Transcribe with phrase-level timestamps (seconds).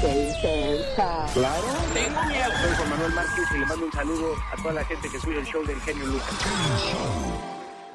[0.00, 1.26] qué intensa.
[1.34, 1.64] Claro.
[1.94, 2.50] Tengo miedo.
[2.60, 5.38] Soy Juan Manuel Márquez y le mando un saludo a toda la gente que escucha
[5.38, 6.34] el show del genio Lucas.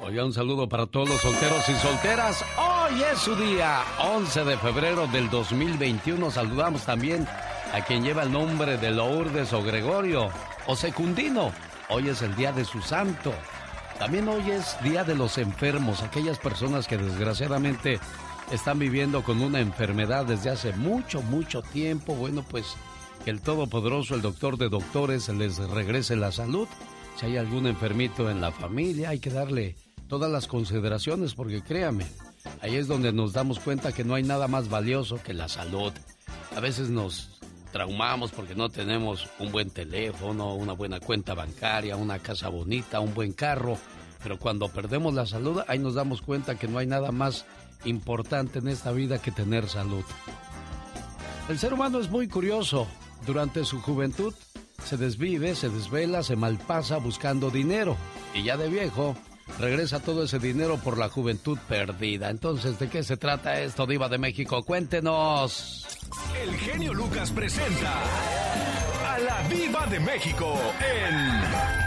[0.00, 2.44] Oiga, un saludo para todos los solteros y solteras.
[2.58, 6.30] Hoy es su día, 11 de febrero del 2021.
[6.30, 7.26] Saludamos también
[7.72, 10.28] a quien lleva el nombre de Lourdes o Gregorio
[10.66, 11.52] o Secundino.
[11.88, 13.32] Hoy es el día de su santo.
[13.98, 18.00] También hoy es día de los enfermos, aquellas personas que desgraciadamente
[18.50, 22.14] están viviendo con una enfermedad desde hace mucho, mucho tiempo.
[22.14, 22.76] Bueno, pues
[23.24, 26.68] que el Todopoderoso, el doctor de doctores, les regrese la salud.
[27.16, 29.76] Si hay algún enfermito en la familia, hay que darle
[30.08, 32.06] todas las consideraciones porque créame,
[32.60, 35.92] ahí es donde nos damos cuenta que no hay nada más valioso que la salud.
[36.54, 37.40] A veces nos
[37.72, 43.14] traumamos porque no tenemos un buen teléfono, una buena cuenta bancaria, una casa bonita, un
[43.14, 43.78] buen carro.
[44.22, 47.44] Pero cuando perdemos la salud, ahí nos damos cuenta que no hay nada más
[47.84, 50.04] importante en esta vida que tener salud.
[51.48, 52.86] El ser humano es muy curioso.
[53.26, 54.34] Durante su juventud
[54.82, 57.96] se desvive, se desvela, se malpasa buscando dinero.
[58.34, 59.16] Y ya de viejo,
[59.58, 62.30] regresa todo ese dinero por la juventud perdida.
[62.30, 64.62] Entonces, ¿de qué se trata esto, Diva de México?
[64.62, 65.86] Cuéntenos.
[66.42, 68.02] El genio Lucas presenta
[69.06, 71.83] a la Diva de México en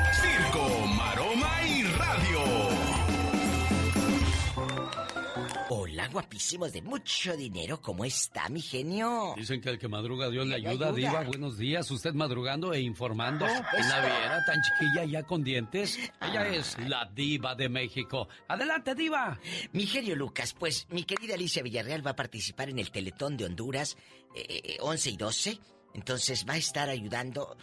[6.11, 7.81] Guapísimos de mucho dinero.
[7.81, 9.33] ¿Cómo está, mi genio?
[9.35, 11.23] Dicen que el que madruga Dios le ayuda, Diva.
[11.23, 11.89] Buenos días.
[11.91, 13.45] ¿Usted madrugando e informando?
[13.45, 15.99] La viera tan chiquilla ya con dientes.
[16.21, 18.27] Ella es la Diva de México.
[18.47, 19.39] Adelante, Diva.
[19.73, 23.45] Mi genio Lucas, pues mi querida Alicia Villarreal va a participar en el Teletón de
[23.45, 23.97] Honduras
[24.79, 25.59] 11 y 12.
[25.93, 27.57] Entonces va a estar ayudando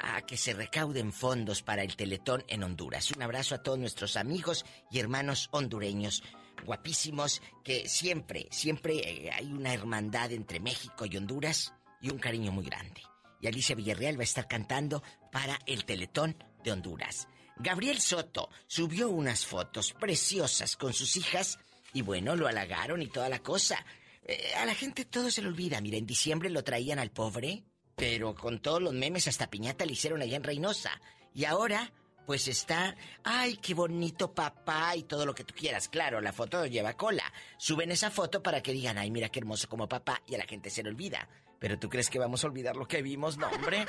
[0.00, 3.10] a que se recauden fondos para el Teletón en Honduras.
[3.12, 6.22] Un abrazo a todos nuestros amigos y hermanos hondureños
[6.64, 12.52] guapísimos que siempre, siempre eh, hay una hermandad entre México y Honduras y un cariño
[12.52, 13.02] muy grande.
[13.40, 17.28] Y Alicia Villarreal va a estar cantando para el Teletón de Honduras.
[17.56, 21.58] Gabriel Soto subió unas fotos preciosas con sus hijas
[21.92, 23.84] y bueno, lo halagaron y toda la cosa.
[24.24, 25.80] Eh, a la gente todo se le olvida.
[25.80, 27.64] Mira, en diciembre lo traían al pobre,
[27.94, 31.00] pero con todos los memes hasta piñata le hicieron allá en Reynosa.
[31.32, 31.92] Y ahora
[32.26, 35.88] pues está, ay, qué bonito papá y todo lo que tú quieras.
[35.88, 37.32] Claro, la foto lleva cola.
[37.56, 40.46] Suben esa foto para que digan, ay, mira qué hermoso como papá y a la
[40.46, 41.28] gente se le olvida.
[41.58, 43.86] Pero tú crees que vamos a olvidar lo que vimos, no, hombre.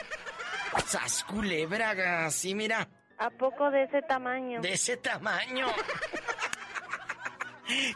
[0.85, 2.29] ¡Sas culebra!
[2.31, 2.88] Sí, mira.
[3.18, 4.62] ¿A poco de ese tamaño?
[4.62, 5.67] De ese tamaño.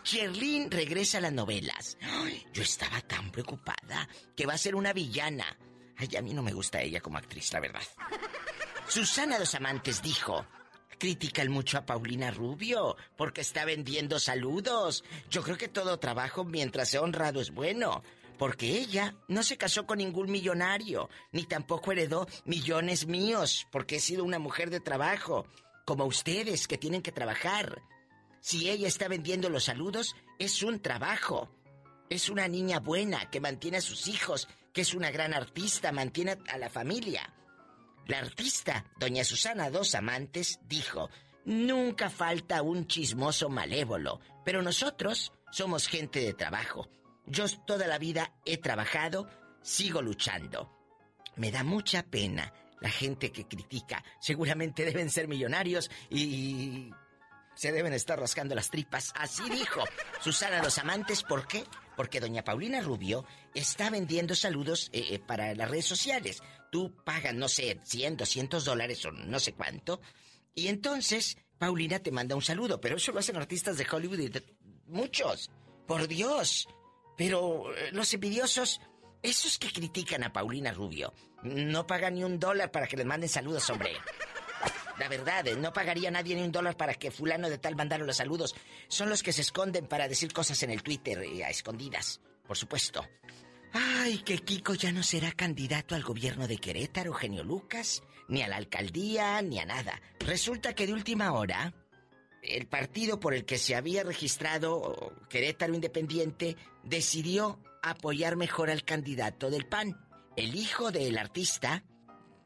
[0.03, 1.97] Cherlyn regresa a las novelas.
[2.53, 5.45] yo estaba tan preocupada que va a ser una villana.
[5.97, 7.83] Ay, a mí no me gusta ella como actriz, la verdad.
[8.89, 10.47] Susana Dos Amantes dijo,
[10.97, 15.03] critican mucho a Paulina Rubio porque está vendiendo saludos.
[15.29, 18.01] Yo creo que todo trabajo mientras sea honrado es bueno.
[18.39, 23.99] Porque ella no se casó con ningún millonario, ni tampoco heredó millones míos, porque he
[23.99, 25.45] sido una mujer de trabajo,
[25.85, 27.83] como ustedes que tienen que trabajar.
[28.39, 31.51] Si ella está vendiendo los saludos, es un trabajo.
[32.09, 36.37] Es una niña buena que mantiene a sus hijos, que es una gran artista, mantiene
[36.47, 37.35] a la familia.
[38.09, 41.11] La artista, doña Susana Dos Amantes, dijo,
[41.45, 46.89] Nunca falta un chismoso malévolo, pero nosotros somos gente de trabajo.
[47.27, 49.29] Yo toda la vida he trabajado,
[49.61, 50.75] sigo luchando.
[51.35, 54.03] Me da mucha pena la gente que critica.
[54.19, 56.89] Seguramente deben ser millonarios y
[57.53, 59.13] se deben estar rascando las tripas.
[59.13, 59.83] Así dijo
[60.19, 61.21] Susana Dos Amantes.
[61.21, 61.63] ¿Por qué?
[61.99, 66.41] Porque doña Paulina Rubio está vendiendo saludos eh, eh, para las redes sociales.
[66.71, 69.99] Tú pagas, no sé, 100, 200 dólares o no sé cuánto.
[70.55, 72.79] Y entonces Paulina te manda un saludo.
[72.79, 74.31] Pero eso lo hacen artistas de Hollywood y
[74.85, 75.51] muchos.
[75.85, 76.69] Por Dios.
[77.17, 78.79] Pero eh, los envidiosos,
[79.21, 83.27] esos que critican a Paulina Rubio, no pagan ni un dólar para que les manden
[83.27, 83.91] saludos, hombre.
[84.99, 88.03] La verdad, eh, no pagaría nadie ni un dólar para que fulano de tal mandara
[88.03, 88.53] los saludos.
[88.89, 92.57] Son los que se esconden para decir cosas en el Twitter eh, a escondidas, por
[92.57, 93.07] supuesto.
[93.71, 98.47] Ay, que Kiko ya no será candidato al gobierno de Querétaro, Genio Lucas, ni a
[98.47, 100.01] la alcaldía, ni a nada.
[100.19, 101.73] Resulta que de última hora,
[102.41, 109.49] el partido por el que se había registrado Querétaro Independiente decidió apoyar mejor al candidato
[109.49, 109.97] del PAN.
[110.35, 111.83] El hijo del artista,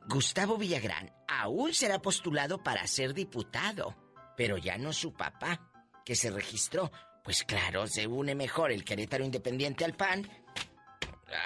[0.08, 3.96] Gustavo Villagrán, aún será postulado para ser diputado,
[4.36, 5.72] pero ya no su papá,
[6.06, 6.92] que se registró.
[7.24, 10.28] Pues claro, se une mejor el Querétaro Independiente al PAN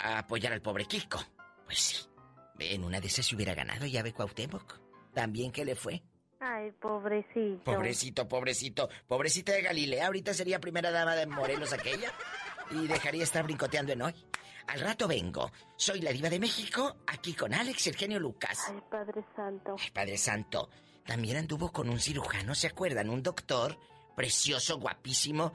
[0.04, 1.19] a apoyar al pobre Kiko.
[1.65, 1.98] Pues sí,
[2.59, 4.80] en una de esas se hubiera ganado ya ve Cuauhtémoc.
[5.13, 6.01] También que le fue.
[6.39, 7.63] Ay, pobrecito.
[7.63, 8.89] Pobrecito, pobrecito.
[9.07, 12.12] Pobrecita de Galilea, ahorita sería primera dama de Morelos aquella.
[12.71, 14.13] y dejaría estar brincoteando en hoy.
[14.68, 15.52] Al rato vengo.
[15.75, 18.66] Soy la diva de México, aquí con Alex, el genio Lucas.
[18.69, 19.75] Ay, Padre Santo.
[19.80, 20.69] Ay, Padre Santo.
[21.06, 23.10] También anduvo con un cirujano, ¿se acuerdan?
[23.10, 23.78] Un doctor
[24.16, 25.54] precioso, guapísimo,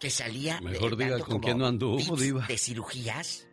[0.00, 0.60] que salía...
[0.60, 2.46] Mejor diga con quién no anduvo, diva.
[2.46, 3.46] De cirugías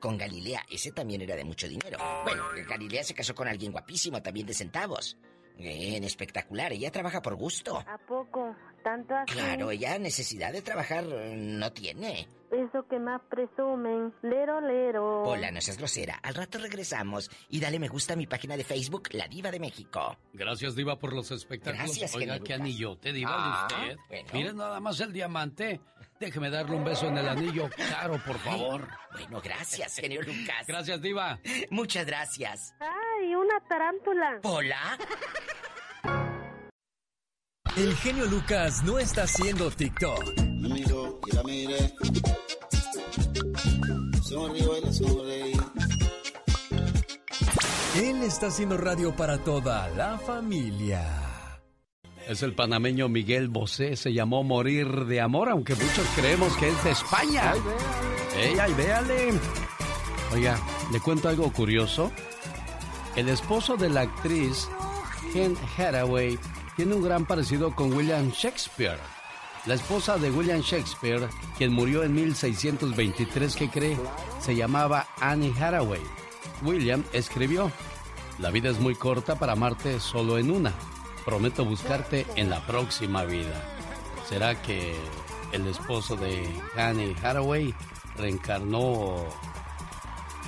[0.00, 0.64] con Galilea.
[0.70, 1.98] Ese también era de mucho dinero.
[2.24, 5.16] Bueno, Galilea se casó con alguien guapísimo, también de centavos.
[5.56, 6.72] Bien, espectacular.
[6.72, 7.78] Ella trabaja por gusto.
[7.78, 8.54] ¿A poco?
[8.84, 9.32] ¿Tanto así?
[9.32, 12.28] Claro, ella necesidad de trabajar eh, no tiene.
[12.50, 14.12] Eso que más presumen.
[14.22, 15.22] Lero, lero.
[15.22, 16.18] Hola, no seas grosera.
[16.22, 19.58] Al rato regresamos y dale me gusta a mi página de Facebook, La Diva de
[19.60, 20.16] México.
[20.32, 21.86] Gracias, Diva, por los espectáculos.
[21.86, 23.96] Gracias, Oiga, qué anillote, Diva, Ah, de usted.
[24.08, 24.28] bueno.
[24.32, 25.80] Miren nada más el diamante.
[26.20, 28.88] Déjeme darle un beso en el anillo caro, por favor.
[29.12, 30.64] Bueno, gracias, genio Lucas.
[30.66, 31.38] Gracias, Diva.
[31.70, 32.74] Muchas gracias.
[32.80, 34.40] Ay, una tarántula.
[34.44, 34.98] Hola.
[37.76, 40.22] El genio Lucas no está haciendo TikTok.
[41.26, 41.94] Y la miré.
[44.22, 45.52] Sonrió y la sonreí.
[47.96, 51.04] Él está haciendo radio para toda la familia.
[52.28, 53.96] Es el panameño Miguel Bosé.
[53.96, 57.54] Se llamó Morir de Amor, aunque muchos creemos que es de España.
[58.36, 59.32] ¡Ey, ay, véale!
[60.32, 60.58] Oiga,
[60.92, 62.10] le cuento algo curioso.
[63.14, 64.68] El esposo de la actriz
[65.32, 66.38] Ken Hathaway
[66.76, 69.15] tiene un gran parecido con William Shakespeare.
[69.66, 71.28] La esposa de William Shakespeare,
[71.58, 73.96] quien murió en 1623, ¿qué cree?
[74.40, 76.00] Se llamaba Annie Hathaway.
[76.62, 77.72] William escribió,
[78.38, 80.72] La vida es muy corta para amarte solo en una.
[81.24, 83.60] Prometo buscarte en la próxima vida.
[84.28, 84.94] ¿Será que
[85.50, 87.74] el esposo de Annie Hathaway
[88.16, 89.16] reencarnó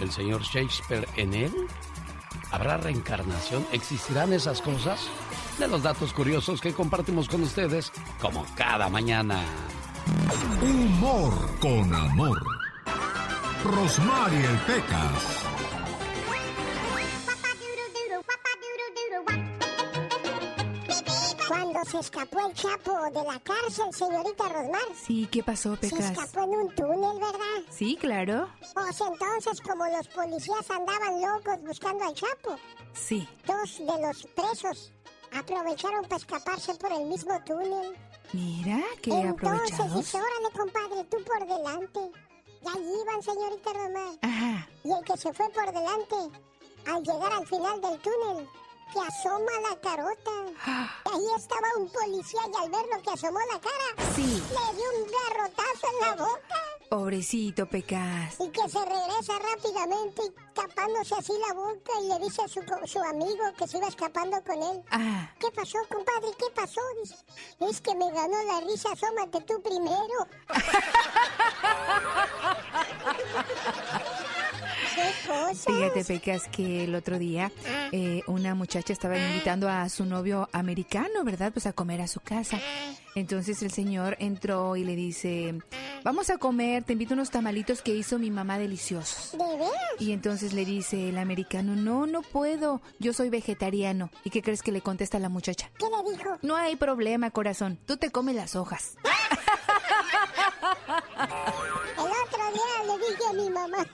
[0.00, 1.52] el señor Shakespeare en él?
[2.50, 3.66] ¿Habrá reencarnación?
[3.72, 5.08] ¿Existirán esas cosas?
[5.58, 9.40] De los datos curiosos que compartimos con ustedes como cada mañana.
[10.62, 12.42] Humor con amor.
[13.64, 15.57] Rosmarie Pecas.
[21.78, 24.80] Cuando se escapó el Chapo de la cárcel, señorita Rosmar.
[25.00, 26.10] Sí, ¿qué pasó, Se Pecas?
[26.10, 27.62] escapó en un túnel, ¿verdad?
[27.70, 28.48] Sí, claro.
[28.74, 32.56] Pues entonces, como los policías andaban locos buscando al Chapo,
[32.94, 33.28] Sí.
[33.46, 34.92] dos de los presos
[35.32, 37.96] aprovecharon para escaparse por el mismo túnel.
[38.32, 39.30] Mira, qué entonces,
[39.78, 39.94] aprovechados.
[39.98, 42.00] dice, órale, compadre, tú por delante.
[42.60, 44.18] Y ahí iban, señorita Rosmar.
[44.22, 44.68] Ajá.
[44.82, 46.16] Y el que se fue por delante,
[46.86, 48.48] al llegar al final del túnel,
[48.92, 50.30] que asoma la carota.
[51.12, 54.42] Ahí estaba un policía y al ver lo que asomó la cara, Sí.
[54.48, 56.54] le dio un garrotazo en la boca.
[56.88, 58.36] Pobrecito, Pecas.
[58.40, 62.62] Y que se regresa rápidamente y tapándose así la boca y le dice a su,
[62.86, 64.82] su amigo que se iba escapando con él.
[64.90, 66.28] Ah, ¿Qué pasó, compadre?
[66.38, 66.80] ¿Qué pasó?
[67.02, 67.14] Dice,
[67.60, 70.26] es que me ganó la risa, asómate tú primero.
[75.66, 77.50] Fíjate, Pecas, que el otro día
[77.92, 81.52] eh, una muchacha estaba invitando a su novio americano, ¿verdad?
[81.52, 82.60] Pues a comer a su casa.
[83.14, 85.58] Entonces el señor entró y le dice,
[86.04, 89.32] vamos a comer, te invito a unos tamalitos que hizo mi mamá deliciosos.
[89.32, 89.72] ¿De veras?
[89.98, 94.10] Y entonces le dice el americano, no, no puedo, yo soy vegetariano.
[94.24, 95.70] ¿Y qué crees que le contesta la muchacha?
[95.78, 96.38] ¿Qué le dijo?
[96.42, 98.96] No hay problema, corazón, tú te comes las hojas.
[101.98, 103.86] El otro día le dije a mi mamá,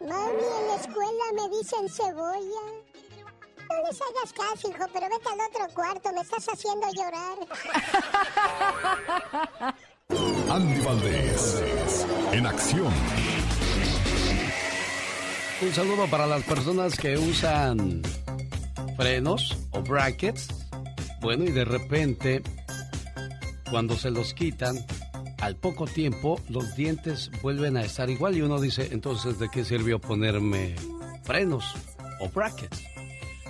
[0.00, 2.64] mami, en la escuela me dicen cebolla.
[3.70, 7.38] No les hagas caso, hijo, pero vete al otro cuarto, me estás haciendo llorar.
[10.50, 11.64] Andy Valdés.
[12.32, 12.92] En acción.
[15.62, 18.02] Un saludo para las personas que usan
[18.96, 20.48] frenos o brackets.
[21.20, 22.42] Bueno, y de repente,
[23.70, 24.76] cuando se los quitan,
[25.40, 29.64] al poco tiempo los dientes vuelven a estar igual y uno dice, entonces, ¿de qué
[29.64, 30.74] sirvió ponerme
[31.22, 31.74] frenos
[32.20, 32.82] o brackets?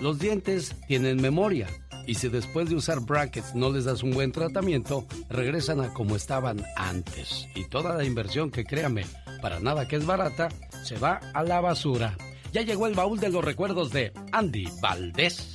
[0.01, 1.69] Los dientes tienen memoria
[2.07, 6.17] y si después de usar brackets no les das un buen tratamiento, regresan a como
[6.17, 7.47] estaban antes.
[7.55, 9.07] Y toda la inversión que créame,
[9.41, 10.49] para nada que es barata,
[10.83, 12.17] se va a la basura.
[12.53, 15.54] Ya llegó el baúl de los recuerdos de Andy Valdés.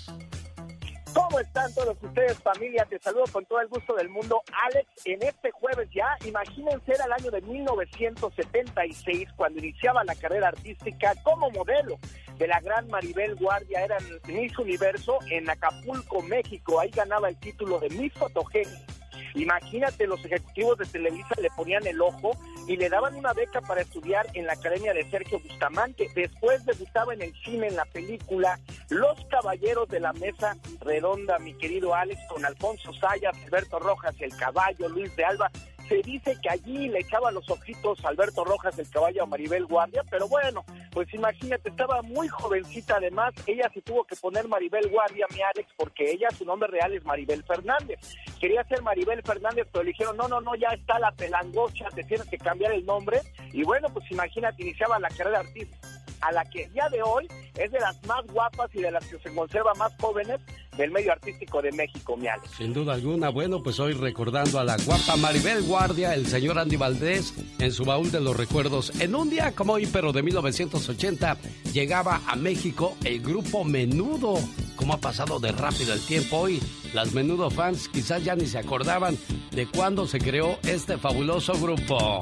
[1.13, 2.85] ¿Cómo están todos ustedes, familia?
[2.85, 4.41] Te saludo con todo el gusto del mundo.
[4.65, 10.49] Alex, en este jueves ya, imagínense, era el año de 1976, cuando iniciaba la carrera
[10.49, 11.97] artística como modelo
[12.37, 13.97] de la gran Maribel Guardia, era
[14.27, 16.79] Miss Universo en Acapulco, México.
[16.79, 18.98] Ahí ganaba el título de Miss Fotogénica.
[19.35, 22.31] Imagínate, los ejecutivos de Televisa le ponían el ojo
[22.67, 26.09] y le daban una beca para estudiar en la Academia de Sergio Bustamante.
[26.15, 28.59] Después debutaba en el cine en la película
[28.89, 34.35] Los Caballeros de la Mesa Redonda, mi querido Alex, con Alfonso Sayas, Alberto Rojas, El
[34.35, 35.51] Caballo, Luis de Alba.
[35.89, 40.03] Se dice que allí le echaba los ojitos Alberto Rojas, el caballo a Maribel Guardia,
[40.09, 45.25] pero bueno, pues imagínate, estaba muy jovencita además, ella se tuvo que poner Maribel Guardia,
[45.33, 47.99] mi Alex, porque ella, su nombre real es Maribel Fernández.
[48.39, 52.03] Quería ser Maribel Fernández, pero le dijeron, no, no, no, ya está la pelangocha, te
[52.03, 53.19] tienes que cambiar el nombre.
[53.51, 57.71] Y bueno, pues imagínate, iniciaba la carrera artística a la que día de hoy es
[57.71, 60.39] de las más guapas y de las que se conserva más jóvenes
[60.77, 62.51] del medio artístico de México, mi Alex.
[62.57, 66.77] Sin duda alguna, bueno, pues hoy recordando a la guapa Maribel Guardia, el señor Andy
[66.77, 68.91] Valdés, en su baúl de los recuerdos.
[69.01, 71.37] En un día como hoy, pero de 1980,
[71.73, 74.35] llegaba a México el grupo Menudo.
[74.77, 76.61] ¿Cómo ha pasado de rápido el tiempo hoy?
[76.93, 79.17] Las Menudo fans quizás ya ni se acordaban
[79.51, 82.19] de cuándo se creó este fabuloso grupo.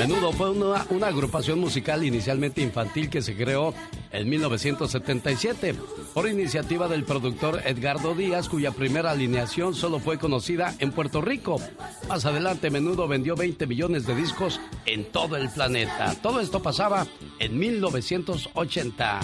[0.00, 3.74] Menudo fue una, una, agrupación musical inicialmente infantil que se creó
[4.10, 5.74] en 1977
[6.14, 11.60] por iniciativa del productor Edgardo Díaz, cuya primera alineación solo fue conocida en Puerto Rico.
[12.08, 16.14] Más adelante, Menudo vendió 20 millones de discos en todo el planeta.
[16.22, 17.06] Todo esto pasaba
[17.38, 19.20] en 1980.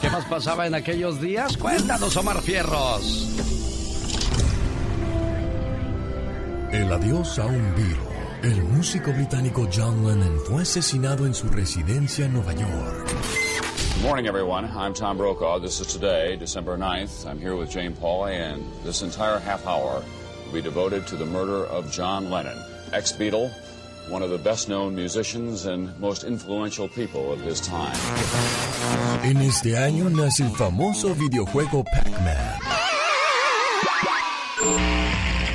[0.00, 1.56] ¿Qué más pasaba en aquellos días?
[1.56, 3.59] Cuéntanos, Omar Fierros.
[6.72, 8.06] El adiós a un virus.
[8.42, 13.08] El músico británico John Lennon fue asesinado en su residencia en Nueva York.
[13.96, 14.66] Good morning, everyone.
[14.66, 15.60] I'm Tom Brokaw.
[15.60, 17.26] This is today, December 9th.
[17.26, 20.04] I'm here with Jane Pauley, and this entire half hour
[20.46, 22.56] will be devoted to the murder of John Lennon,
[22.92, 23.50] ex Beatle,
[24.08, 27.96] one of the best known musicians and most influential people of his time.
[29.24, 32.79] En este año nace el famoso videojuego Pac-Man.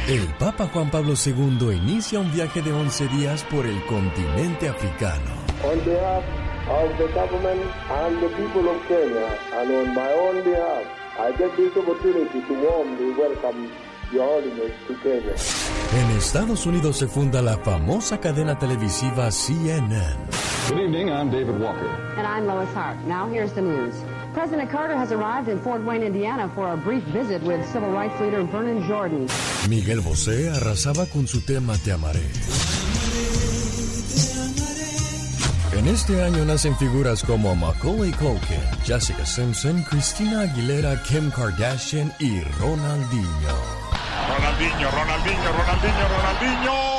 [0.08, 5.32] El Papa Juan Pablo II inicia un viaje de 11 días por el continente africano.
[5.64, 6.24] On behalf
[6.70, 7.60] of the government
[7.90, 10.86] and the people of Kenya, and on my own behalf,
[11.18, 13.72] I get this opportunity to warmly welcome
[14.14, 15.34] Your Holiness to Kenya.
[15.98, 20.18] En Estados Unidos se funda la famosa cadena televisiva CNN.
[20.70, 21.90] Good evening, I'm David Walker.
[22.16, 22.98] And I'm Lois Hart.
[23.08, 23.96] Now here's the news.
[24.36, 28.20] President Carter has arrived in Fort Wayne, Indiana for a brief visit with civil rights
[28.20, 29.28] leader Vernon Jordan.
[29.70, 32.20] Miguel Bosé arrasaba con su tema Te amaré.
[35.72, 42.42] En este año nacen figuras como Macaulay Culkin, Jessica Simpson, Christina Aguilera, Kim Kardashian y
[42.60, 43.56] Ronaldinho.
[44.28, 46.95] Ronaldinho, Ronaldinho, Ronaldinho, Ronaldinho.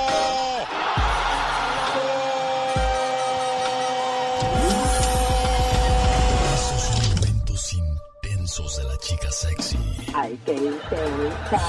[10.18, 11.60] Ay, qué intensa.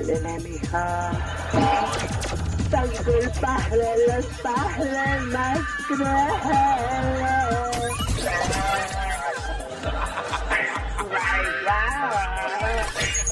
[0.00, 1.12] Elena, mija.
[2.70, 6.06] Tan culpable los padres más crueles.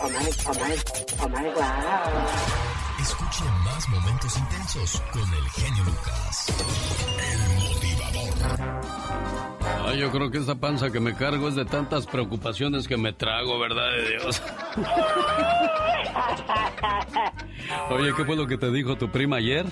[0.02, 0.74] Oh my, oh my,
[1.22, 3.00] oh my, wow.
[3.00, 6.46] Escuche más momentos intensos con el genio Lucas.
[7.18, 7.63] El.
[9.86, 13.12] Ay, yo creo que esta panza que me cargo es de tantas preocupaciones que me
[13.12, 14.42] trago, ¿verdad de Dios?
[17.90, 19.66] Oye, ¿qué fue lo que te dijo tu prima ayer?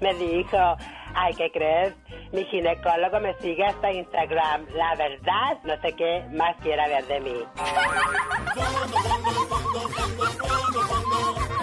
[0.00, 0.76] Me dijo,
[1.14, 1.94] ay, ¿qué crees?
[2.32, 4.66] Mi ginecólogo me sigue hasta Instagram.
[4.74, 7.34] La verdad, no sé qué más quiera ver de mí.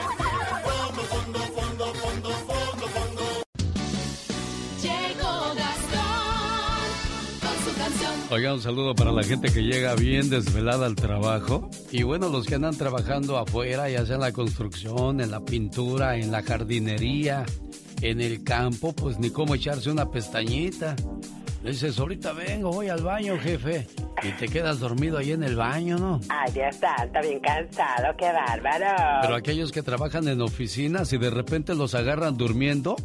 [8.30, 11.70] Oiga, un saludo para la gente que llega bien desvelada al trabajo.
[11.92, 16.16] Y bueno, los que andan trabajando afuera, ya sea en la construcción, en la pintura,
[16.16, 17.46] en la jardinería,
[18.02, 20.96] en el campo, pues ni cómo echarse una pestañita.
[21.62, 23.86] Le dices, ahorita vengo, voy al baño, jefe.
[24.24, 26.22] Y te quedas dormido ahí en el baño, ¿no?
[26.30, 29.22] Ay, Dios santo, bien cansado, qué bárbaro.
[29.22, 32.96] Pero aquellos que trabajan en oficinas y de repente los agarran durmiendo.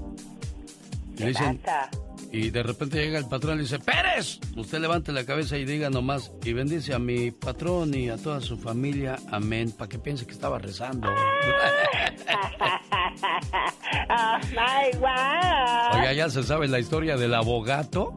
[1.16, 1.90] ¿Qué dicen, pasa?
[2.32, 5.90] Y de repente llega el patrón y dice, Pérez, usted levante la cabeza y diga
[5.90, 10.26] nomás, y bendice a mi patrón y a toda su familia, amén, para que piense
[10.26, 11.08] que estaba rezando.
[14.10, 14.90] oh my.
[15.98, 18.14] Oiga, ya se sabe la historia del abogado.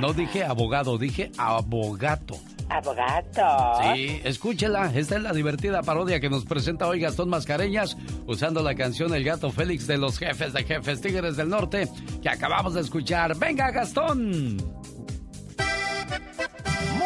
[0.00, 2.38] No dije abogado, dije abogato.
[2.72, 3.82] Abogato.
[3.94, 4.90] Sí, escúchela.
[4.94, 9.24] Esta es la divertida parodia que nos presenta hoy Gastón Mascareñas usando la canción El
[9.24, 11.88] gato Félix de los jefes de jefes Tigres del Norte
[12.22, 13.36] que acabamos de escuchar.
[13.36, 14.56] ¡Venga, Gastón!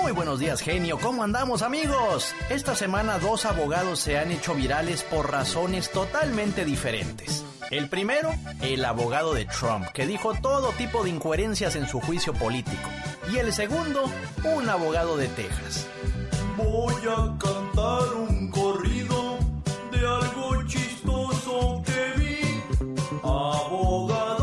[0.03, 0.99] Muy buenos días, genio.
[0.99, 2.33] ¿Cómo andamos, amigos?
[2.49, 7.45] Esta semana dos abogados se han hecho virales por razones totalmente diferentes.
[7.71, 8.31] El primero,
[8.63, 12.89] el abogado de Trump, que dijo todo tipo de incoherencias en su juicio político.
[13.33, 14.05] Y el segundo,
[14.45, 15.89] un abogado de Texas.
[16.57, 19.39] voy a cantar un corrido
[19.91, 22.63] de algo chistoso que vi.
[23.25, 24.36] Abogado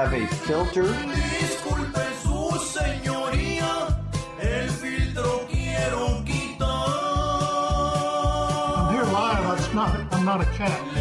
[0.00, 0.86] have a filter.
[1.40, 3.88] Disculpe su señoría,
[4.40, 6.68] el filtro quiero quitar.
[8.76, 9.58] I'm here live.
[9.58, 10.99] It's not, I'm not a cat.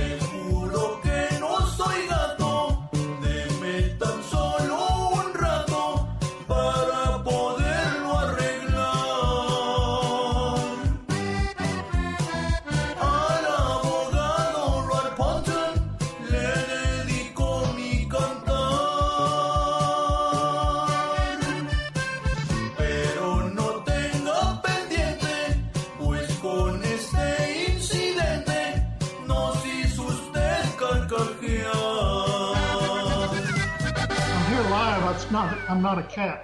[35.70, 36.44] I'm not a cat.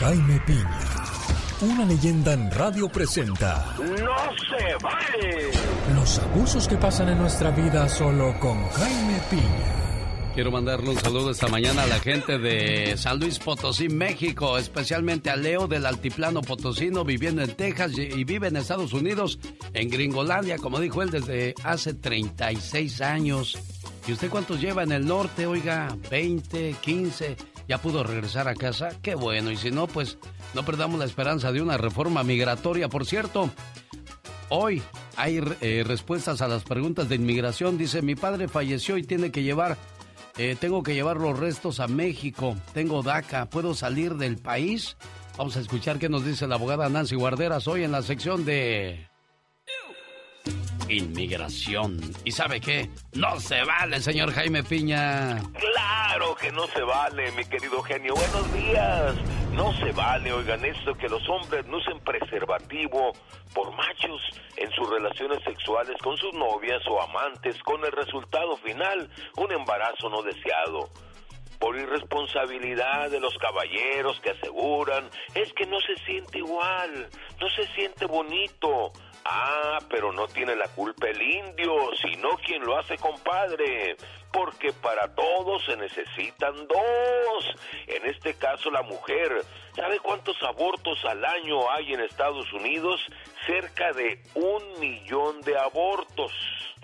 [0.00, 0.80] Jaime Piña,
[1.60, 5.52] una leyenda en radio presenta ¡No se vale!
[5.94, 9.82] los abusos que pasan en nuestra vida solo con Jaime Piña.
[10.34, 15.30] Quiero mandarle un saludo esta mañana a la gente de San Luis Potosí, México, especialmente
[15.30, 19.38] a Leo del Altiplano Potosino, viviendo en Texas y y vive en Estados Unidos,
[19.72, 23.58] en Gringolandia, como dijo él, desde hace 36 años.
[24.06, 25.46] ¿Y usted cuántos lleva en el norte?
[25.46, 27.36] Oiga, 20, 15.
[27.68, 28.90] ¿Ya pudo regresar a casa?
[29.00, 29.52] Qué bueno.
[29.52, 30.18] Y si no, pues
[30.54, 32.88] no perdamos la esperanza de una reforma migratoria.
[32.88, 33.48] Por cierto,
[34.48, 34.82] hoy
[35.16, 37.78] hay eh, respuestas a las preguntas de inmigración.
[37.78, 39.76] Dice, mi padre falleció y tiene que llevar,
[40.36, 42.56] eh, tengo que llevar los restos a México.
[42.74, 43.46] Tengo DACA.
[43.46, 44.96] ¿Puedo salir del país?
[45.38, 49.11] Vamos a escuchar qué nos dice la abogada Nancy Guarderas hoy en la sección de...
[50.92, 51.98] Inmigración.
[52.24, 52.90] ¿Y sabe qué?
[53.14, 55.40] No se vale, señor Jaime Piña.
[55.58, 58.14] Claro que no se vale, mi querido genio.
[58.14, 59.14] Buenos días.
[59.52, 63.12] No se vale, oigan esto, que los hombres no usen preservativo
[63.54, 64.20] por machos
[64.56, 70.08] en sus relaciones sexuales con sus novias o amantes, con el resultado final, un embarazo
[70.08, 70.90] no deseado.
[71.58, 77.08] Por irresponsabilidad de los caballeros que aseguran, es que no se siente igual,
[77.40, 78.92] no se siente bonito.
[79.24, 83.96] Ah, pero no tiene la culpa el indio, sino quien lo hace compadre.
[84.32, 87.54] Porque para todos se necesitan dos.
[87.86, 89.44] En este caso la mujer.
[89.76, 93.00] ¿Sabe cuántos abortos al año hay en Estados Unidos?
[93.46, 96.32] Cerca de un millón de abortos.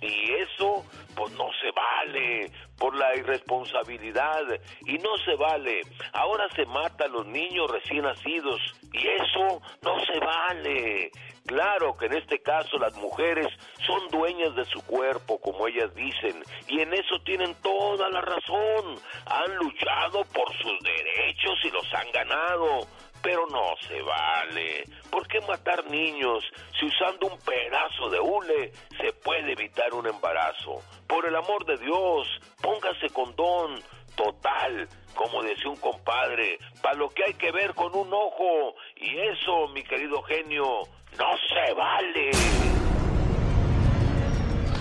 [0.01, 0.85] Y eso,
[1.17, 4.43] pues no se vale por la irresponsabilidad.
[4.87, 5.83] Y no se vale.
[6.13, 8.61] Ahora se mata a los niños recién nacidos.
[8.93, 11.11] Y eso no se vale.
[11.49, 13.47] Claro que en este caso las mujeres
[13.87, 19.01] son dueñas de su cuerpo, como ellas dicen, y en eso tienen toda la razón.
[19.25, 22.87] Han luchado por sus derechos y los han ganado.
[23.23, 24.85] Pero no se vale.
[25.11, 26.45] ¿Por qué matar niños
[26.79, 30.83] si usando un pedazo de hule se puede evitar un embarazo?
[31.07, 32.27] Por el amor de Dios,
[32.61, 33.81] póngase condón.
[34.15, 38.75] Total, como decía un compadre, para lo que hay que ver con un ojo.
[38.97, 40.81] Y eso, mi querido genio,
[41.17, 42.31] no se vale.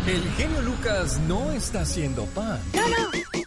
[0.07, 2.59] El genio Lucas no está haciendo pan.
[2.73, 3.46] No, no.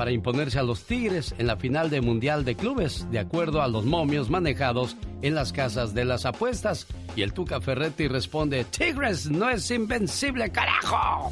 [0.00, 3.68] para imponerse a los Tigres en la final de Mundial de Clubes, de acuerdo a
[3.68, 6.86] los momios manejados en las casas de las apuestas.
[7.16, 11.30] Y el Tuca Ferretti responde, Tigres no es invencible, carajo.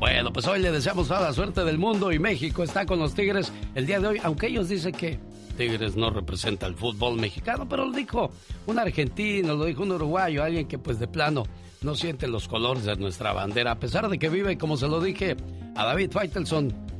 [0.00, 3.14] Bueno, pues hoy le deseamos toda la suerte del mundo y México está con los
[3.14, 5.20] Tigres el día de hoy, aunque ellos dicen que
[5.56, 8.32] Tigres no representa el fútbol mexicano, pero lo dijo
[8.66, 11.44] un argentino, lo dijo un uruguayo, alguien que pues de plano
[11.80, 15.00] no siente los colores de nuestra bandera, a pesar de que vive, como se lo
[15.00, 15.36] dije
[15.76, 16.90] a David Faitelson,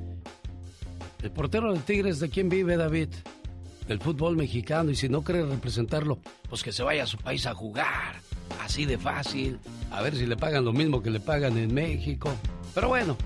[1.22, 3.08] el portero del Tigres, ¿de quién vive David?
[3.86, 7.46] Del fútbol mexicano y si no quiere representarlo, pues que se vaya a su país
[7.46, 8.16] a jugar,
[8.62, 9.58] así de fácil,
[9.90, 12.32] a ver si le pagan lo mismo que le pagan en México.
[12.74, 13.16] Pero bueno,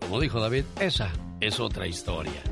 [0.00, 2.42] como dijo David, esa es otra historia.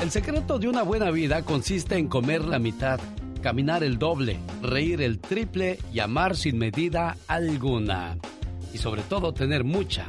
[0.00, 2.98] El secreto de una buena vida consiste en comer la mitad,
[3.42, 8.16] caminar el doble, reír el triple y amar sin medida alguna.
[8.72, 10.06] Y sobre todo tener mucha,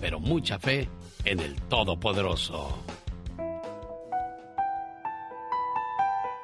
[0.00, 0.88] pero mucha fe
[1.24, 2.82] en el Todopoderoso.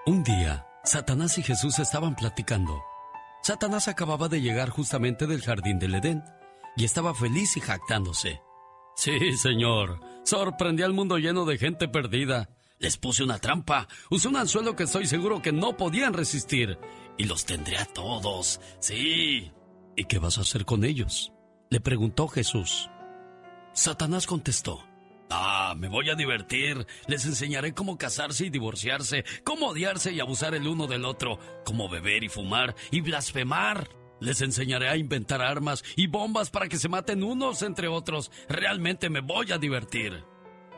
[0.07, 2.83] Un día, Satanás y Jesús estaban platicando.
[3.43, 6.23] Satanás acababa de llegar justamente del jardín del Edén
[6.77, 8.41] y estaba feliz y jactándose.
[8.97, 12.51] Sí, señor, sorprendí al mundo lleno de gente perdida.
[12.79, 16.79] Les puse una trampa, usé un anzuelo que estoy seguro que no podían resistir.
[17.17, 19.51] Y los tendré a todos, sí.
[19.97, 21.33] ¿Y qué vas a hacer con ellos?
[21.71, 22.91] Le preguntó Jesús.
[23.77, 24.83] Satanás contestó.
[25.29, 26.87] Ah, me voy a divertir.
[27.09, 31.87] Les enseñaré cómo casarse y divorciarse, cómo odiarse y abusar el uno del otro, cómo
[31.87, 33.91] beber y fumar y blasfemar.
[34.19, 38.31] Les enseñaré a inventar armas y bombas para que se maten unos entre otros.
[38.49, 40.25] Realmente me voy a divertir.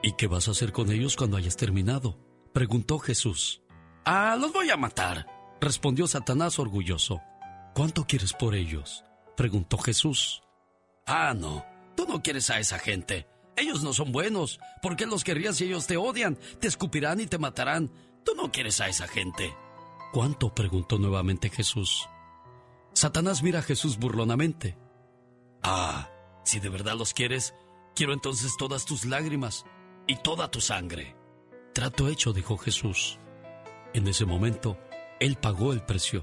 [0.02, 2.18] ¿Y qué vas a hacer con ellos cuando hayas terminado?
[2.52, 3.62] Preguntó Jesús.
[4.04, 5.28] Ah, los voy a matar,
[5.60, 7.20] respondió Satanás orgulloso.
[7.74, 9.04] ¿Cuánto quieres por ellos?
[9.36, 10.42] Preguntó Jesús.
[11.06, 11.64] Ah, no,
[11.98, 13.26] tú no quieres a esa gente.
[13.56, 14.60] Ellos no son buenos.
[14.80, 16.38] ¿Por qué los querrías si ellos te odian?
[16.60, 17.90] Te escupirán y te matarán.
[18.24, 19.52] Tú no quieres a esa gente.
[20.12, 20.54] ¿Cuánto?
[20.54, 22.08] preguntó nuevamente Jesús.
[22.92, 24.78] Satanás mira a Jesús burlonamente.
[25.60, 26.08] Ah,
[26.44, 27.52] si de verdad los quieres,
[27.96, 29.64] quiero entonces todas tus lágrimas
[30.06, 31.16] y toda tu sangre.
[31.74, 33.18] Trato hecho, dijo Jesús.
[33.92, 34.78] En ese momento,
[35.18, 36.22] Él pagó el precio.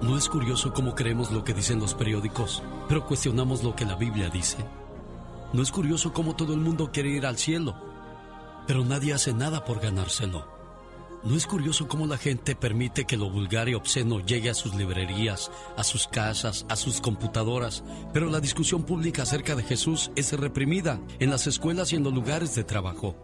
[0.00, 3.96] ¿No es curioso cómo creemos lo que dicen los periódicos, pero cuestionamos lo que la
[3.96, 4.58] Biblia dice?
[5.52, 7.74] ¿No es curioso cómo todo el mundo quiere ir al cielo,
[8.68, 10.46] pero nadie hace nada por ganárselo?
[11.24, 14.72] ¿No es curioso cómo la gente permite que lo vulgar y obsceno llegue a sus
[14.76, 17.82] librerías, a sus casas, a sus computadoras,
[18.12, 22.14] pero la discusión pública acerca de Jesús es reprimida en las escuelas y en los
[22.14, 23.16] lugares de trabajo?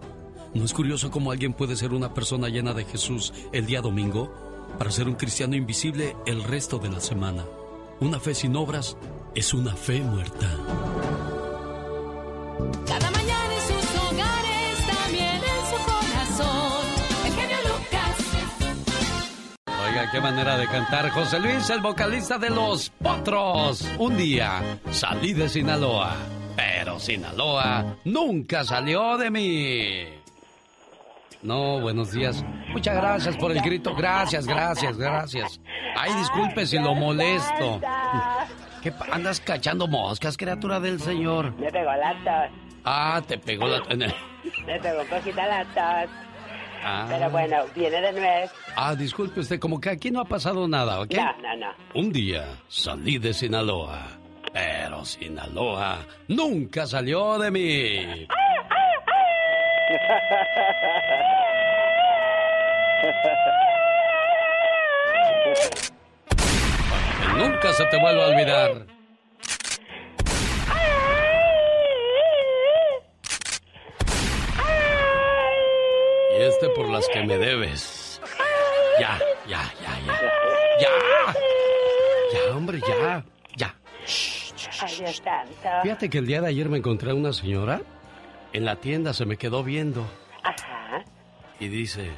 [0.55, 4.44] ¿No es curioso cómo alguien puede ser una persona llena de Jesús el día domingo
[4.79, 7.45] para ser un cristiano invisible el resto de la semana?
[8.01, 8.97] Una fe sin obras
[9.35, 10.51] es una fe muerta.
[12.87, 16.87] Cada mañana en sus hogares, también en su corazón.
[17.25, 18.17] El genio Lucas.
[19.89, 21.11] Oiga, qué manera de cantar.
[21.11, 23.87] José Luis, el vocalista de Los Potros.
[23.99, 26.17] Un día salí de Sinaloa,
[26.57, 30.24] pero Sinaloa nunca salió de mí.
[31.45, 32.43] No, buenos días.
[32.73, 33.95] Muchas gracias por el grito.
[33.95, 35.61] Gracias, gracias, gracias.
[35.95, 37.81] Ay, disculpe si lo molesto.
[38.83, 41.55] ¿Qué andas cachando moscas, criatura del Señor?
[41.59, 42.59] Me pegó la tos.
[42.85, 43.83] Ah, te pegó la...
[44.67, 46.11] Me pegó un poquito la tos.
[46.83, 47.07] Ah.
[47.11, 48.51] Pero bueno, viene de nuez.
[48.75, 51.13] Ah, disculpe usted, como que aquí no ha pasado nada, ¿ok?
[51.15, 51.73] No, no, no.
[51.95, 54.19] Un día salí de Sinaloa,
[54.53, 58.27] pero Sinaloa nunca salió de mí.
[67.37, 68.87] Nunca se te vuelva a olvidar.
[76.37, 78.21] Y este por las que me debes.
[79.01, 80.21] Ya, ya, ya, ya.
[80.81, 81.35] ¡Ya!
[82.33, 83.25] Ya, hombre, ya,
[83.57, 83.75] ya.
[85.83, 87.81] Fíjate que el día de ayer me encontré a una señora
[88.53, 90.07] en la tienda, se me quedó viendo
[90.43, 91.05] Ajá.
[91.59, 92.11] y dice,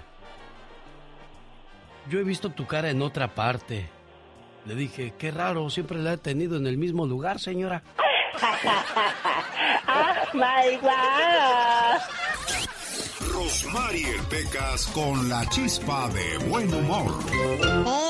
[2.09, 3.89] yo he visto tu cara en otra parte.
[4.65, 7.83] Le dije, qué raro, siempre la he tenido en el mismo lugar, señora.
[9.87, 12.01] ¡Ah, my God!
[13.33, 17.13] Rosmarie Pecas con la chispa de buen humor.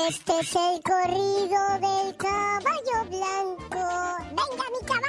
[0.09, 3.83] Este es el corrido del caballo blanco.
[4.29, 5.06] ¡Venga, mi caballo!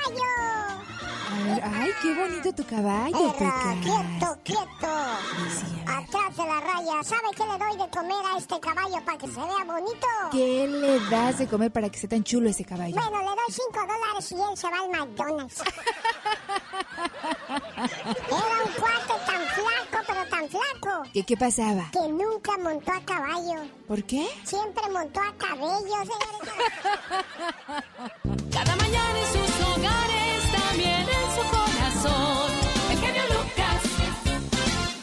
[1.30, 4.88] A ver, ay, qué bonito tu caballo, Perra, quieto, quieto.
[5.86, 7.02] Atrás de la raya.
[7.02, 10.06] ¿Sabe qué le doy de comer a este caballo para que se vea bonito?
[10.32, 12.94] ¿Qué le das de comer para que sea tan chulo ese caballo?
[12.94, 15.62] Bueno, le doy 5 dólares y él se va al McDonald's.
[18.28, 21.02] Era un cuarto tan flaco, pero tan flaco.
[21.12, 21.90] ¿Qué, qué pasaba?
[21.92, 23.66] Que nunca montó a caballo.
[23.86, 24.26] ¿Por qué?
[24.44, 26.54] Siempre montó a cabello, señores.
[28.52, 29.47] Cada mañana en sus
[32.08, 32.52] corazón.
[32.90, 33.82] El genio Lucas.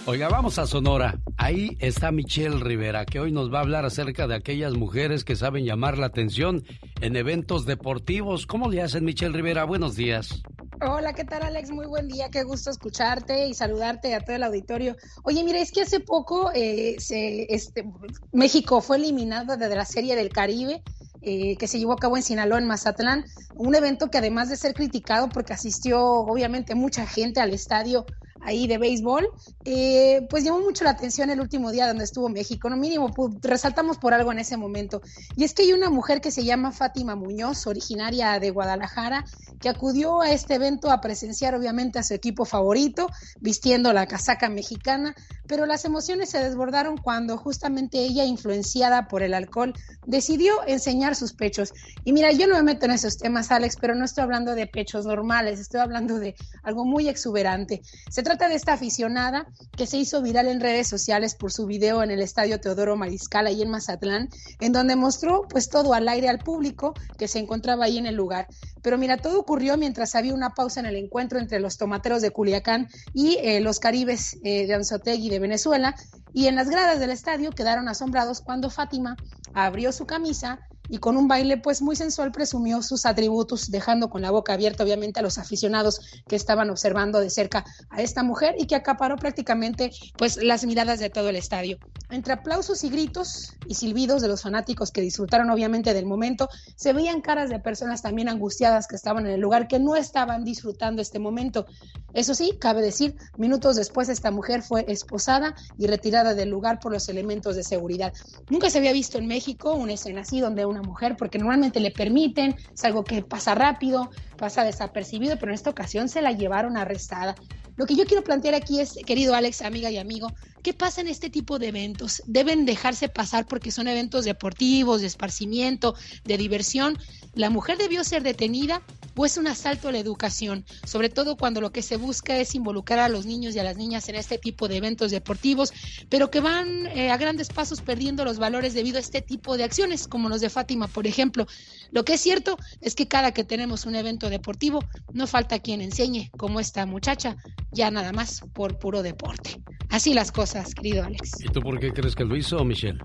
[0.05, 1.19] Oiga, vamos a Sonora.
[1.37, 5.35] Ahí está Michelle Rivera, que hoy nos va a hablar acerca de aquellas mujeres que
[5.35, 6.63] saben llamar la atención
[7.01, 8.45] en eventos deportivos.
[8.45, 9.63] ¿Cómo le hacen, Michelle Rivera?
[9.65, 10.41] Buenos días.
[10.81, 11.71] Hola, ¿qué tal Alex?
[11.71, 14.97] Muy buen día, qué gusto escucharte y saludarte a todo el auditorio.
[15.23, 17.85] Oye, mira, es que hace poco eh, se, este,
[18.33, 20.83] México fue eliminado de la Serie del Caribe
[21.21, 23.25] eh, que se llevó a cabo en Sinaloa, en Mazatlán,
[23.55, 28.05] un evento que además de ser criticado porque asistió obviamente mucha gente al estadio
[28.45, 29.27] ahí de béisbol,
[29.65, 33.97] eh, pues llamó mucho la atención el último día donde estuvo México, no mínimo, resaltamos
[33.97, 35.01] por algo en ese momento.
[35.35, 39.25] Y es que hay una mujer que se llama Fátima Muñoz, originaria de Guadalajara,
[39.59, 44.49] que acudió a este evento a presenciar obviamente a su equipo favorito, vistiendo la casaca
[44.49, 45.15] mexicana,
[45.47, 49.73] pero las emociones se desbordaron cuando justamente ella, influenciada por el alcohol,
[50.05, 51.73] decidió enseñar sus pechos.
[52.03, 54.67] Y mira, yo no me meto en esos temas, Alex, pero no estoy hablando de
[54.67, 57.81] pechos normales, estoy hablando de algo muy exuberante.
[58.09, 62.03] Se trata de esta aficionada que se hizo viral en redes sociales por su video
[62.03, 64.27] en el estadio Teodoro Mariscal, ahí en Mazatlán,
[64.59, 68.15] en donde mostró pues todo al aire al público que se encontraba ahí en el
[68.15, 68.47] lugar.
[68.83, 72.31] Pero mira, todo ocurrió mientras había una pausa en el encuentro entre los tomateros de
[72.31, 75.95] Culiacán y eh, los caribes eh, de Anzotegui de Venezuela.
[76.33, 79.15] Y en las gradas del estadio quedaron asombrados cuando Fátima
[79.53, 84.21] abrió su camisa y con un baile pues muy sensual presumió sus atributos, dejando con
[84.21, 88.55] la boca abierta obviamente a los aficionados que estaban observando de cerca a esta mujer
[88.57, 91.77] y que acaparó prácticamente pues las miradas de todo el estadio.
[92.09, 96.93] Entre aplausos y gritos y silbidos de los fanáticos que disfrutaron obviamente del momento, se
[96.93, 101.01] veían caras de personas también angustiadas que estaban en el lugar que no estaban disfrutando
[101.01, 101.65] este momento.
[102.13, 106.91] Eso sí, cabe decir, minutos después esta mujer fue esposada y retirada del lugar por
[106.91, 108.13] los elementos de seguridad.
[108.49, 111.91] Nunca se había visto en México una escena así donde una mujer, porque normalmente le
[111.91, 116.77] permiten, es algo que pasa rápido, pasa desapercibido, pero en esta ocasión se la llevaron
[116.77, 117.35] arrestada.
[117.77, 120.27] Lo que yo quiero plantear aquí es, querido Alex, amiga y amigo,
[120.65, 122.23] ¿qué pasa en este tipo de eventos?
[122.25, 126.97] ¿Deben dejarse pasar porque son eventos deportivos, de esparcimiento, de diversión?
[127.35, 128.81] ¿La mujer debió ser detenida
[129.15, 130.65] o es un asalto a la educación?
[130.83, 133.77] Sobre todo cuando lo que se busca es involucrar a los niños y a las
[133.77, 135.71] niñas en este tipo de eventos deportivos,
[136.09, 139.65] pero que van eh, a grandes pasos perdiendo los valores debido a este tipo de
[139.65, 141.45] acciones, como los de Fátima, por ejemplo.
[141.91, 145.81] Lo que es cierto es que cada que tenemos un evento deportivo, no falta quien
[145.81, 147.37] enseñe, como esta muchacha,
[147.71, 149.61] ya nada más por puro deporte.
[149.89, 151.41] Así las cosas, querido Alex.
[151.43, 152.99] ¿Y tú por qué crees que lo hizo, Michelle?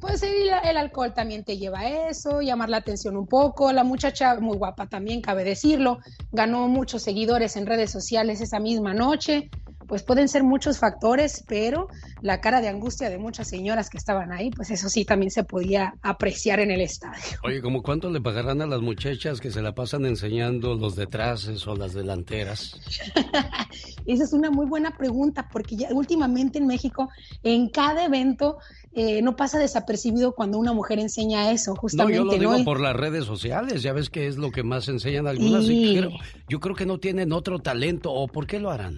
[0.00, 3.72] Pues el, el alcohol también te lleva a eso, llamar la atención un poco.
[3.72, 5.98] La muchacha, muy guapa también, cabe decirlo,
[6.32, 9.50] ganó muchos seguidores en redes sociales esa misma noche.
[9.86, 11.88] Pues pueden ser muchos factores, pero
[12.22, 15.44] la cara de angustia de muchas señoras que estaban ahí, pues eso sí también se
[15.44, 17.22] podía apreciar en el estadio.
[17.44, 21.66] Oye, ¿como cuánto le pagarán a las muchachas que se la pasan enseñando los detraces
[21.66, 22.78] o las delanteras?
[24.06, 27.08] Esa es una muy buena pregunta, porque ya últimamente en México,
[27.42, 28.58] en cada evento,
[28.92, 32.16] eh, no pasa desapercibido cuando una mujer enseña eso, No, justamente.
[32.18, 35.26] yo lo digo por las redes sociales, ya ves que es lo que más enseñan
[35.26, 36.10] algunas y Y- creo-
[36.48, 38.96] yo creo que no tienen otro talento, ¿o por qué lo harán?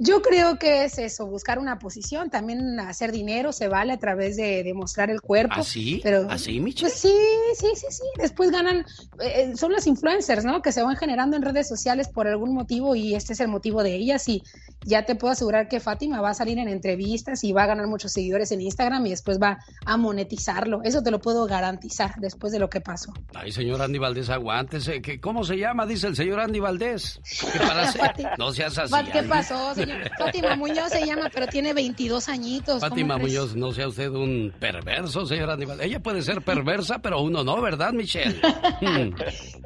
[0.00, 4.36] Yo creo que es eso, buscar una posición, también hacer dinero se vale a través
[4.36, 5.54] de, de mostrar el cuerpo.
[5.56, 6.00] ¿Así?
[6.02, 6.88] Pero, ¿Así, Michelle?
[6.90, 7.14] Pues sí,
[7.56, 8.02] sí, sí, sí.
[8.18, 8.84] Después ganan,
[9.20, 10.62] eh, son las influencers, ¿no?
[10.62, 13.82] Que se van generando en redes sociales por algún motivo y este es el motivo
[13.82, 14.28] de ellas.
[14.28, 14.42] Y
[14.84, 17.86] ya te puedo asegurar que Fátima va a salir en entrevistas y va a ganar
[17.86, 20.80] muchos seguidores en Instagram y después va a monetizarlo.
[20.84, 23.12] Eso te lo puedo garantizar después de lo que pasó.
[23.34, 25.02] Ay, señor Andy Valdés, aguántese.
[25.02, 25.86] ¿Qué- ¿Cómo se llama?
[25.86, 27.20] Dice el señor Andy Valdés.
[28.38, 28.92] No seas así.
[29.12, 29.74] ¿Qué pasó?
[29.74, 30.10] Se señor.
[30.18, 32.80] Fátima Muñoz se llama, pero tiene 22 añitos.
[32.80, 33.18] ¿cómo Fátima?
[33.18, 35.80] Muñoz, no sea usted un perverso, señor Aníbal.
[35.80, 38.40] Ella puede ser perversa, pero uno no, ¿verdad, Michelle?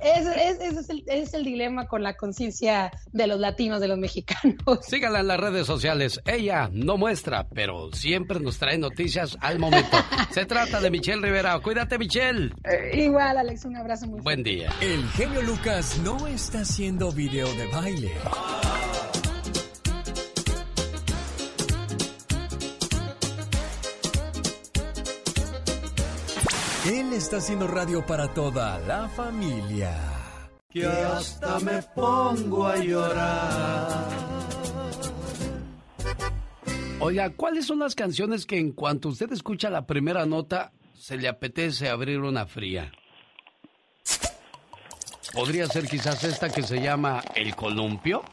[0.02, 4.56] Es, el, es el dilema con la conciencia de los latinos, de los mexicanos.
[4.82, 6.20] Sígala en las redes sociales.
[6.24, 9.96] Ella no muestra, pero siempre nos trae noticias al momento.
[10.30, 11.58] Se trata de Michelle Rivera.
[11.60, 12.52] Cuídate, Michelle.
[12.64, 14.70] Eh, Igual, Alex, un abrazo muy Buen día.
[14.80, 18.12] El genio Lucas no está haciendo video de baile.
[26.84, 29.96] Él está haciendo radio para toda la familia.
[30.68, 34.08] Que hasta me pongo a llorar.
[36.98, 41.28] Oiga, ¿cuáles son las canciones que en cuanto usted escucha la primera nota se le
[41.28, 42.90] apetece abrir una fría?
[45.32, 48.24] Podría ser quizás esta que se llama El Columpio.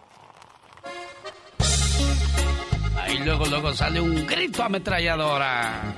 [2.97, 5.95] Ahí luego, luego sale un grito ametralladora.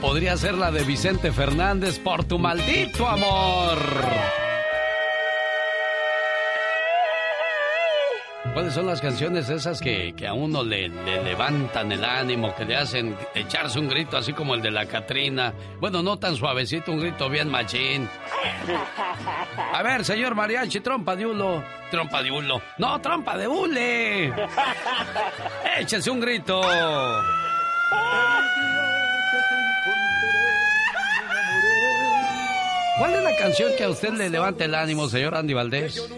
[0.00, 3.78] Podría ser la de Vicente Fernández por tu maldito amor.
[8.54, 12.64] ¿Cuáles son las canciones esas que, que a uno le, le levantan el ánimo, que
[12.64, 15.54] le hacen echarse un grito así como el de la Catrina?
[15.78, 18.08] Bueno, no tan suavecito, un grito bien machín.
[19.72, 21.62] A ver, señor mariachi, trompa de hulo.
[21.92, 22.60] Trompa de hulo.
[22.78, 24.32] No, trompa de hule.
[25.78, 26.60] Échese un grito.
[33.00, 36.12] ¿Cuál es la canción que a usted le levanta el ánimo, señor Andy Valdés?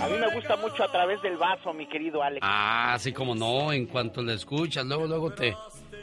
[0.00, 2.46] A mí me gusta mucho a través del vaso, mi querido Alex.
[2.48, 5.56] Ah, sí, como no, en cuanto la escuchas, luego, luego te,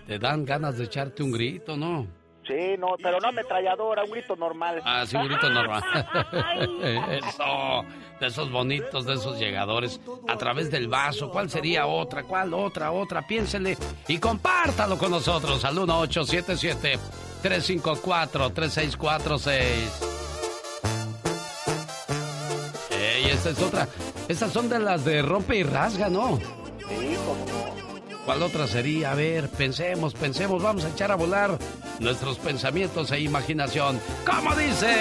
[0.05, 2.05] te dan ganas de echarte un grito, ¿no?
[2.45, 4.81] Sí, no, pero no ametralladora, un grito normal.
[4.83, 5.81] Ah, sí, un grito normal.
[7.11, 7.85] Eso,
[8.19, 10.01] de esos bonitos, de esos llegadores.
[10.27, 12.23] A través del vaso, ¿cuál sería otra?
[12.23, 12.91] ¿Cuál otra?
[12.91, 13.77] Otra, piénsele
[14.09, 16.99] y compártalo con nosotros al 1877
[17.41, 20.14] 354 3646.
[23.51, 23.87] es otra.
[24.27, 26.39] Esas son de las de rompe y rasga, ¿no?
[28.25, 29.11] ¿Cuál otra sería?
[29.11, 31.57] A ver, pensemos, pensemos, vamos a echar a volar
[31.99, 33.99] nuestros pensamientos e imaginación.
[34.25, 34.95] ¿Cómo dice?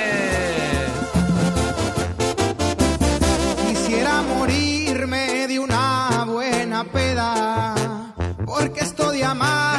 [3.66, 7.74] Quisiera morirme de una buena peda,
[8.44, 9.73] porque esto de amar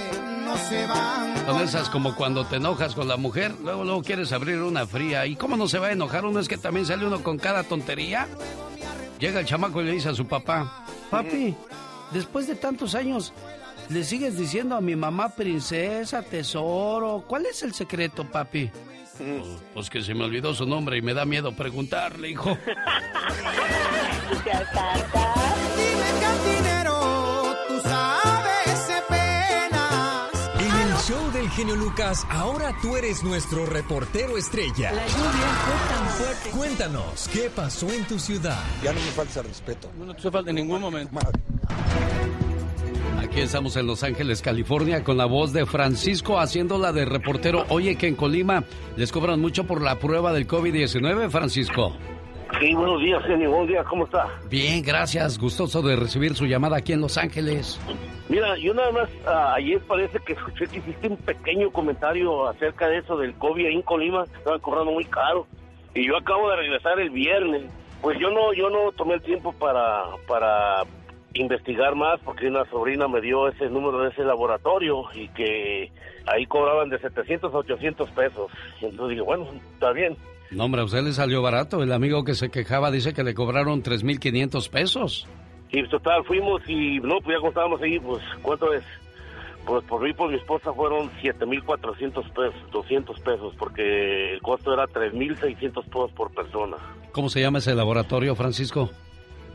[0.44, 1.46] No se van.
[1.46, 5.26] Son esas como cuando te enojas con la mujer, luego luego quieres abrir una fría.
[5.26, 6.40] ¿Y cómo no se va a enojar uno?
[6.40, 8.26] Es que también sale uno con cada tontería.
[9.18, 11.54] Llega el chamaco y le dice a su papá, papi,
[12.12, 13.32] después de tantos años,
[13.88, 17.24] ¿le sigues diciendo a mi mamá princesa, tesoro?
[17.26, 18.70] ¿Cuál es el secreto, papi?
[19.18, 19.42] Pues,
[19.74, 22.56] pues que se me olvidó su nombre y me da miedo preguntarle, hijo.
[25.76, 30.50] Dime cantinero, tú sabes penas.
[30.60, 34.92] En el show del genio Lucas, ahora tú eres nuestro reportero estrella.
[34.92, 36.50] La lluvia fue tan fuerte.
[36.50, 38.62] Cuéntanos, ¿qué pasó en tu ciudad?
[38.82, 39.90] Ya no me falta respeto.
[39.98, 41.18] No te falta en ningún momento.
[43.38, 47.66] Aquí estamos en Los Ángeles, California, con la voz de Francisco haciéndola de reportero.
[47.68, 48.64] Oye, que en Colima
[48.96, 51.96] les cobran mucho por la prueba del COVID-19, Francisco.
[52.58, 53.50] Sí, buenos días, genio.
[53.50, 54.26] Buenos días, ¿cómo está?
[54.50, 55.38] Bien, gracias.
[55.38, 57.80] Gustoso de recibir su llamada aquí en Los Ángeles.
[58.28, 62.88] Mira, yo nada más ah, ayer parece que escuché que hiciste un pequeño comentario acerca
[62.88, 65.46] de eso del COVID ahí en Colima, que estaban cobrando muy caro.
[65.94, 67.62] Y yo acabo de regresar el viernes.
[68.02, 70.82] Pues yo no, yo no tomé el tiempo para, para
[71.40, 75.90] investigar más porque una sobrina me dio ese número de ese laboratorio y que
[76.26, 78.50] ahí cobraban de 700 a 800 pesos.
[78.80, 80.16] Entonces dije, bueno, está bien.
[80.50, 81.82] No, hombre, a usted le salió barato.
[81.82, 85.28] El amigo que se quejaba dice que le cobraron 3.500 pesos.
[85.70, 88.84] Y total, fuimos y no, pues ya cuando estábamos ahí, pues, ¿cuánto es?
[89.66, 94.84] Pues por mí, por mi esposa fueron 7.400 pesos, 200 pesos, porque el costo era
[94.86, 96.78] 3.600 pesos por persona.
[97.12, 98.88] ¿Cómo se llama ese laboratorio, Francisco?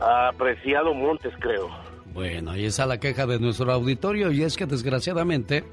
[0.00, 1.68] Apreciado Montes, creo.
[2.12, 5.64] Bueno, ahí está la queja de nuestro auditorio y es que desgraciadamente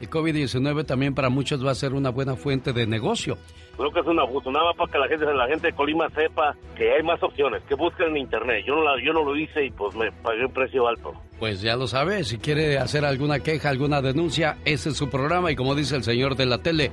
[0.00, 3.36] el COVID-19 también para muchos va a ser una buena fuente de negocio.
[3.76, 6.92] Creo que es una nada para que la gente, la gente de Colima sepa que
[6.92, 8.64] hay más opciones, que busquen en internet.
[8.66, 11.12] Yo no, la, yo no lo hice y pues me pagué un precio alto.
[11.38, 15.50] Pues ya lo sabe, si quiere hacer alguna queja, alguna denuncia, ese es su programa
[15.50, 16.90] y como dice el señor de la tele,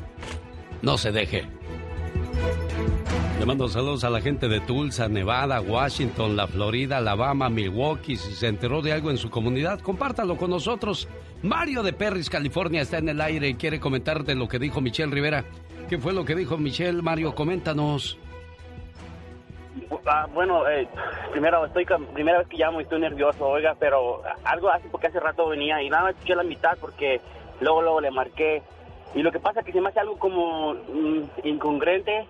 [0.82, 1.46] no se deje.
[3.40, 8.16] Le mando saludos a la gente de Tulsa, Nevada, Washington, la Florida, Alabama, Milwaukee.
[8.16, 11.08] Si se enteró de algo en su comunidad, compártalo con nosotros.
[11.44, 15.14] Mario de Perris, California, está en el aire y quiere comentarte lo que dijo Michelle
[15.14, 15.44] Rivera.
[15.88, 17.04] ¿Qué fue lo que dijo Michelle?
[17.04, 18.18] Mario, coméntanos.
[20.08, 20.88] Ah, bueno, eh,
[21.32, 25.20] primero estoy primera vez que llamo y estoy nervioso, oiga, pero algo así porque hace
[25.20, 27.22] rato venía y nada más escuché la mitad porque
[27.62, 28.64] luego luego le marqué
[29.14, 32.28] y lo que pasa es que se me hace algo como mm, incongruente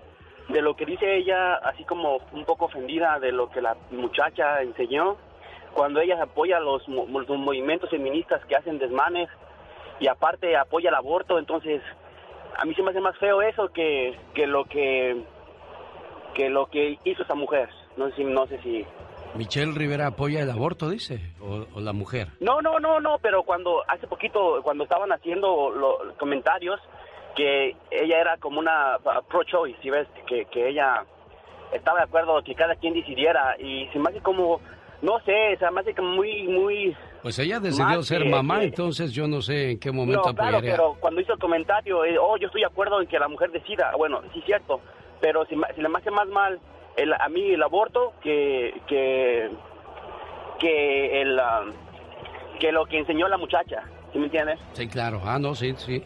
[0.48, 4.62] de lo que dice ella, así como un poco ofendida de lo que la muchacha
[4.62, 5.16] enseñó
[5.74, 9.28] cuando ella apoya los, los movimientos feministas que hacen desmanes
[10.00, 11.82] y aparte apoya el aborto, entonces
[12.56, 15.22] a mí se me hace más feo eso que, que lo que
[16.34, 17.68] que lo que hizo esa mujer.
[17.96, 18.86] No sé si, no sé si...
[19.34, 22.28] Michelle Rivera apoya el aborto, dice, o, o la mujer.
[22.40, 26.80] No, no, no, no, pero cuando hace poquito, cuando estaban haciendo lo- los comentarios,
[27.38, 30.08] que ella era como una uh, pro-choice, ¿sí ves?
[30.26, 31.04] Que, que ella
[31.72, 34.60] estaba de acuerdo que cada quien decidiera y se me hace como,
[35.02, 36.96] no sé, se me hace como muy, muy...
[37.22, 40.34] Pues ella decidió ser que- mamá, que- entonces yo no sé en qué momento no,
[40.34, 43.28] claro, pero cuando hizo el comentario, eh, oh, yo estoy de acuerdo en que la
[43.28, 44.80] mujer decida, bueno, sí, cierto,
[45.20, 46.58] pero si, si le me hace más mal
[46.96, 49.48] el, a mí el aborto que que
[50.58, 51.62] que el ah,
[52.58, 54.58] que lo que enseñó la muchacha, ¿sí me entiendes?
[54.72, 55.20] Sí, claro.
[55.24, 56.02] Ah, no, sí, sí.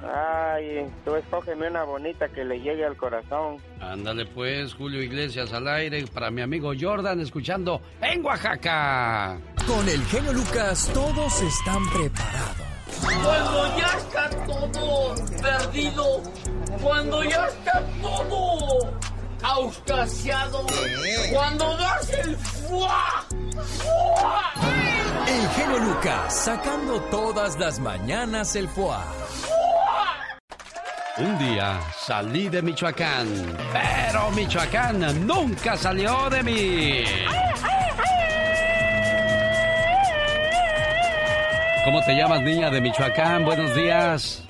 [0.03, 3.59] Ay, tú escógeme una bonita que le llegue al corazón.
[3.81, 9.39] Ándale pues, Julio Iglesias al aire para mi amigo Jordan escuchando en Oaxaca.
[9.67, 12.67] Con el genio Lucas todos están preparados.
[13.03, 16.23] Cuando ya está todo perdido,
[16.83, 18.93] cuando ya está todo
[19.43, 20.67] auscasiado,
[21.33, 23.25] cuando das el fuá,
[23.79, 24.53] fuá.
[25.27, 28.97] El genio Lucas sacando todas las mañanas el foie.
[31.19, 33.27] Un día salí de Michoacán,
[33.73, 37.05] pero Michoacán nunca salió de mí.
[41.85, 43.45] ¿Cómo te llamas, niña de Michoacán?
[43.45, 44.45] Buenos días.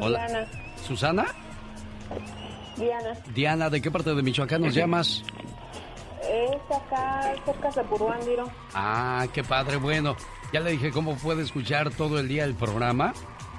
[0.00, 0.26] Hola.
[0.26, 0.46] Diana.
[0.86, 1.26] ¿Susana?
[2.76, 3.12] Diana.
[3.34, 5.22] Diana, ¿de qué parte de Michoacán nos llamas?
[6.22, 8.50] Es acá cerca de Puruándiro.
[8.74, 9.76] Ah, qué padre.
[9.76, 10.16] Bueno,
[10.52, 13.14] ya le dije cómo puede escuchar todo el día el programa.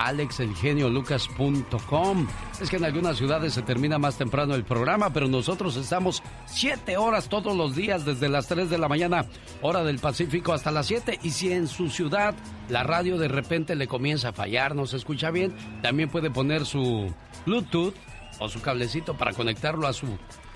[0.07, 2.27] alexelgeniolucas.com.
[2.61, 6.97] Es que en algunas ciudades se termina más temprano el programa, pero nosotros estamos siete
[6.97, 9.25] horas todos los días, desde las 3 de la mañana,
[9.61, 11.19] hora del Pacífico, hasta las 7.
[11.23, 12.33] Y si en su ciudad
[12.69, 16.65] la radio de repente le comienza a fallar, no se escucha bien, también puede poner
[16.65, 17.13] su
[17.45, 17.93] Bluetooth
[18.39, 20.07] o su cablecito para conectarlo a su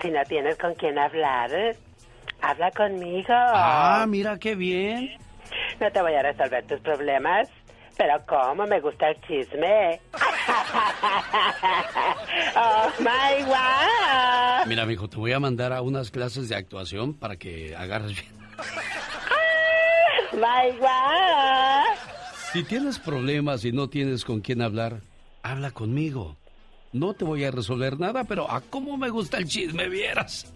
[0.00, 1.50] Si no tienes con quién hablar,
[2.40, 3.26] habla conmigo.
[3.28, 5.10] Ah, mira qué bien.
[5.80, 7.48] No te voy a resolver tus problemas,
[8.00, 10.00] pero cómo me gusta el chisme.
[12.56, 14.66] oh my wow.
[14.66, 18.32] Mira, mijo, te voy a mandar a unas clases de actuación para que agarres bien.
[20.32, 21.94] My wow.
[22.54, 25.02] Si tienes problemas y no tienes con quién hablar,
[25.42, 26.38] habla conmigo.
[26.94, 30.50] No te voy a resolver nada, pero a cómo me gusta el chisme, vieras.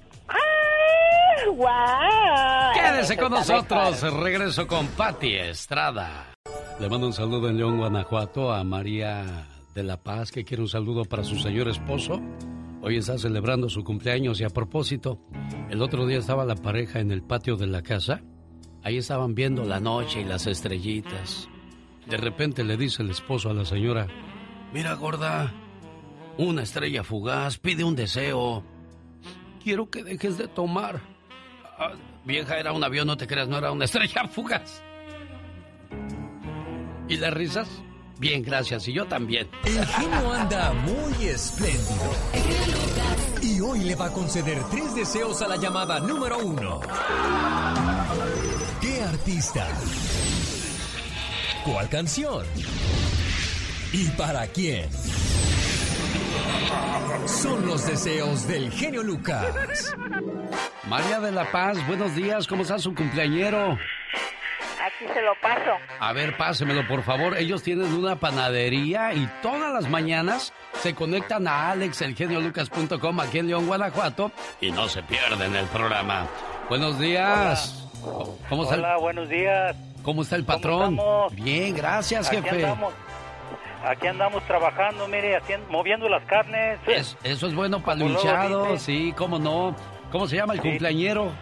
[1.46, 2.72] Wow.
[2.72, 4.02] Quédese con nosotros.
[4.02, 4.22] mejor.
[4.22, 6.33] Regreso con Patti Estrada.
[6.80, 10.68] Le mando un saludo en León, Guanajuato, a María de la Paz, que quiere un
[10.68, 12.20] saludo para su señor esposo.
[12.82, 15.20] Hoy está celebrando su cumpleaños y a propósito,
[15.70, 18.22] el otro día estaba la pareja en el patio de la casa.
[18.82, 21.48] Ahí estaban viendo la noche y las estrellitas.
[22.06, 24.08] De repente le dice el esposo a la señora,
[24.72, 25.52] mira gorda,
[26.38, 28.64] una estrella fugaz pide un deseo.
[29.62, 31.00] quiero que dejes de tomar.
[31.78, 31.92] Ah,
[32.24, 34.82] vieja, era un avión, no te creas, no era una estrella fugaz.
[37.08, 37.68] ¿Y las risas?
[38.18, 38.88] Bien, gracias.
[38.88, 39.48] Y yo también.
[39.64, 42.14] El genio anda muy espléndido.
[43.42, 46.80] Y hoy le va a conceder tres deseos a la llamada número uno.
[48.80, 49.66] ¿Qué artista?
[51.64, 52.46] ¿Cuál canción?
[53.92, 54.88] ¿Y para quién?
[57.26, 59.94] Son los deseos del genio Lucas.
[60.88, 62.46] María de la Paz, buenos días.
[62.46, 63.78] ¿Cómo está su cumpleañero?
[64.84, 65.70] Aquí se lo paso.
[66.00, 67.36] A ver, pásemelo, por favor.
[67.38, 73.66] Ellos tienen una panadería y todas las mañanas se conectan a alexelgeniolucas.com aquí en León,
[73.66, 74.30] Guanajuato
[74.60, 76.26] y no se pierden el programa.
[76.68, 77.88] Buenos días.
[78.48, 79.76] ¿Cómo está el- Hola, buenos días.
[80.02, 80.98] ¿Cómo está el patrón?
[81.32, 82.64] Bien, gracias, Aquí jefe.
[82.66, 82.92] andamos,
[83.86, 86.78] aquí andamos trabajando, mire, haciendo, moviendo las carnes.
[86.86, 88.78] Es- eso es bueno para dice.
[88.78, 89.74] sí, cómo no.
[90.12, 90.68] ¿Cómo se llama el Sí.
[90.68, 91.32] cumpleañero?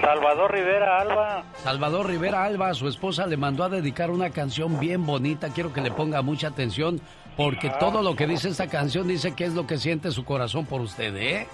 [0.00, 1.44] Salvador Rivera Alba.
[1.56, 5.50] Salvador Rivera Alba, su esposa le mandó a dedicar una canción bien bonita.
[5.52, 7.00] Quiero que le ponga mucha atención
[7.36, 7.78] porque Ah.
[7.78, 10.80] todo lo que dice esta canción dice que es lo que siente su corazón por
[10.80, 11.46] usted, ¿eh?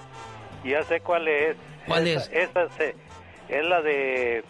[0.64, 1.56] Ya sé cuál es.
[1.86, 2.30] ¿Cuál es?
[2.32, 2.94] Esa se-
[3.48, 4.44] es la de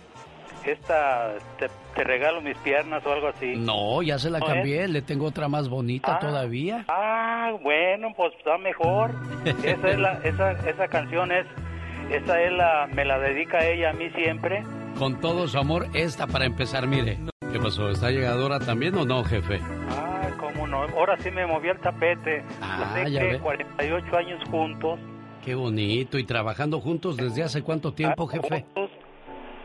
[0.64, 3.56] esta, te, te regalo mis piernas o algo así.
[3.56, 6.18] No, ya se la cambié, le tengo otra más bonita Ah.
[6.18, 6.84] todavía.
[6.88, 9.12] Ah, bueno, pues está mejor.
[9.64, 11.46] esa es la, esa, esa canción es,
[12.10, 14.62] esa es la, me la dedica ella a mí siempre.
[14.98, 17.18] Con todo su amor, esta para empezar, mire.
[17.52, 17.90] ¿Qué pasó?
[17.90, 19.60] ¿Está llegadora también o no, jefe?
[19.90, 20.82] Ah, cómo no.
[20.82, 22.42] Ahora sí me moví el tapete.
[22.60, 23.38] Ah, ya que ve.
[23.38, 24.98] 48 años juntos.
[25.44, 26.18] Qué bonito.
[26.18, 28.64] ¿Y trabajando juntos desde hace cuánto tiempo, jefe?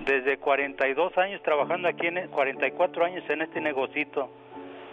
[0.06, 4.30] Desde 42 años trabajando aquí, en, 44 años en este negocito.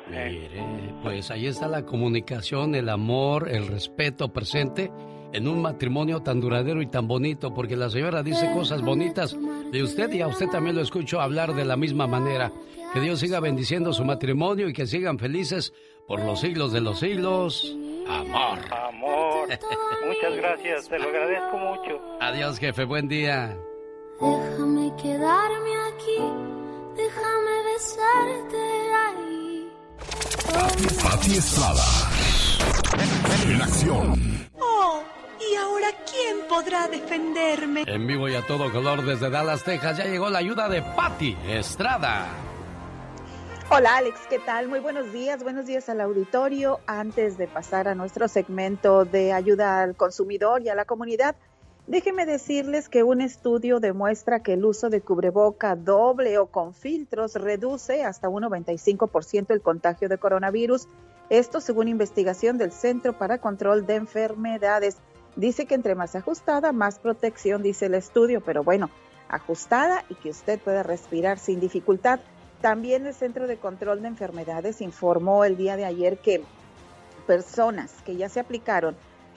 [0.09, 0.63] Mire,
[1.03, 4.91] pues ahí está la comunicación, el amor, el respeto presente
[5.33, 9.37] en un matrimonio tan duradero y tan bonito, porque la señora dice cosas bonitas
[9.70, 12.53] de usted y a usted también lo escucho hablar de la misma manera.
[12.93, 15.72] Que Dios siga bendiciendo su matrimonio y que sigan felices
[16.09, 17.76] por los siglos de los siglos.
[18.09, 18.59] Amor.
[18.89, 19.49] Amor.
[20.07, 22.01] Muchas gracias, te lo agradezco mucho.
[22.20, 23.57] Adiós, jefe, buen día.
[24.20, 26.18] Déjame quedarme aquí,
[26.97, 28.57] déjame besarte
[29.07, 29.68] ahí.
[31.03, 31.85] Pati Estrada.
[33.49, 34.49] En acción.
[34.61, 35.03] Oh,
[35.41, 37.84] ¿y ahora quién podrá defenderme?
[37.86, 41.36] En vivo y a todo color desde Dallas, Texas, ya llegó la ayuda de Patti
[41.47, 42.26] Estrada.
[43.70, 44.68] Hola Alex, ¿qué tal?
[44.68, 46.80] Muy buenos días, buenos días al auditorio.
[46.86, 51.36] Antes de pasar a nuestro segmento de ayuda al consumidor y a la comunidad,
[51.86, 57.34] déjenme decirles que un estudio demuestra que el uso de cubreboca doble o con filtros
[57.34, 60.88] reduce hasta un 95% el contagio de coronavirus.
[61.28, 64.97] Esto según investigación del Centro para Control de Enfermedades.
[65.37, 68.91] Dice que entre más ajustada, más protección, dice el estudio, pero bueno,
[69.28, 72.20] ajustada y que usted pueda respirar sin dificultad.
[72.61, 76.43] También el Centro de Control de Enfermedades informó el día de ayer que
[77.26, 78.97] personas que ya se aplicaron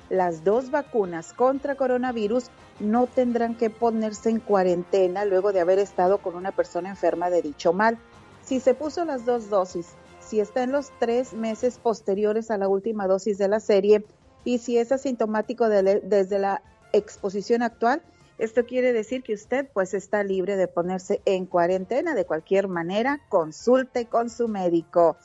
[0.10, 6.18] las dos vacunas contra coronavirus no tendrán que ponerse en cuarentena luego de haber estado
[6.18, 7.98] con una persona enferma de dicho mal.
[8.44, 12.68] Si se puso las dos dosis, si está en los tres meses posteriores a la
[12.68, 14.06] última dosis de la serie
[14.46, 18.02] y si es asintomático de- desde la exposición actual,
[18.38, 23.22] esto quiere decir que usted pues está libre de ponerse en cuarentena de cualquier manera,
[23.30, 25.18] consulte con su médico.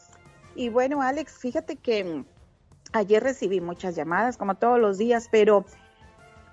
[0.54, 2.24] Y bueno, Alex, fíjate que mm,
[2.92, 5.64] ayer recibí muchas llamadas, como todos los días, pero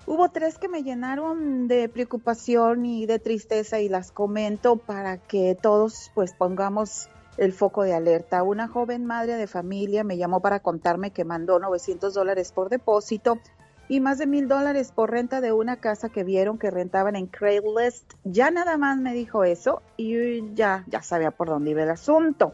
[0.05, 5.57] hubo tres que me llenaron de preocupación y de tristeza y las comento para que
[5.61, 8.43] todos pues pongamos el foco de alerta.
[8.43, 13.39] Una joven madre de familia me llamó para contarme que mandó 900 dólares por depósito
[13.87, 17.27] y más de mil dólares por renta de una casa que vieron que rentaban en
[17.27, 18.13] Craigslist.
[18.23, 22.53] Ya nada más me dijo eso y ya, ya sabía por dónde iba el asunto.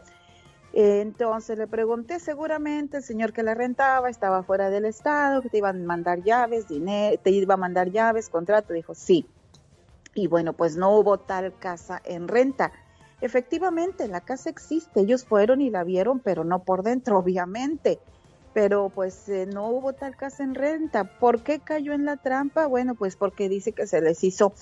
[0.74, 5.58] Entonces le pregunté, seguramente el señor que la rentaba estaba fuera del estado, que te
[5.58, 9.26] iban a mandar llaves, dinero, te iba a mandar llaves, contrato, dijo sí.
[10.14, 12.72] Y bueno, pues no hubo tal casa en renta.
[13.22, 17.99] Efectivamente, la casa existe, ellos fueron y la vieron, pero no por dentro, obviamente.
[18.53, 21.05] Pero pues eh, no hubo tal casa en renta.
[21.05, 22.67] ¿Por qué cayó en la trampa?
[22.67, 24.53] Bueno, pues porque dice que se les hizo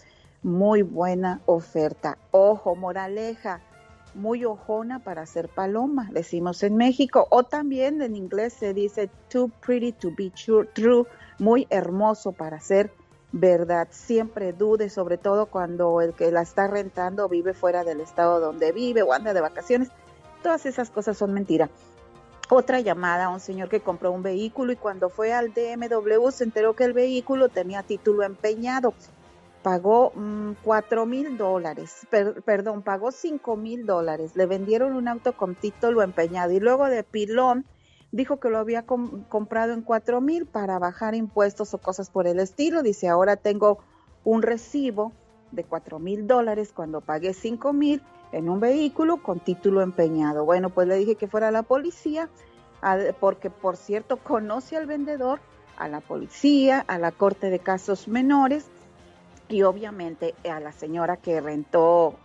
[0.44, 2.20] muy buena oferta.
[2.30, 3.62] Ojo, moraleja,
[4.14, 7.28] muy ojona para ser paloma, decimos en México.
[7.32, 11.06] O también en inglés se dice too pretty to be true, true
[11.40, 12.92] muy hermoso para ser
[13.32, 13.88] verdad.
[13.92, 18.72] Siempre dude, sobre todo cuando el que la está rentando vive fuera del estado donde
[18.72, 19.90] vive o anda de vacaciones.
[20.42, 21.70] Todas esas cosas son mentira.
[22.50, 26.44] otra llamada a un señor que compró un vehículo y cuando fue al DMW se
[26.46, 28.96] enteró que el vehículo tenía título empeñado.
[29.62, 34.36] Pagó mm, cuatro mil dólares, per- perdón, pagó cinco mil dólares.
[34.36, 37.66] Le vendieron un auto con título empeñado y luego de pilón
[38.12, 42.28] dijo que lo había com- comprado en cuatro mil para bajar impuestos o cosas por
[42.28, 42.82] el estilo.
[42.82, 43.80] Dice, ahora tengo
[44.24, 45.12] un recibo
[45.52, 48.02] de cuatro mil dólares cuando pagué cinco mil
[48.32, 50.46] en un vehículo con título empeñado.
[50.46, 52.30] Bueno, pues le dije que fuera a la policía,
[53.20, 55.40] porque por cierto conoce al vendedor,
[55.78, 58.68] a la policía, a la corte de casos menores
[59.48, 62.16] y obviamente a la señora que rentó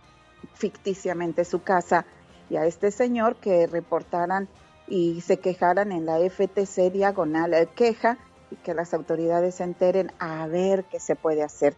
[0.53, 2.05] ficticiamente su casa
[2.49, 4.47] y a este señor que reportaran
[4.87, 8.17] y se quejaran en la FTC diagonal eh, queja
[8.51, 11.75] y que las autoridades se enteren a ver qué se puede hacer.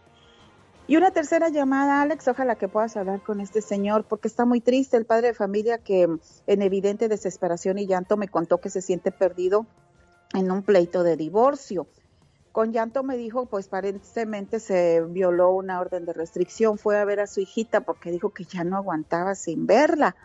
[0.86, 4.62] Y una tercera llamada, Alex, ojalá que puedas hablar con este señor, porque está muy
[4.62, 6.08] triste el padre de familia que
[6.46, 9.66] en evidente desesperación y llanto me contó que se siente perdido
[10.32, 11.86] en un pleito de divorcio.
[12.52, 17.20] Con llanto me dijo, pues aparentemente se violó una orden de restricción, fue a ver
[17.20, 20.16] a su hijita porque dijo que ya no aguantaba sin verla.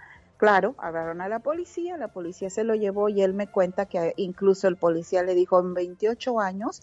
[0.43, 4.13] Claro, hablaron a la policía, la policía se lo llevó y él me cuenta que
[4.17, 6.81] incluso el policía le dijo, en 28 años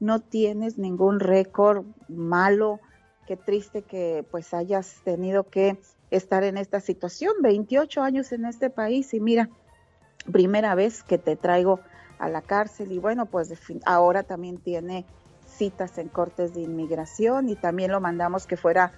[0.00, 2.80] no tienes ningún récord malo,
[3.28, 5.78] qué triste que pues hayas tenido que
[6.10, 9.50] estar en esta situación, 28 años en este país y mira,
[10.32, 11.78] primera vez que te traigo
[12.18, 13.54] a la cárcel y bueno, pues
[13.84, 15.04] ahora también tiene
[15.46, 18.90] citas en cortes de inmigración y también lo mandamos que fuera,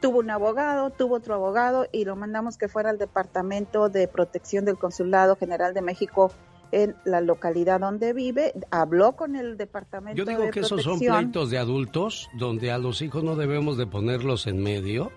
[0.00, 4.64] tuvo un abogado, tuvo otro abogado y lo mandamos que fuera al Departamento de Protección
[4.64, 6.32] del Consulado General de México
[6.72, 10.98] en la localidad donde vive, habló con el Departamento Yo digo de que esos son
[10.98, 11.16] Protección.
[11.16, 15.12] pleitos de adultos donde a los hijos no debemos de ponerlos en medio.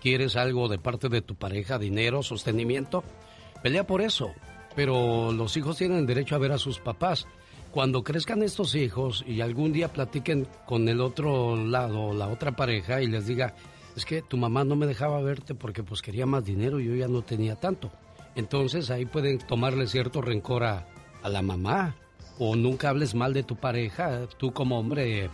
[0.00, 3.04] ¿Quieres algo de parte de tu pareja, dinero, sostenimiento?
[3.62, 4.32] Pelea por eso.
[4.74, 7.26] Pero los hijos tienen derecho a ver a sus papás.
[7.70, 13.00] Cuando crezcan estos hijos y algún día platiquen con el otro lado, la otra pareja,
[13.00, 13.54] y les diga,
[13.96, 16.94] es que tu mamá no me dejaba verte porque pues quería más dinero y yo
[16.94, 17.90] ya no tenía tanto.
[18.34, 20.86] Entonces ahí pueden tomarle cierto rencor a,
[21.22, 21.96] a la mamá.
[22.38, 25.28] O nunca hables mal de tu pareja, tú como hombre,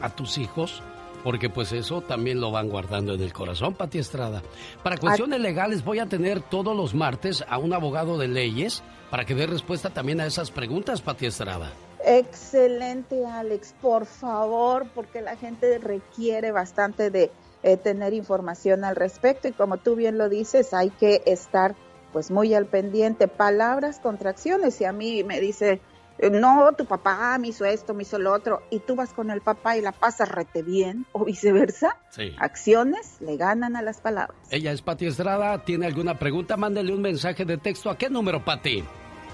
[0.00, 0.82] a tus hijos,
[1.22, 4.42] porque pues eso también lo van guardando en el corazón, Pati Estrada.
[4.82, 9.24] Para cuestiones legales voy a tener todos los martes a un abogado de leyes para
[9.24, 11.72] que dé respuesta también a esas preguntas, Pati Estrada.
[12.04, 13.74] Excelente, Alex.
[13.80, 17.30] Por favor, porque la gente requiere bastante de
[17.64, 21.74] eh, tener información al respecto y como tú bien lo dices, hay que estar
[22.12, 23.26] pues muy al pendiente.
[23.26, 24.74] Palabras, contracciones.
[24.76, 25.80] Si a mí me dice,
[26.18, 29.30] eh, no, tu papá me hizo esto, me hizo lo otro, y tú vas con
[29.30, 32.36] el papá y la pasas rete bien, o viceversa, Sí.
[32.38, 34.36] acciones le ganan a las palabras.
[34.50, 35.64] Ella es Pati Estrada.
[35.64, 36.56] ¿Tiene alguna pregunta?
[36.56, 37.90] Mándele un mensaje de texto.
[37.90, 38.84] ¿A qué número, Pati?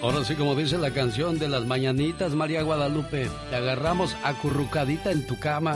[0.00, 5.26] Ahora sí, como dice la canción de las mañanitas, María Guadalupe, te agarramos acurrucadita en
[5.26, 5.74] tu cama.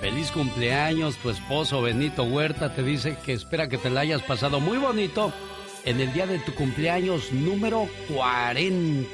[0.00, 4.60] Feliz cumpleaños, tu esposo Benito Huerta te dice que espera que te la hayas pasado
[4.60, 5.32] muy bonito
[5.86, 9.06] en el día de tu cumpleaños número 40.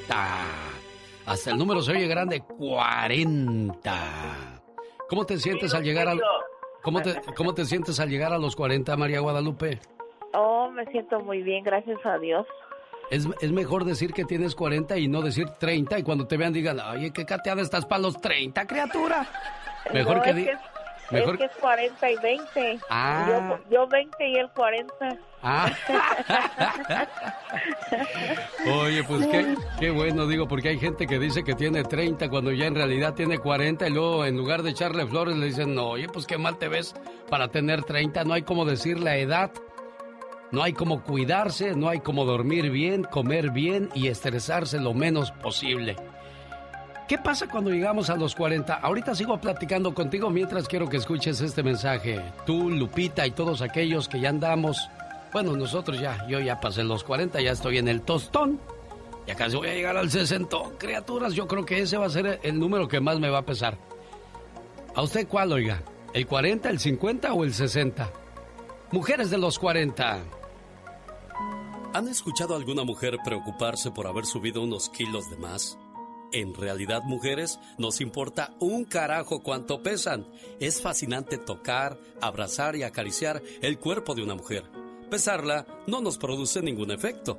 [1.27, 4.63] Hasta el número se oye grande, 40.
[5.09, 6.21] ¿Cómo te sientes al llegar al...
[6.83, 9.79] ¿Cómo te, ¿Cómo te sientes al llegar a los 40, María Guadalupe?
[10.35, 12.47] Oh, me siento muy bien, gracias a Dios.
[13.11, 16.53] Es, es mejor decir que tienes 40 y no decir 30 y cuando te vean
[16.53, 19.27] digan, oye, qué cateada estás para los 30, criatura.
[19.93, 20.59] Mejor No, que es que, es-
[21.11, 22.79] mejor es que es 40 y 20.
[22.89, 23.59] Ah.
[23.69, 24.95] Yo, yo 20 y él 40.
[25.43, 25.71] Ah.
[28.81, 32.53] Oye, pues qué, qué bueno, digo, porque hay gente que dice que tiene 30 cuando
[32.53, 35.89] ya en realidad tiene 40 y luego en lugar de echarle flores le dicen, no,
[35.89, 36.95] oye, pues qué mal te ves
[37.29, 39.51] para tener 30, no hay como decir la edad.
[40.53, 45.31] No hay como cuidarse, no hay como dormir bien, comer bien y estresarse lo menos
[45.31, 45.97] posible.
[47.07, 48.75] ¿Qué pasa cuando llegamos a los 40?
[48.75, 52.21] Ahorita sigo platicando contigo mientras quiero que escuches este mensaje.
[52.47, 54.89] Tú, Lupita y todos aquellos que ya andamos.
[55.33, 58.61] Bueno, nosotros ya, yo ya pasé los 40, ya estoy en el tostón.
[59.27, 60.57] Ya casi voy a llegar al 60.
[60.79, 63.47] Criaturas, yo creo que ese va a ser el número que más me va a
[63.47, 63.77] pesar.
[64.95, 65.83] ¿A usted cuál, oiga?
[66.13, 68.11] ¿El 40, el 50 o el 60?
[68.93, 70.40] Mujeres de los 40.
[71.93, 75.77] ¿Han escuchado alguna mujer preocuparse por haber subido unos kilos de más?
[76.33, 80.25] En realidad, mujeres, nos importa un carajo cuánto pesan.
[80.61, 84.63] Es fascinante tocar, abrazar y acariciar el cuerpo de una mujer.
[85.11, 87.37] Pesarla no nos produce ningún efecto.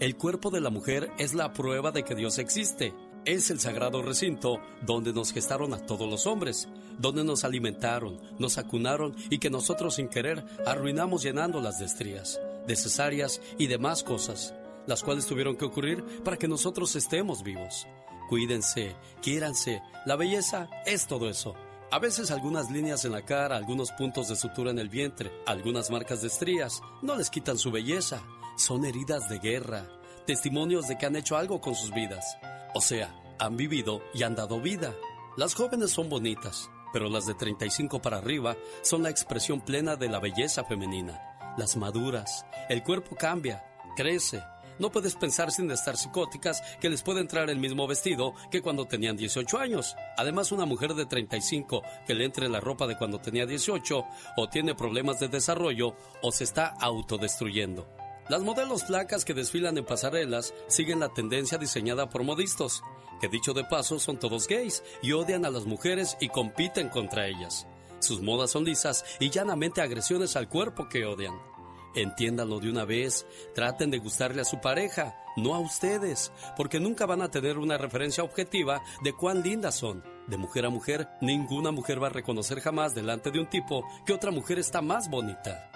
[0.00, 2.92] El cuerpo de la mujer es la prueba de que Dios existe.
[3.24, 6.68] Es el sagrado recinto donde nos gestaron a todos los hombres,
[6.98, 12.38] donde nos alimentaron, nos acunaron y que nosotros sin querer arruinamos llenándolas de estrías,
[12.68, 14.54] de cesáreas y demás cosas,
[14.86, 17.88] las cuales tuvieron que ocurrir para que nosotros estemos vivos.
[18.28, 21.56] Cuídense, quiéranse, la belleza es todo eso.
[21.90, 25.90] A veces algunas líneas en la cara, algunos puntos de sutura en el vientre, algunas
[25.90, 28.22] marcas de estrías, no les quitan su belleza.
[28.58, 29.88] Son heridas de guerra,
[30.26, 32.36] testimonios de que han hecho algo con sus vidas.
[32.74, 34.94] O sea, han vivido y han dado vida.
[35.38, 40.08] Las jóvenes son bonitas, pero las de 35 para arriba son la expresión plena de
[40.08, 41.27] la belleza femenina.
[41.58, 43.64] Las maduras, el cuerpo cambia,
[43.96, 44.40] crece.
[44.78, 48.84] No puedes pensar sin estar psicóticas que les puede entrar el mismo vestido que cuando
[48.84, 49.96] tenían 18 años.
[50.16, 54.04] Además, una mujer de 35 que le entre la ropa de cuando tenía 18
[54.36, 57.88] o tiene problemas de desarrollo o se está autodestruyendo.
[58.28, 62.82] Las modelos flacas que desfilan en pasarelas siguen la tendencia diseñada por modistas,
[63.20, 67.26] que dicho de paso son todos gays y odian a las mujeres y compiten contra
[67.26, 67.66] ellas.
[68.00, 71.47] Sus modas son lisas y llanamente agresiones al cuerpo que odian.
[71.94, 77.06] Entiéndanlo de una vez, traten de gustarle a su pareja, no a ustedes, porque nunca
[77.06, 80.04] van a tener una referencia objetiva de cuán lindas son.
[80.26, 84.12] De mujer a mujer, ninguna mujer va a reconocer jamás delante de un tipo que
[84.12, 85.70] otra mujer está más bonita.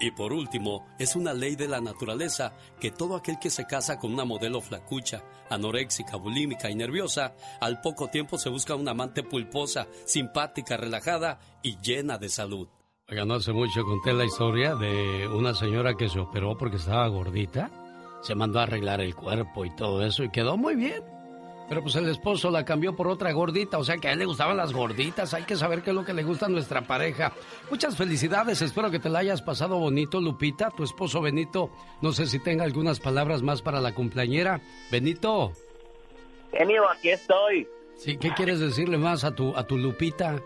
[0.00, 3.98] Y por último, es una ley de la naturaleza que todo aquel que se casa
[3.98, 9.22] con una modelo flacucha, anoréxica, bulímica y nerviosa, al poco tiempo se busca una amante
[9.22, 12.68] pulposa, simpática, relajada y llena de salud.
[13.12, 17.06] Oiga, no hace mucho conté la historia de una señora que se operó porque estaba
[17.08, 17.70] gordita.
[18.22, 21.04] Se mandó a arreglar el cuerpo y todo eso y quedó muy bien.
[21.68, 24.24] Pero pues el esposo la cambió por otra gordita, o sea que a él le
[24.24, 25.34] gustaban las gorditas.
[25.34, 27.34] Hay que saber qué es lo que le gusta a nuestra pareja.
[27.70, 30.70] Muchas felicidades, espero que te la hayas pasado bonito, Lupita.
[30.70, 34.62] Tu esposo Benito, no sé si tenga algunas palabras más para la cumpleañera.
[34.90, 35.52] Benito.
[36.50, 37.68] Genio, aquí estoy.
[37.94, 40.40] Sí, ¿qué quieres decirle más a tu, a tu Lupita?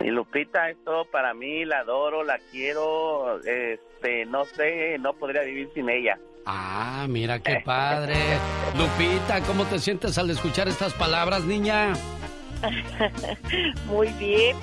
[0.00, 5.42] Mi Lupita es todo para mí, la adoro, la quiero, este, no sé, no podría
[5.42, 6.18] vivir sin ella.
[6.46, 8.14] Ah, mira qué padre.
[8.76, 11.94] Lupita, ¿cómo te sientes al escuchar estas palabras, niña?
[13.86, 14.56] Muy bien.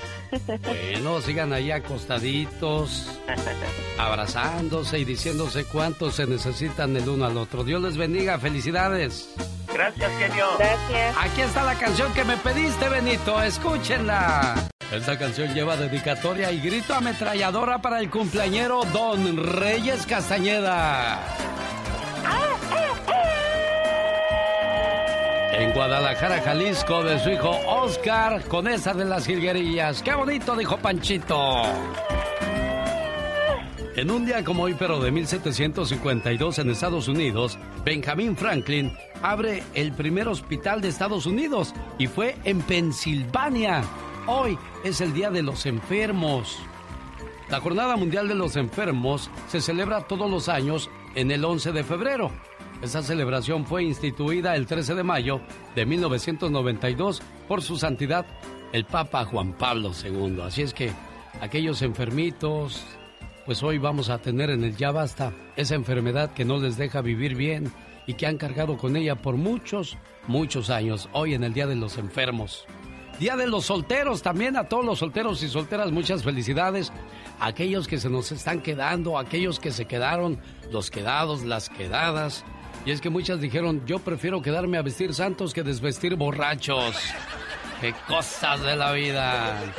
[0.64, 3.20] Bueno, sigan ahí acostaditos,
[3.98, 7.64] abrazándose y diciéndose cuánto se necesitan el uno al otro.
[7.64, 9.34] Dios les bendiga, felicidades.
[9.74, 10.46] Gracias, genio.
[10.58, 11.16] Gracias.
[11.20, 14.70] Aquí está la canción que me pediste, Benito, escúchenla.
[14.92, 21.18] Esta canción lleva dedicatoria y grito ametralladora para el cumpleañero Don Reyes Castañeda.
[25.54, 30.02] En Guadalajara, Jalisco, de su hijo Oscar, con esa de las jilguerillas.
[30.02, 30.58] ¡Qué bonito!
[30.58, 31.62] dijo Panchito.
[33.96, 39.94] En un día como hoy, pero de 1752 en Estados Unidos, Benjamin Franklin abre el
[39.94, 43.84] primer hospital de Estados Unidos y fue en Pensilvania.
[44.28, 46.60] Hoy es el Día de los Enfermos.
[47.50, 51.84] La Jornada Mundial de los Enfermos se celebra todos los años en el 11 de
[51.84, 52.32] febrero.
[52.84, 55.42] Esta celebración fue instituida el 13 de mayo
[55.76, 58.26] de 1992 por su santidad
[58.74, 60.42] el Papa Juan Pablo II.
[60.44, 60.92] Así es que
[61.42, 62.84] aquellos enfermitos,
[63.46, 67.02] pues hoy vamos a tener en el ya basta esa enfermedad que no les deja
[67.02, 67.72] vivir bien
[68.06, 69.98] y que han cargado con ella por muchos,
[70.28, 71.10] muchos años.
[71.12, 72.68] Hoy en el Día de los Enfermos.
[73.22, 76.92] Día de los solteros también, a todos los solteros y solteras muchas felicidades.
[77.40, 80.40] Aquellos que se nos están quedando, aquellos que se quedaron,
[80.72, 82.44] los quedados, las quedadas.
[82.84, 86.96] Y es que muchas dijeron, yo prefiero quedarme a vestir santos que desvestir borrachos.
[87.80, 89.72] ¡Qué cosas de la vida!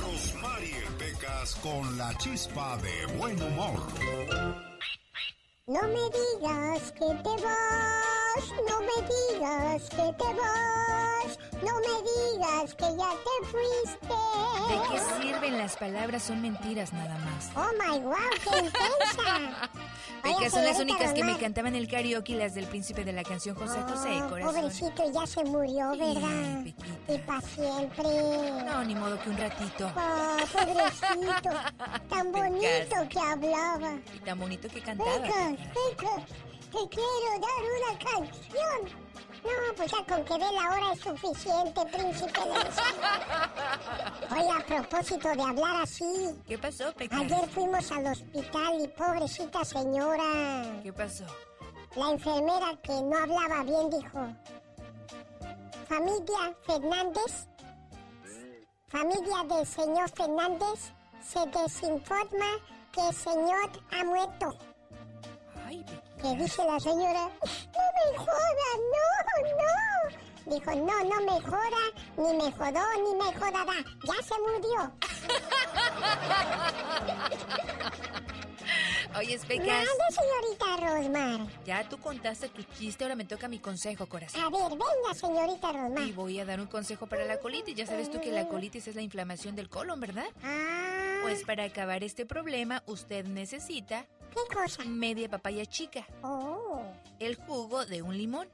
[0.00, 4.69] Rosmarie Pecas con la chispa de buen humor.
[5.66, 12.74] No me digas que te vas, no me digas que te vas, no me digas
[12.74, 14.16] que ya te fuiste.
[14.68, 16.24] ¿De qué sirven las palabras?
[16.24, 17.50] Son mentiras nada más.
[17.54, 19.70] Oh my wow, qué intensa.
[20.22, 23.54] Porque son las únicas que me cantaban el karaoke, las del príncipe de la canción
[23.56, 24.54] José José, Oh, corazón.
[24.54, 26.64] pobrecito, ya se murió, ¿verdad?
[27.08, 28.04] Y para siempre.
[28.66, 29.90] No, ni modo que un ratito.
[29.96, 31.50] Oh, pobrecito.
[32.10, 33.94] Tan bonito que hablaba.
[34.14, 35.26] Y tan bonito que cantaba.
[36.70, 39.00] Te quiero dar una canción.
[39.42, 42.50] No, pues ya con que dé la hora es suficiente, príncipe de.
[44.34, 46.34] Oye, a propósito de hablar así.
[46.46, 47.20] ¿Qué pasó, Pecas?
[47.20, 50.80] Ayer fuimos al hospital y pobrecita señora.
[50.82, 51.24] ¿Qué pasó?
[51.96, 54.28] La enfermera que no hablaba bien dijo...
[55.88, 57.48] Familia Fernández,
[58.86, 62.46] familia del señor Fernández, se desinforma
[62.92, 64.56] que el señor ha muerto.
[65.70, 67.30] ¿Qué dice la señora?
[67.44, 69.06] No me joda, no,
[69.60, 69.74] no.
[70.52, 71.82] Dijo, no, no me joda,
[72.16, 73.78] ni me jodó, ni me jodará.
[74.02, 74.92] Ya se murió.
[79.18, 79.66] Oye, Pecas.
[79.66, 81.64] Mande, señorita Rosmar.
[81.64, 84.40] Ya tú contaste tu chiste, ahora me toca mi consejo, corazón.
[84.42, 86.02] A ver, venga, señorita Rosmar.
[86.04, 87.74] Y voy a dar un consejo para la colitis.
[87.74, 90.26] Ya sabes tú que la colitis es la inflamación del colon, ¿verdad?
[90.42, 91.18] Ah.
[91.22, 94.06] Pues para acabar este problema, usted necesita...
[94.30, 94.84] ¿Qué cosa?
[94.84, 96.06] Media papaya chica.
[96.22, 96.84] Oh.
[97.18, 98.48] El jugo de un limón.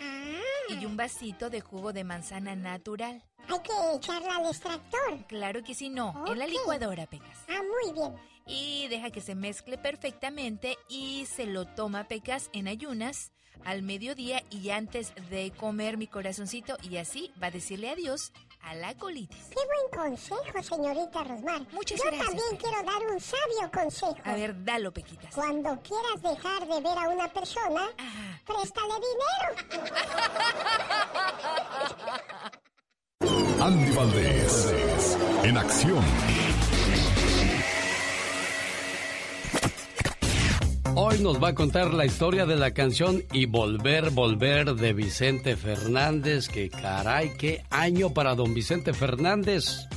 [0.00, 0.74] Ah.
[0.80, 3.22] Y un vasito de jugo de manzana natural.
[3.48, 5.26] Hay que echarla al extractor.
[5.26, 6.24] Claro que sí, no.
[6.26, 7.38] En la licuadora, Pecas.
[7.48, 8.14] Ah, muy bien.
[8.46, 13.32] Y deja que se mezcle perfectamente y se lo toma Pecas en ayunas
[13.64, 18.32] al mediodía y antes de comer mi corazoncito y así va a decirle adiós
[18.64, 19.48] a la colitis.
[19.50, 21.62] Qué buen consejo, señorita Rosmar.
[21.72, 24.16] Muchas Yo gracias, también quiero dar un sabio consejo.
[24.24, 25.34] A ver, dalo, Pequitas.
[25.34, 27.88] Cuando quieras dejar de ver a una persona,
[28.46, 29.54] préstale dinero.
[33.60, 36.04] Andy Valdés, en acción.
[40.96, 45.56] Hoy nos va a contar la historia de la canción Y Volver, Volver de Vicente
[45.56, 46.48] Fernández.
[46.48, 49.88] Que caray, qué año para don Vicente Fernández.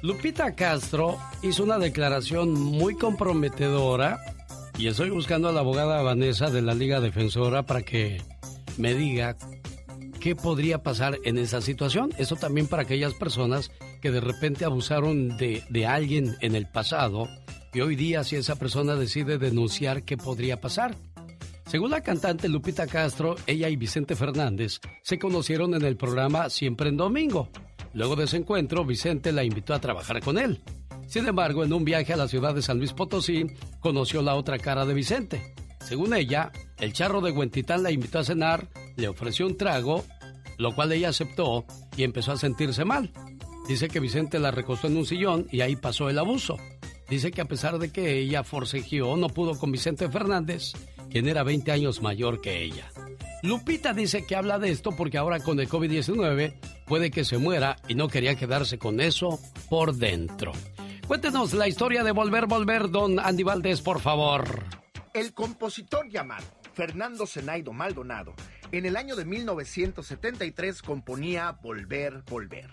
[0.00, 4.20] Lupita Castro hizo una declaración muy comprometedora
[4.78, 8.22] y estoy buscando a la abogada Vanessa de la Liga Defensora para que
[8.78, 9.36] me diga
[10.20, 12.12] qué podría pasar en esa situación.
[12.16, 17.28] Eso también para aquellas personas que de repente abusaron de, de alguien en el pasado
[17.72, 20.96] y hoy día si esa persona decide denunciar, ¿qué podría pasar?
[21.66, 26.88] Según la cantante Lupita Castro, ella y Vicente Fernández se conocieron en el programa Siempre
[26.88, 27.48] en Domingo.
[27.92, 30.62] Luego de ese encuentro, Vicente la invitó a trabajar con él.
[31.06, 33.46] Sin embargo, en un viaje a la ciudad de San Luis Potosí,
[33.80, 35.54] conoció la otra cara de Vicente.
[35.80, 40.04] Según ella, el charro de Huentitán la invitó a cenar, le ofreció un trago,
[40.58, 41.64] lo cual ella aceptó
[41.96, 43.12] y empezó a sentirse mal.
[43.68, 46.56] Dice que Vicente la recostó en un sillón y ahí pasó el abuso.
[47.10, 50.72] Dice que a pesar de que ella forcejeó, no pudo con Vicente Fernández,
[51.10, 52.88] quien era 20 años mayor que ella.
[53.42, 56.54] Lupita dice que habla de esto porque ahora con el COVID-19
[56.86, 60.52] puede que se muera y no quería quedarse con eso por dentro.
[61.08, 64.44] Cuéntenos la historia de Volver, Volver, don Andy Valdés, por favor.
[65.12, 68.34] El compositor llamado Fernando Zenaido Maldonado
[68.70, 72.70] en el año de 1973 componía Volver, Volver.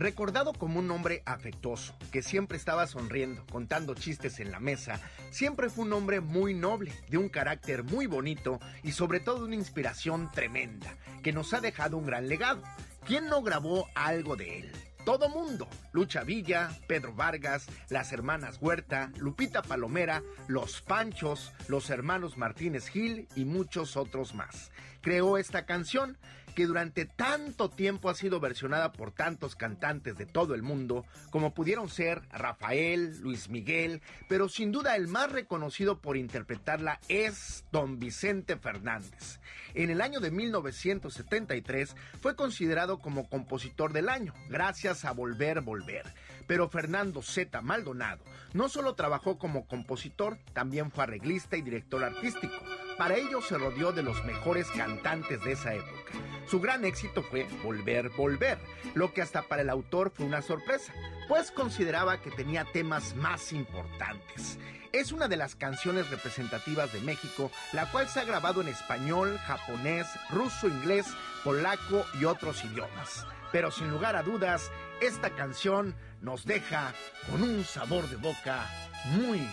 [0.00, 4.98] Recordado como un hombre afectuoso, que siempre estaba sonriendo, contando chistes en la mesa,
[5.30, 9.56] siempre fue un hombre muy noble, de un carácter muy bonito y sobre todo una
[9.56, 12.62] inspiración tremenda, que nos ha dejado un gran legado.
[13.04, 14.72] ¿Quién no grabó algo de él?
[15.04, 15.68] Todo mundo.
[15.92, 23.28] Lucha Villa, Pedro Vargas, las hermanas Huerta, Lupita Palomera, Los Panchos, los hermanos Martínez Gil
[23.36, 24.70] y muchos otros más.
[25.02, 26.16] Creó esta canción
[26.54, 31.54] que durante tanto tiempo ha sido versionada por tantos cantantes de todo el mundo, como
[31.54, 37.98] pudieron ser Rafael, Luis Miguel, pero sin duda el más reconocido por interpretarla es don
[37.98, 39.40] Vicente Fernández.
[39.74, 46.06] En el año de 1973 fue considerado como compositor del año, gracias a Volver, Volver.
[46.46, 47.60] Pero Fernando Z.
[47.62, 52.54] Maldonado no solo trabajó como compositor, también fue arreglista y director artístico.
[52.98, 56.12] Para ello se rodeó de los mejores cantantes de esa época.
[56.50, 58.58] Su gran éxito fue Volver, Volver,
[58.94, 60.92] lo que hasta para el autor fue una sorpresa,
[61.28, 64.58] pues consideraba que tenía temas más importantes.
[64.90, 69.38] Es una de las canciones representativas de México, la cual se ha grabado en español,
[69.46, 71.06] japonés, ruso, inglés,
[71.44, 73.24] polaco y otros idiomas.
[73.52, 76.92] Pero sin lugar a dudas, esta canción nos deja
[77.30, 78.66] con un sabor de boca
[79.04, 79.48] muy,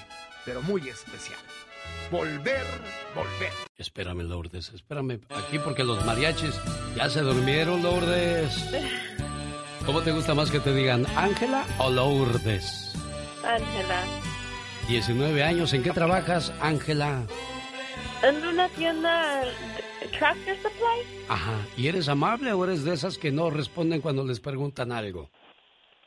[0.45, 1.39] pero muy especial.
[2.12, 2.66] Volver,
[3.14, 3.52] volver.
[3.78, 6.60] Espérame, Lourdes, espérame aquí porque los mariachis
[6.96, 8.66] ya se durmieron, Lourdes.
[9.86, 12.94] ¿Cómo te gusta más que te digan Ángela o Lourdes?
[13.44, 14.04] Ángela.
[14.88, 17.24] 19 años, ¿en qué trabajas, Ángela?
[18.24, 19.44] En una tienda
[20.18, 21.26] Tractor Supply.
[21.28, 25.30] Ajá, ¿y eres amable o eres de esas que no responden cuando les preguntan algo?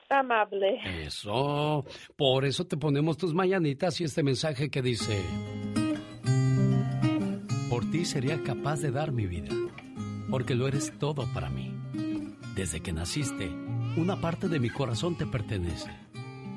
[0.08, 0.80] Amable.
[1.04, 1.84] Eso,
[2.16, 5.22] por eso te ponemos tus mañanitas y este mensaje que dice,
[7.80, 9.48] por ti sería capaz de dar mi vida.
[10.28, 11.74] porque lo eres todo para mí.
[12.54, 13.48] Desde que naciste,
[13.96, 15.90] una parte de mi corazón te pertenece.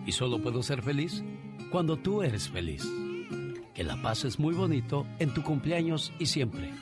[0.05, 1.23] Y solo puedo ser feliz
[1.71, 2.85] cuando tú eres feliz.
[3.73, 6.73] Que la paz es muy bonito en tu cumpleaños y siempre.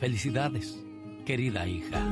[0.00, 0.78] Felicidades,
[1.24, 2.04] querida hija.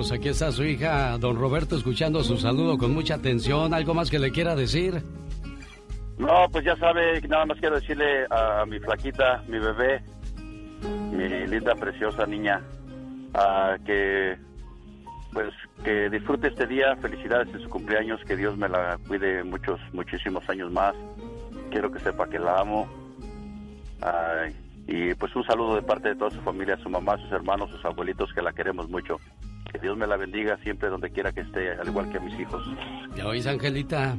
[0.00, 3.74] Pues aquí está su hija, don Roberto, escuchando su saludo con mucha atención.
[3.74, 5.02] ¿Algo más que le quiera decir?
[6.16, 10.02] No, pues ya sabe, nada más quiero decirle a mi flaquita, mi bebé,
[11.12, 12.62] mi linda, preciosa niña,
[13.34, 14.38] a que
[15.34, 15.52] pues
[15.84, 20.48] que disfrute este día, felicidades en su cumpleaños, que Dios me la cuide muchos, muchísimos
[20.48, 20.94] años más.
[21.70, 22.88] Quiero que sepa que la amo.
[24.00, 27.70] Ay, y pues un saludo de parte de toda su familia, su mamá, sus hermanos,
[27.70, 29.18] sus abuelitos, que la queremos mucho.
[29.72, 32.38] Que Dios me la bendiga siempre donde quiera que esté, al igual que a mis
[32.38, 32.62] hijos.
[33.16, 34.16] ¿Ya oís, Angelita?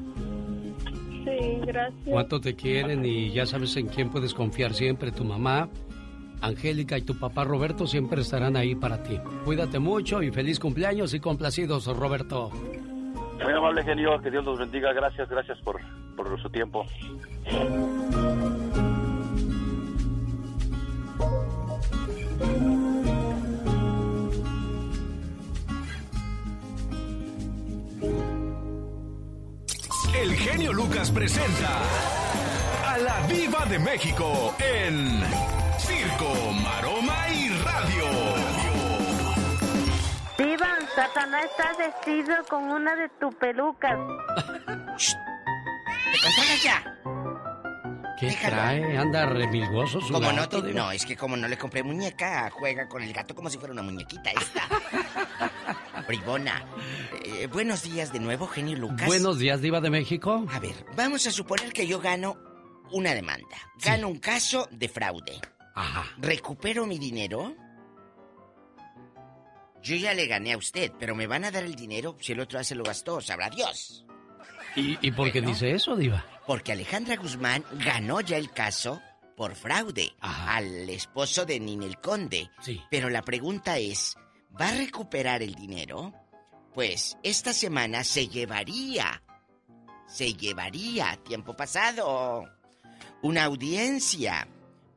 [1.23, 2.03] Sí, gracias.
[2.05, 3.05] ¿Cuánto te quieren?
[3.05, 5.11] Y ya sabes en quién puedes confiar siempre.
[5.11, 5.69] Tu mamá,
[6.41, 9.19] Angélica y tu papá Roberto siempre estarán ahí para ti.
[9.45, 12.49] Cuídate mucho y feliz cumpleaños y complacidos, Roberto.
[13.43, 14.93] Muy amable genio, que Dios los bendiga.
[14.93, 15.79] Gracias, gracias por,
[16.15, 16.85] por su tiempo.
[30.13, 31.79] El genio Lucas presenta
[32.87, 35.21] a la Viva de México en
[35.77, 36.33] Circo,
[36.63, 38.05] Maroma y Radio.
[40.37, 43.97] Diva, Satanás está vestido con una de tus pelucas.
[46.11, 46.83] ¿Te controlas ya?
[48.21, 48.55] ¿Qué Déjalo.
[48.55, 48.97] trae?
[48.97, 52.49] Anda remilgoso su Como no, gato, te- no, es que como no le compré muñeca,
[52.51, 54.61] juega con el gato como si fuera una muñequita esta.
[56.07, 56.63] Bribona.
[57.25, 59.07] Eh, buenos días de nuevo, genio Lucas.
[59.07, 60.45] Buenos días, Diva de México.
[60.53, 62.37] A ver, vamos a suponer que yo gano
[62.91, 63.57] una demanda.
[63.83, 65.39] Gano un caso de fraude.
[65.73, 66.05] Ajá.
[66.17, 67.55] ¿Recupero mi dinero?
[69.81, 72.39] Yo ya le gané a usted, pero me van a dar el dinero si el
[72.39, 74.05] otro ya se lo gastó, sabrá Dios.
[74.75, 75.53] ¿Y, y por qué Bueno.
[75.53, 76.23] dice eso, Diva?
[76.51, 79.01] Porque Alejandra Guzmán ganó ya el caso
[79.37, 82.51] por fraude al esposo de Ninel Conde.
[82.59, 82.81] Sí.
[82.91, 84.17] Pero la pregunta es,
[84.59, 86.13] ¿va a recuperar el dinero?
[86.73, 89.23] Pues esta semana se llevaría,
[90.07, 92.43] se llevaría, tiempo pasado,
[93.21, 94.45] una audiencia.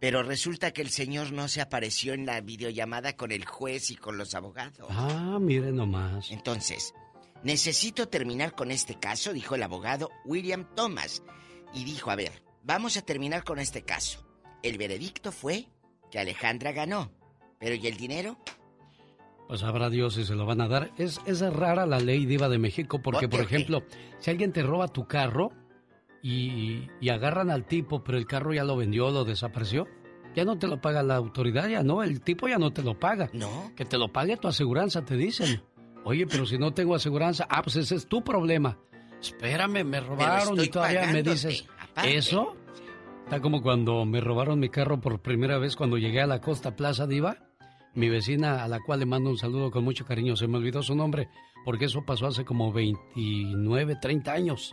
[0.00, 3.94] Pero resulta que el señor no se apareció en la videollamada con el juez y
[3.94, 4.88] con los abogados.
[4.90, 6.32] Ah, mire nomás.
[6.32, 6.92] Entonces,
[7.44, 11.22] necesito terminar con este caso, dijo el abogado William Thomas.
[11.74, 14.24] Y dijo, a ver, vamos a terminar con este caso.
[14.62, 15.66] El veredicto fue
[16.10, 17.10] que Alejandra ganó.
[17.58, 18.38] Pero ¿y el dinero?
[19.48, 20.92] Pues sabrá Dios si se lo van a dar.
[20.96, 23.82] Es, es rara la ley Diva de México porque, por ejemplo,
[24.18, 25.52] si alguien te roba tu carro
[26.22, 29.86] y, y agarran al tipo, pero el carro ya lo vendió, lo desapareció,
[30.34, 32.98] ya no te lo paga la autoridad, ya no, el tipo ya no te lo
[32.98, 33.30] paga.
[33.32, 33.72] No.
[33.76, 35.62] Que te lo pague tu aseguranza, te dicen.
[36.04, 38.78] Oye, pero si no tengo aseguranza, ah, pues ese es tu problema.
[39.28, 42.16] Espérame, me robaron y todavía me dices, aparte.
[42.16, 42.56] ¿eso?
[43.24, 46.76] Está como cuando me robaron mi carro por primera vez cuando llegué a la Costa
[46.76, 47.38] Plaza Diva.
[47.94, 50.82] Mi vecina, a la cual le mando un saludo con mucho cariño, se me olvidó
[50.82, 51.28] su nombre,
[51.64, 54.72] porque eso pasó hace como 29, 30 años.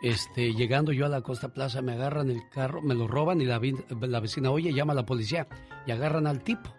[0.00, 3.44] Este, llegando yo a la Costa Plaza, me agarran el carro, me lo roban y
[3.44, 3.60] la,
[4.00, 5.46] la vecina, oye, llama a la policía,
[5.86, 6.74] y agarran al tipo.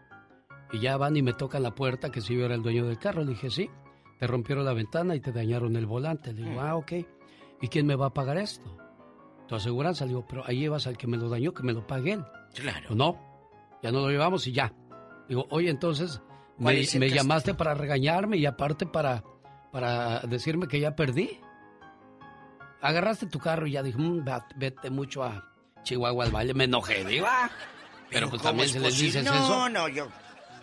[0.72, 2.98] Y ya van y me tocan la puerta, que si yo era el dueño del
[2.98, 3.24] carro.
[3.24, 3.70] Le dije, sí,
[4.24, 6.32] te rompieron la ventana y te dañaron el volante.
[6.32, 6.94] Le digo, ah, ok.
[7.60, 8.64] ¿Y quién me va a pagar esto?
[9.50, 10.06] Tu aseguranza.
[10.06, 12.24] Le digo, pero ahí llevas al que me lo dañó, que me lo pague él.
[12.56, 12.96] Claro.
[12.96, 13.20] No,
[13.84, 14.72] ya no lo llevamos y ya.
[15.28, 16.22] Digo, oye, entonces,
[16.58, 19.26] ¿Cuál me, llamaste para regañarme y aparte para,
[19.74, 21.42] para decirme que ya perdí.
[22.80, 25.52] Agarraste tu carro y ya dije, "Mm, va- vete mucho a
[25.84, 26.54] Chihuahua al valle.
[26.54, 27.52] Me enojé, diva.
[28.10, 29.68] Pero pues ¿cómo también si les dices no, eso.
[29.70, 30.08] No, yo...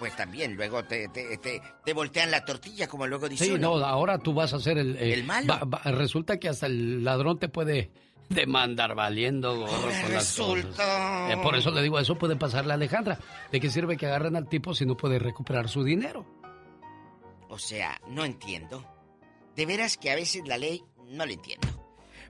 [0.01, 3.79] Pues también, luego te, te, te, te voltean la tortilla, como luego dice Sí, uno.
[3.79, 4.97] no, ahora tú vas a ser el...
[4.97, 5.47] eh, El malo.
[5.47, 7.93] va- va- resulta que hasta el ladrón te puede
[8.31, 10.69] demandar valiendo gorro con las resulta.
[10.69, 11.33] cosas.
[11.33, 13.19] Eh, por eso le digo, eso puede pasarle a Alejandra.
[13.53, 16.25] ¿De qué sirve que agarren al tipo si no puede recuperar su dinero?
[17.49, 18.85] O sea, no entiendo.
[19.55, 21.69] De veras que a veces la ley no la entiendo.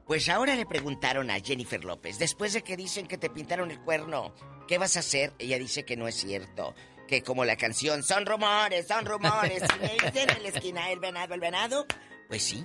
[0.07, 3.79] Pues ahora le preguntaron a Jennifer López, después de que dicen que te pintaron el
[3.81, 4.35] cuerno,
[4.67, 5.33] ¿qué vas a hacer?
[5.39, 6.75] Ella dice que no es cierto.
[7.11, 9.63] Que como la canción, son rumores, son rumores.
[9.77, 11.85] Y me dicen en la esquina el venado, el venado.
[12.29, 12.65] Pues sí.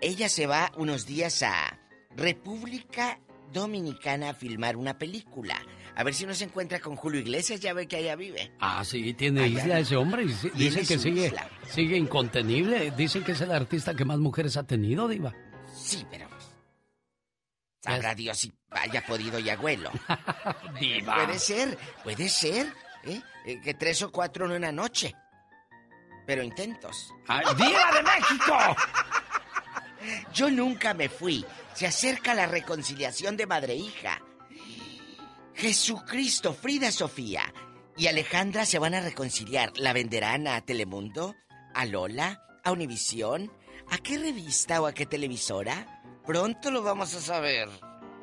[0.00, 1.80] Ella se va unos días a
[2.14, 3.18] República
[3.52, 5.60] Dominicana a filmar una película.
[5.96, 8.52] A ver si nos encuentra con Julio Iglesias, ya ve que allá vive.
[8.60, 9.60] Ah, sí, tiene Allá.
[9.60, 10.22] isla ese hombre.
[10.24, 11.48] y sí- Tiene Dicen que sigue, isla.
[11.68, 12.92] sigue incontenible.
[12.92, 15.32] Dicen que es el artista que más mujeres ha tenido, Diva.
[15.74, 16.28] Sí, pero.
[17.80, 19.90] Sabrá Dios si haya podido y abuelo.
[20.80, 21.16] Diva.
[21.26, 22.66] Puede ser, puede ser.
[23.06, 23.22] ¿Eh?
[23.46, 25.14] Eh, Que tres o cuatro en una noche.
[26.26, 27.12] Pero intentos.
[27.28, 28.56] ¡Ay, ¡Diva de México!
[30.32, 31.44] Yo nunca me fui.
[31.74, 34.20] Se acerca la reconciliación de madre e hija.
[35.54, 37.42] Jesucristo, Frida Sofía
[37.96, 39.72] y Alejandra se van a reconciliar.
[39.76, 41.34] ¿La venderán a Telemundo?
[41.74, 42.42] ¿A Lola?
[42.64, 43.52] ¿A Univisión?
[43.90, 46.02] ¿A qué revista o a qué televisora?
[46.26, 47.68] Pronto lo vamos a saber.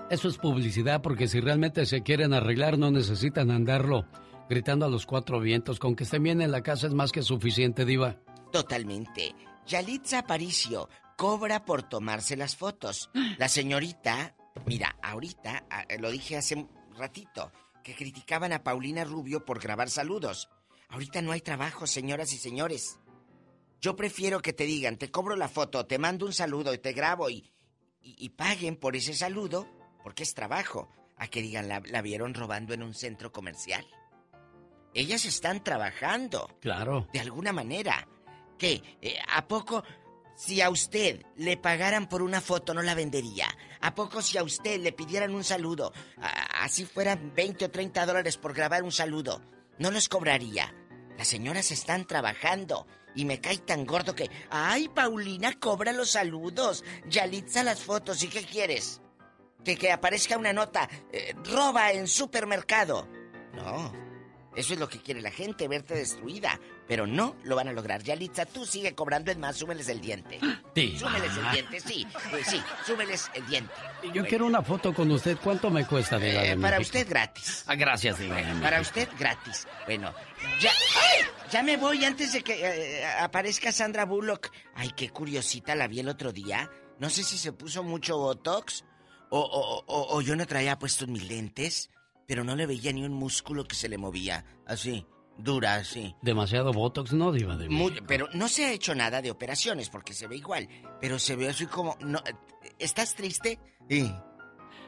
[0.10, 4.06] Eso es publicidad porque si realmente se quieren arreglar no necesitan andarlo
[4.52, 5.80] gritando a los cuatro vientos.
[5.80, 8.18] Con que estén bien en la casa es más que suficiente, Diva.
[8.52, 9.34] Totalmente.
[9.66, 13.10] Yalitza Aparicio cobra por tomarse las fotos.
[13.38, 14.36] La señorita,
[14.66, 19.90] mira, ahorita, ah, lo dije hace un ratito, que criticaban a Paulina Rubio por grabar
[19.90, 20.50] saludos.
[20.90, 23.00] Ahorita no hay trabajo, señoras y señores.
[23.80, 26.92] Yo prefiero que te digan, te cobro la foto, te mando un saludo y te
[26.92, 27.50] grabo y,
[28.02, 29.66] y, y paguen por ese saludo,
[30.04, 33.88] porque es trabajo, a que digan, la, la vieron robando en un centro comercial.
[34.94, 36.50] Ellas están trabajando.
[36.60, 37.08] Claro.
[37.14, 38.08] De alguna manera.
[38.58, 38.82] ¿Qué?
[39.02, 39.84] Eh, ¿A poco
[40.36, 43.48] si a usted le pagaran por una foto no la vendería?
[43.82, 48.06] ¿A poco si a usted le pidieran un saludo, a- así fueran 20 o 30
[48.06, 49.42] dólares por grabar un saludo,
[49.80, 50.76] no los cobraría?
[51.18, 52.86] Las señoras están trabajando
[53.16, 58.28] y me cae tan gordo que, ay, Paulina cobra los saludos, Yalitza las fotos, ¿y
[58.28, 59.02] qué quieres?
[59.66, 63.08] Que, que aparezca una nota, eh, roba en supermercado.
[63.54, 63.92] No,
[64.56, 66.60] eso es lo que quiere la gente, verte destruida.
[66.88, 68.04] Pero no lo van a lograr.
[68.04, 70.40] Yalitza, tú sigue cobrando, es más, súmeles el diente.
[70.76, 71.00] Diva.
[71.00, 72.06] Súmeles el diente, sí.
[72.46, 73.72] sí, súmeles el diente.
[74.14, 75.38] Yo quiero una foto con usted.
[75.42, 77.64] ¿Cuánto me cuesta, Diva Eh, para usted gratis.
[77.68, 78.38] Ah, gracias, Diva.
[78.62, 79.68] Para usted gratis.
[79.86, 80.14] Bueno,
[80.60, 81.26] ya, ¡ay!
[81.52, 84.52] ya me voy antes de que eh, aparezca Sandra Bullock.
[84.76, 86.70] Ay, qué curiosita la vi el otro día.
[87.00, 88.84] No sé si se puso mucho Botox
[89.30, 91.90] o, o- o- o yo no traía puestos mis lentes,
[92.28, 94.46] pero no le veía ni un músculo que se le movía.
[94.66, 95.06] Así,
[95.38, 96.16] dura, así.
[96.22, 98.06] Demasiado Botox, ¿no, Diva de Muy- México?
[98.08, 100.68] pero no se ha hecho nada de operaciones porque se ve igual.
[101.00, 101.98] Pero se ve así como.
[102.02, 102.22] No,
[102.80, 103.60] ¿Estás triste?
[103.90, 104.12] Sí.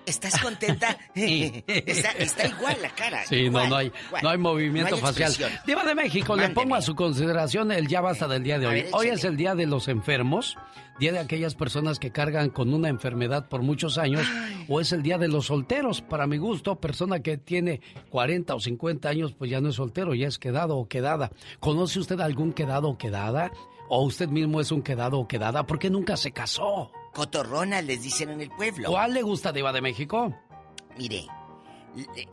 [0.05, 0.97] ¿Estás contenta?
[1.15, 3.25] está, está igual la cara.
[3.25, 4.23] Sí, igual, no, no hay, igual.
[4.23, 5.61] no hay movimiento No hay facial.
[5.65, 8.73] Diva de México, le pongo a su consideración el ya basta del día de hoy.
[8.75, 10.57] ver, hoy es el día de los enfermos,
[10.99, 14.27] día de aquellas personas que cargan con una enfermedad por muchos años,
[14.67, 16.01] o es el día de los solteros.
[16.01, 20.13] Para mi gusto, persona que tiene 40 o 50 años, pues ya no es soltero,
[20.13, 21.31] ya es quedado o quedada.
[21.59, 23.51] ¿Conoce usted algún quedado o quedada?
[23.89, 25.65] ¿O usted mismo es un quedado o quedada?
[25.65, 26.91] ¿Por qué nunca se casó?
[27.13, 28.89] Cotorrona les dicen en el pueblo.
[28.89, 30.35] ¿Cuál le gusta, Diva de México?
[30.97, 31.27] Mire,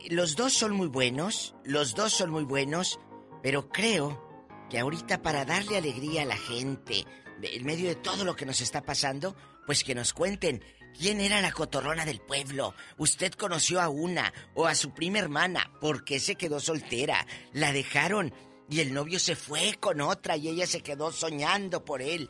[0.09, 2.99] los dos son muy buenos, los dos son muy buenos,
[3.43, 4.21] pero creo
[4.69, 7.05] que ahorita para darle alegría a la gente,
[7.41, 10.63] en medio de todo lo que nos está pasando, pues que nos cuenten
[10.97, 12.73] quién era la cotorrona del pueblo.
[12.97, 17.25] Usted conoció a una o a su prima hermana, ¿por qué se quedó soltera?
[17.53, 18.33] La dejaron
[18.69, 22.29] y el novio se fue con otra y ella se quedó soñando por él.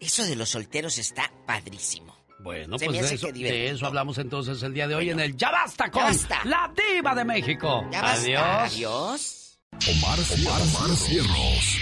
[0.00, 2.16] Eso de los solteros está padrísimo.
[2.40, 5.50] Bueno, Se pues de eso, de hablamos entonces el día de hoy en el Ya
[5.50, 6.40] Basta con Ya basta.
[6.44, 7.84] la Diva de México.
[7.90, 8.22] Ya basta.
[8.22, 8.72] Adiós.
[8.72, 9.58] Adiós.
[9.88, 11.80] Omar, Omar, Omar Cierros.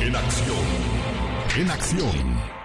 [0.00, 0.66] En acción.
[1.56, 2.61] En acción.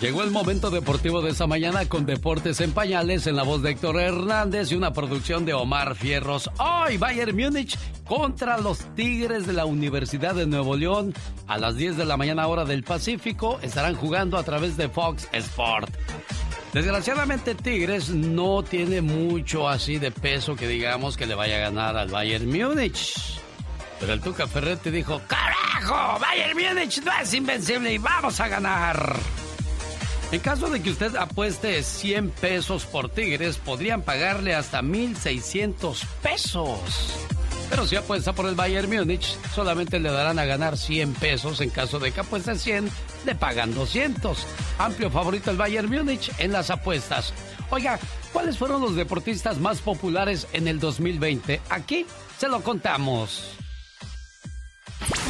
[0.00, 3.72] Llegó el momento deportivo de esta mañana con Deportes en Pañales en la voz de
[3.72, 6.50] Héctor Hernández y una producción de Omar Fierros.
[6.58, 11.12] Hoy Bayern Múnich contra los Tigres de la Universidad de Nuevo León
[11.46, 15.28] a las 10 de la mañana hora del Pacífico estarán jugando a través de Fox
[15.32, 15.94] Sport.
[16.72, 21.98] Desgraciadamente Tigres no tiene mucho así de peso que digamos que le vaya a ganar
[21.98, 23.38] al Bayern Múnich.
[23.98, 26.18] Pero el Tuca Ferretti dijo, ¡Carajo!
[26.20, 29.39] Bayern Múnich no es invencible y vamos a ganar.
[30.32, 36.78] En caso de que usted apueste 100 pesos por Tigres, podrían pagarle hasta 1.600 pesos.
[37.68, 41.60] Pero si apuesta por el Bayern Múnich, solamente le darán a ganar 100 pesos.
[41.60, 42.90] En caso de que apueste 100,
[43.26, 44.46] le pagan 200.
[44.78, 47.32] Amplio favorito el Bayern Múnich en las apuestas.
[47.70, 47.98] Oiga,
[48.32, 51.60] ¿cuáles fueron los deportistas más populares en el 2020?
[51.70, 52.06] Aquí
[52.38, 53.59] se lo contamos.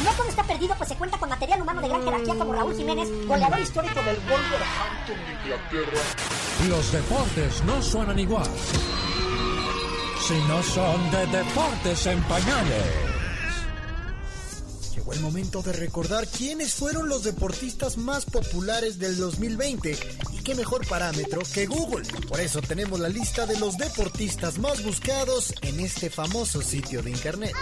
[0.03, 2.75] No todo está perdido, pues se cuenta con material humano de gran jerarquía como Raúl
[2.75, 6.01] Jiménez, goleador histórico del Wolverhampton de Inglaterra.
[6.69, 8.49] Los deportes no suenan igual
[10.27, 12.85] si no son de deportes en pañales.
[14.95, 19.97] Llegó el momento de recordar quiénes fueron los deportistas más populares del 2020
[20.31, 22.07] y qué mejor parámetro que Google.
[22.29, 27.09] Por eso tenemos la lista de los deportistas más buscados en este famoso sitio de
[27.09, 27.53] internet.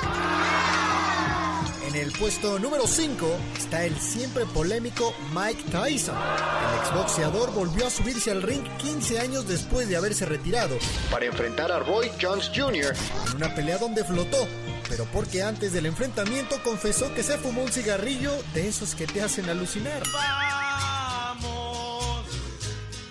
[1.89, 3.25] En el puesto número 5
[3.57, 6.15] está el siempre polémico Mike Tyson.
[6.15, 10.77] El exboxeador volvió a subirse al ring 15 años después de haberse retirado
[11.09, 12.93] para enfrentar a Roy Jones Jr.
[13.29, 14.47] en una pelea donde flotó,
[14.87, 19.23] pero porque antes del enfrentamiento confesó que se fumó un cigarrillo de esos que te
[19.23, 20.03] hacen alucinar.
[20.13, 21.43] Vamos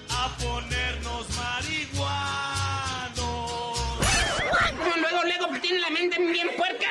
[0.08, 1.98] a ponernos marihuanos.
[5.00, 6.86] Luego, luego, que tiene la mente bien puerca.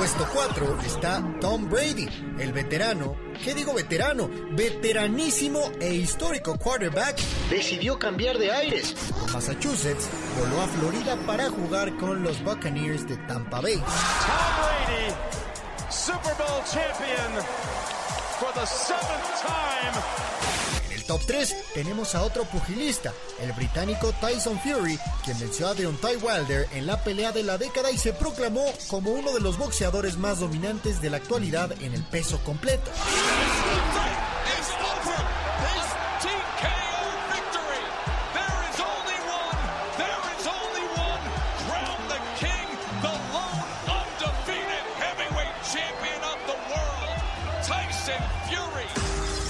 [0.00, 2.08] Puesto 4 está Tom Brady,
[2.38, 4.30] el veterano, ¿qué digo veterano?
[4.52, 7.18] Veteranísimo e histórico quarterback,
[7.50, 8.94] decidió cambiar de aires.
[9.26, 10.08] De Massachusetts
[10.38, 13.74] voló a Florida para jugar con los Buccaneers de Tampa Bay.
[13.74, 13.84] Tom
[14.56, 15.14] Brady,
[15.90, 17.44] Super Bowl champion
[18.38, 20.39] for the seventh time.
[21.10, 26.68] Top 3 tenemos a otro pugilista, el británico Tyson Fury, quien venció a Deontay Wilder
[26.72, 30.38] en la pelea de la década y se proclamó como uno de los boxeadores más
[30.38, 32.92] dominantes de la actualidad en el peso completo.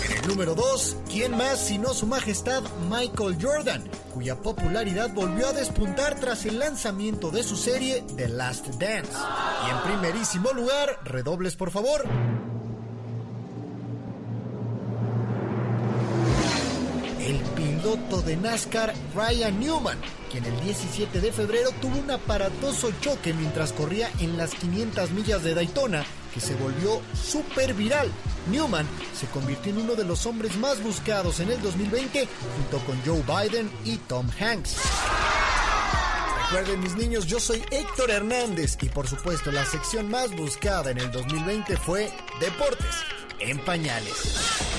[0.07, 3.85] En el número 2, ¿quién más sino su majestad Michael Jordan,
[4.15, 9.13] cuya popularidad volvió a despuntar tras el lanzamiento de su serie The Last Dance?
[9.67, 12.09] Y en primerísimo lugar, redobles por favor.
[17.21, 19.99] El piloto de NASCAR Ryan Newman,
[20.31, 25.45] quien el 17 de febrero tuvo un aparatoso choque mientras corría en las 500 millas
[25.45, 26.03] de Daytona,
[26.33, 28.11] que se volvió súper viral.
[28.51, 33.01] Newman se convirtió en uno de los hombres más buscados en el 2020 junto con
[33.05, 34.77] Joe Biden y Tom Hanks.
[36.51, 40.99] Recuerden mis niños, yo soy Héctor Hernández y por supuesto la sección más buscada en
[40.99, 42.97] el 2020 fue Deportes
[43.39, 44.71] en Pañales.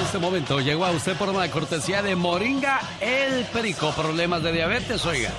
[0.00, 3.92] Este momento llegó a usted por una cortesía de Moringa El Perico.
[3.92, 5.30] Problemas de diabetes, oiga.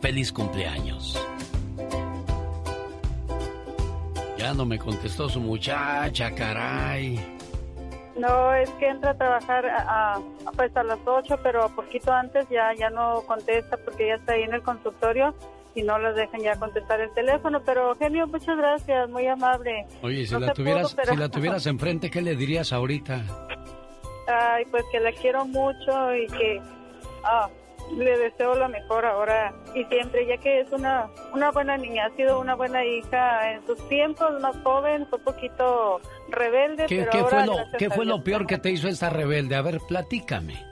[0.00, 1.16] Feliz cumpleaños.
[4.38, 7.20] Ya no me contestó su muchacha, caray.
[8.16, 10.20] No, es que entra a trabajar a, a-
[10.56, 14.42] pues a las 8, pero poquito antes ya, ya no contesta porque ya está ahí
[14.42, 15.34] en el consultorio
[15.74, 17.62] y no les dejan ya contestar el teléfono.
[17.64, 19.86] Pero genio, muchas gracias, muy amable.
[20.02, 23.22] Oye, si No la tuvieras, pudo, pero- si la tuvieras enfrente, ¿qué le dirías ahorita?
[24.26, 26.60] Ay, pues que la quiero mucho y que
[27.24, 27.48] ah,
[27.96, 32.16] le deseo lo mejor ahora y siempre, ya que es una, una buena niña, ha
[32.16, 37.10] sido una buena hija en sus tiempos, más joven, fue un poquito rebelde, ¿Qué, pero
[37.10, 39.56] qué ahora, fue lo, qué fue lo peor que te hizo esta rebelde?
[39.56, 40.69] A ver, platícame.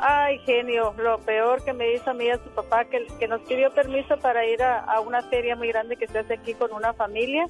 [0.00, 3.28] Ay, genio, lo peor que me hizo a mí y a su papá, que, que
[3.28, 6.54] nos pidió permiso para ir a, a una feria muy grande que se hace aquí
[6.54, 7.46] con una familia.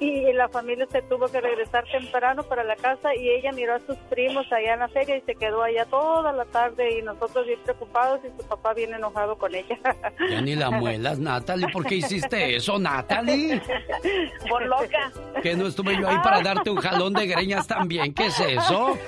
[0.00, 3.78] Y la familia se tuvo que regresar temprano para la casa y ella miró a
[3.80, 7.46] sus primos allá en la feria y se quedó allá toda la tarde y nosotros
[7.46, 9.78] bien preocupados y su papá bien enojado con ella.
[10.30, 11.66] Ya ni la muelas, Natalie.
[11.72, 13.60] ¿Por qué hiciste eso, Natalie?
[14.48, 15.12] Por loca.
[15.42, 18.14] Que no estuve yo ahí para darte un jalón de greñas también.
[18.14, 18.96] ¿Qué es eso?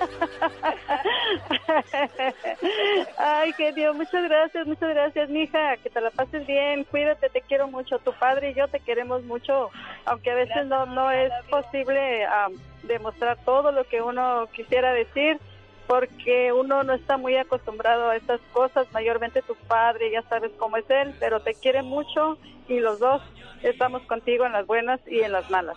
[3.18, 5.76] Ay, genio, muchas gracias, muchas gracias, mija.
[5.78, 6.84] Que te la pases bien.
[6.84, 7.98] Cuídate, te quiero mucho.
[7.98, 9.70] Tu padre y yo te queremos mucho,
[10.04, 12.48] aunque a veces no no es posible ah,
[12.82, 15.38] demostrar todo lo que uno quisiera decir
[15.86, 20.76] porque uno no está muy acostumbrado a estas cosas, mayormente tu padre, ya sabes cómo
[20.76, 22.38] es él, pero te quiere mucho
[22.68, 23.22] y los dos
[23.62, 25.76] estamos contigo en las buenas y en las malas.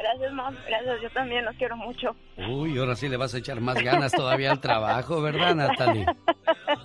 [0.00, 0.58] Gracias, mamá.
[0.66, 1.02] Gracias.
[1.02, 2.16] Yo también los quiero mucho.
[2.36, 6.06] Uy, ahora sí le vas a echar más ganas todavía al trabajo, ¿verdad, Natalie?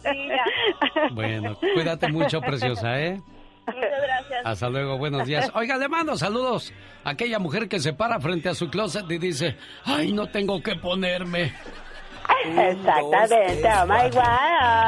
[0.03, 1.09] Sí, ya.
[1.11, 3.21] Bueno, cuídate mucho, preciosa, ¿eh?
[3.67, 4.45] Muchas gracias.
[4.45, 5.49] Hasta luego, buenos días.
[5.55, 6.73] Oiga, le mando saludos
[7.03, 10.61] a aquella mujer que se para frente a su closet y dice, ay, no tengo
[10.61, 11.53] que ponerme.
[12.45, 14.09] Exactamente, oh my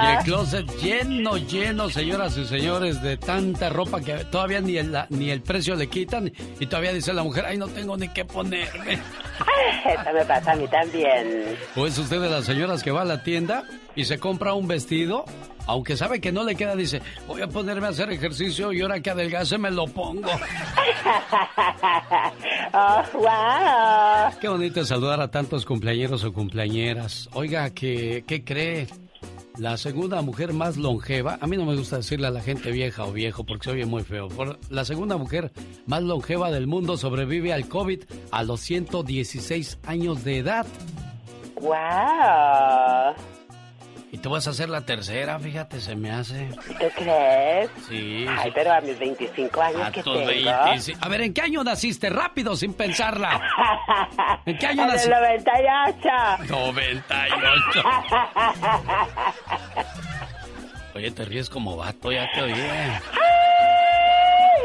[0.04, 4.96] Y el closet lleno, lleno, señoras y señores, de tanta ropa que todavía ni el,
[5.10, 8.26] ni el precio le quitan y todavía dice la mujer, ay, no tengo ni qué
[8.26, 8.94] ponerme.
[8.94, 11.58] Eso me pasa a mí también.
[11.76, 13.64] ¿O es usted de las señoras que va a la tienda
[13.96, 15.26] y se compra un vestido?
[15.68, 19.00] Aunque sabe que no le queda, dice, voy a ponerme a hacer ejercicio y ahora
[19.02, 20.30] que adelgace me lo pongo.
[22.74, 24.40] Oh, wow.
[24.42, 27.30] Qué bonito saludar a tantos cumpleañeros o cumpleañeras.
[27.34, 28.88] Oiga, ¿qué, ¿qué cree?
[29.58, 33.06] La segunda mujer más longeva, a mí no me gusta decirle a la gente vieja
[33.06, 34.28] o viejo porque se oye muy feo.
[34.28, 35.52] Por- la segunda mujer
[35.88, 40.68] más longeva del mundo sobrevive al COVID a los 116 años de edad.
[41.60, 43.16] Wow.
[44.10, 46.48] Y te vas a hacer la tercera, fíjate, se me hace.
[46.80, 47.70] ¿Tú crees?
[47.90, 48.26] Sí.
[48.30, 50.26] Ay, pero a mis 25 años A que tengo.
[50.26, 51.00] 25.
[51.02, 52.10] A ver, ¿en qué año naciste?
[52.10, 53.42] Rápido, sin pensarla.
[54.46, 55.14] ¿En qué año En el naciste?
[55.14, 56.10] 98.
[56.48, 57.84] 98.
[60.96, 62.54] Oye, te ríes como vato, ya te oí.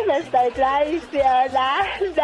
[0.07, 2.23] Me estoy traicionando.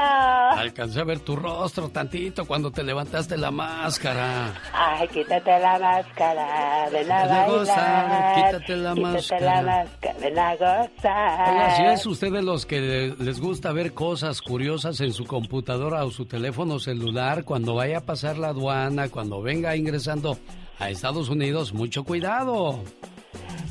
[0.59, 4.53] Alcancé a ver tu rostro tantito cuando te levantaste la máscara.
[4.73, 7.51] Ay, quítate la máscara, ven a Ven a bailar.
[7.51, 9.63] gozar, quítate la Quítate máscara.
[9.63, 11.51] la máscara, ven a gozar.
[11.55, 16.05] Oiga, si es usted de los que les gusta ver cosas curiosas en su computadora
[16.05, 20.37] o su teléfono celular, cuando vaya a pasar la aduana, cuando venga ingresando
[20.79, 22.83] a Estados Unidos, mucho cuidado.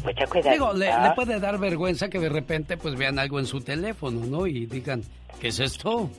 [0.07, 0.51] Mucho cuidado.
[0.53, 4.25] Digo, le, le puede dar vergüenza que de repente pues vean algo en su teléfono,
[4.25, 4.47] ¿no?
[4.47, 5.03] Y digan,
[5.41, 6.09] ¿qué es esto?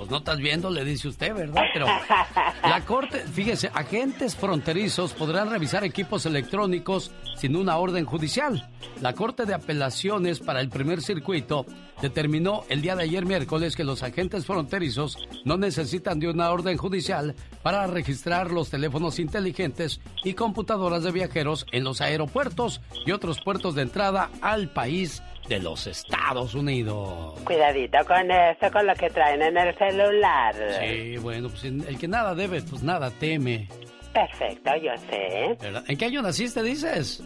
[0.00, 1.62] Pues no estás viendo, le dice usted, ¿verdad?
[1.74, 8.66] Pero la corte, fíjese, agentes fronterizos podrán revisar equipos electrónicos sin una orden judicial.
[9.02, 11.66] La Corte de Apelaciones para el primer circuito
[12.00, 16.78] determinó el día de ayer miércoles que los agentes fronterizos no necesitan de una orden
[16.78, 23.38] judicial para registrar los teléfonos inteligentes y computadoras de viajeros en los aeropuertos y otros
[23.42, 27.34] puertos de entrada al país de los Estados Unidos.
[27.42, 30.54] Cuidadito con eso, con lo que traen en el celular.
[30.80, 33.66] Sí, bueno, pues el que nada debe, pues nada teme.
[34.12, 35.56] Perfecto, yo sé.
[35.60, 35.84] ¿Verdad?
[35.88, 37.20] ¿En qué año naciste, dices?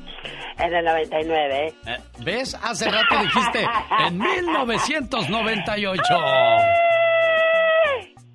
[0.58, 1.66] En el 99.
[1.66, 2.54] Eh, ¿Ves?
[2.62, 3.66] Hace rato dijiste
[4.06, 6.02] en 1998.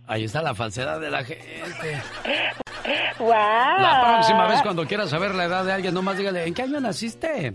[0.06, 2.02] Ahí está la falsedad de la gente.
[3.20, 3.30] ¡Wow!
[3.30, 6.80] La próxima vez cuando quieras saber la edad de alguien, nomás dígale, ¿en qué año
[6.80, 7.54] naciste?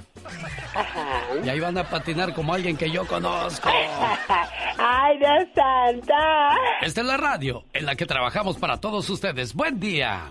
[1.42, 3.68] Y ahí van a patinar como alguien que yo conozco.
[4.78, 6.54] ¡Ay, Dios santa!
[6.82, 9.54] Esta es la radio en la que trabajamos para todos ustedes.
[9.54, 10.30] Buen día.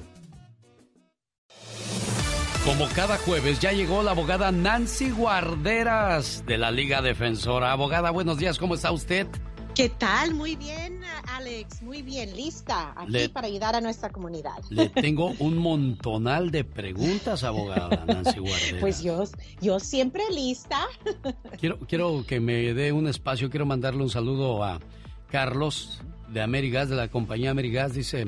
[2.66, 7.74] Como cada jueves ya llegó la abogada Nancy Guarderas de la Liga Defensora.
[7.74, 9.28] Abogada, buenos días, ¿cómo está usted?
[9.76, 10.36] ¿Qué tal?
[10.36, 14.54] Muy bien, Alex, muy bien, lista aquí Le- para ayudar a nuestra comunidad.
[14.70, 18.80] Le tengo un montonal de preguntas, abogada Nancy Guarderas.
[18.80, 19.24] Pues yo,
[19.62, 20.80] yo siempre lista.
[21.60, 24.80] Quiero, quiero que me dé un espacio, quiero mandarle un saludo a
[25.32, 27.94] Carlos de Amerigas, de la compañía Amerigas.
[27.96, 28.28] Dice,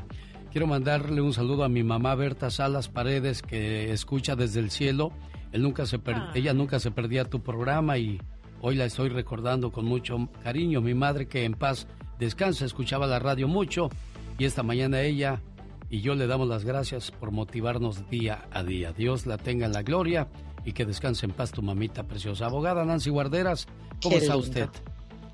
[0.52, 5.12] quiero mandarle un saludo a mi mamá Berta Salas Paredes, que escucha desde el cielo.
[5.52, 6.32] Él nunca se per- Ah.
[6.34, 8.20] Ella nunca se perdía tu programa y
[8.66, 10.82] hoy la estoy recordando con mucho cariño.
[10.82, 11.86] Mi madre que en paz
[12.18, 13.90] descansa, escuchaba la radio mucho
[14.40, 15.40] y esta mañana ella
[15.88, 18.92] y yo le damos las gracias por motivarnos día a día.
[18.92, 20.30] Dios la tenga en la gloria
[20.66, 22.48] y que descanse en paz tu mamita preciosa.
[22.48, 23.68] Abogada Nancy Guarderas,
[24.02, 24.48] ¿cómo Qué está lindo.
[24.48, 24.70] usted?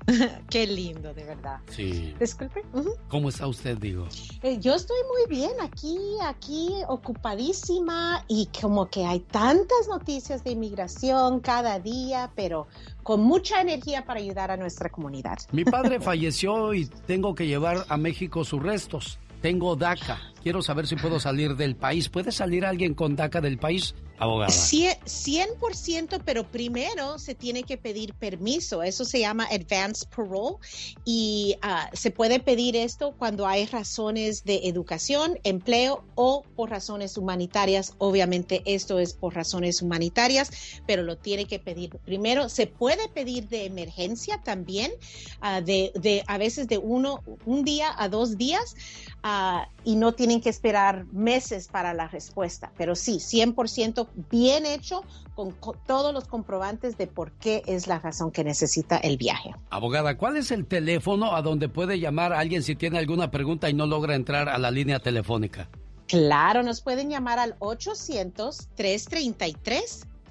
[0.50, 1.58] Qué lindo, de verdad.
[1.70, 2.14] Sí.
[2.18, 2.62] Disculpe.
[3.08, 4.06] ¿Cómo está usted, digo?
[4.42, 10.52] Eh, yo estoy muy bien aquí, aquí ocupadísima y como que hay tantas noticias de
[10.52, 12.66] inmigración cada día, pero
[13.02, 15.38] con mucha energía para ayudar a nuestra comunidad.
[15.52, 19.18] Mi padre falleció y tengo que llevar a México sus restos.
[19.40, 20.20] Tengo DACA.
[20.42, 22.08] Quiero saber si puedo salir del país.
[22.08, 24.52] ¿Puede salir alguien con DACA del país, abogada?
[24.52, 28.82] Cie- 100%, pero primero se tiene que pedir permiso.
[28.82, 30.56] Eso se llama advance parole
[31.04, 37.16] y ah, se puede pedir esto cuando hay razones de educación, empleo o por razones
[37.16, 37.94] humanitarias.
[37.98, 40.50] Obviamente esto es por razones humanitarias,
[40.86, 42.48] pero lo tiene que pedir primero.
[42.48, 44.92] Se puede pedir de emergencia también,
[45.40, 45.92] ah, de
[46.26, 48.74] a veces de uno, un día a dos días
[49.22, 52.72] ah, y no tienen que esperar meses para la respuesta.
[52.76, 55.04] Pero sí, 100% bien hecho
[55.34, 59.54] con co- todos los comprobantes de por qué es la razón que necesita el viaje.
[59.70, 63.68] Abogada, ¿cuál es el teléfono a donde puede llamar a alguien si tiene alguna pregunta
[63.70, 65.68] y no logra entrar a la línea telefónica?
[66.06, 67.56] Claro, nos pueden llamar al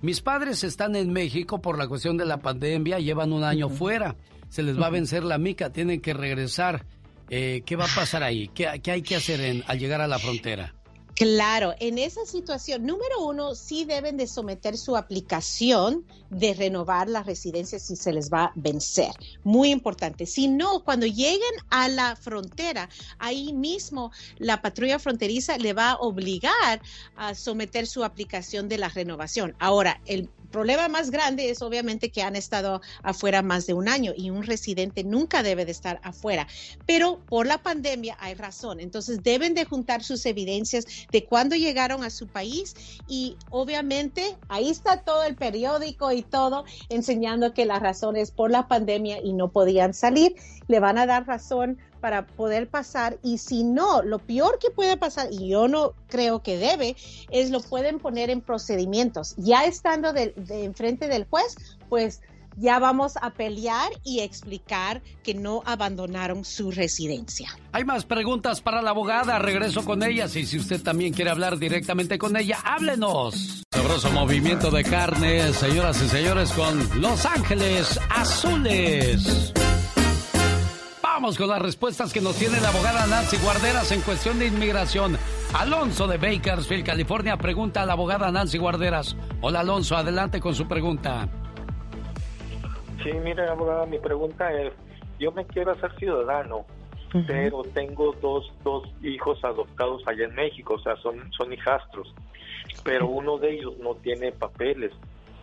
[0.02, 4.16] mis padres están en México por la cuestión de la pandemia, llevan un año fuera,
[4.48, 6.86] se les va a vencer la mica, tienen que regresar.
[7.30, 8.48] Eh, ¿Qué va a pasar ahí?
[8.54, 10.74] ¿Qué, qué hay que hacer en- al llegar a la frontera?
[11.18, 17.24] Claro, en esa situación, número uno, sí deben de someter su aplicación de renovar la
[17.24, 19.10] residencia si se les va a vencer.
[19.42, 20.26] Muy importante.
[20.26, 22.88] Si no, cuando lleguen a la frontera,
[23.18, 26.80] ahí mismo la patrulla fronteriza le va a obligar
[27.16, 29.56] a someter su aplicación de la renovación.
[29.58, 34.12] Ahora, el problema más grande es obviamente que han estado afuera más de un año
[34.16, 36.46] y un residente nunca debe de estar afuera.
[36.86, 38.80] Pero por la pandemia hay razón.
[38.80, 42.74] Entonces deben de juntar sus evidencias de cuándo llegaron a su país
[43.06, 48.50] y obviamente ahí está todo el periódico y todo enseñando que la razón es por
[48.50, 50.34] la pandemia y no podían salir.
[50.66, 54.96] Le van a dar razón para poder pasar y si no, lo peor que puede
[54.96, 56.96] pasar, y yo no creo que debe,
[57.30, 59.34] es lo pueden poner en procedimientos.
[59.36, 61.56] Ya estando de, de enfrente del juez,
[61.88, 62.20] pues
[62.58, 67.48] ya vamos a pelear y explicar que no abandonaron su residencia.
[67.72, 69.38] Hay más preguntas para la abogada.
[69.38, 70.34] Regreso con ellas.
[70.34, 73.62] Y si usted también quiere hablar directamente con ella, háblenos.
[73.72, 79.52] Sabroso movimiento de carne, señoras y señores, con Los Ángeles Azules.
[81.20, 85.18] Vamos con las respuestas que nos tiene la abogada Nancy Guarderas en cuestión de inmigración.
[85.52, 89.16] Alonso de Bakersfield, California, pregunta a la abogada Nancy Guarderas.
[89.40, 91.28] Hola Alonso, adelante con su pregunta.
[93.02, 94.72] Sí, mire, abogada, mi pregunta es,
[95.18, 96.64] yo me quiero hacer ciudadano,
[97.26, 102.14] pero tengo dos, dos hijos adoptados allá en México, o sea, son, son hijastros,
[102.84, 104.92] pero uno de ellos no tiene papeles.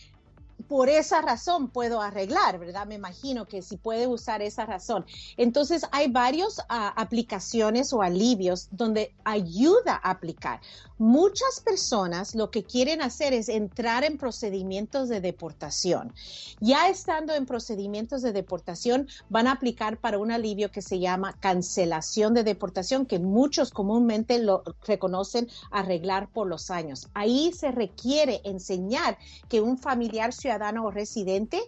[0.62, 2.86] por esa razón puedo arreglar, ¿verdad?
[2.86, 5.04] Me imagino que si puede usar esa razón.
[5.36, 10.60] Entonces, hay varias ah, aplicaciones o alivios donde ayuda a aplicar.
[11.04, 16.14] Muchas personas lo que quieren hacer es entrar en procedimientos de deportación.
[16.60, 21.36] Ya estando en procedimientos de deportación, van a aplicar para un alivio que se llama
[21.40, 27.08] cancelación de deportación, que muchos comúnmente lo reconocen arreglar por los años.
[27.14, 29.18] Ahí se requiere enseñar
[29.48, 31.60] que un familiar ciudadano o residente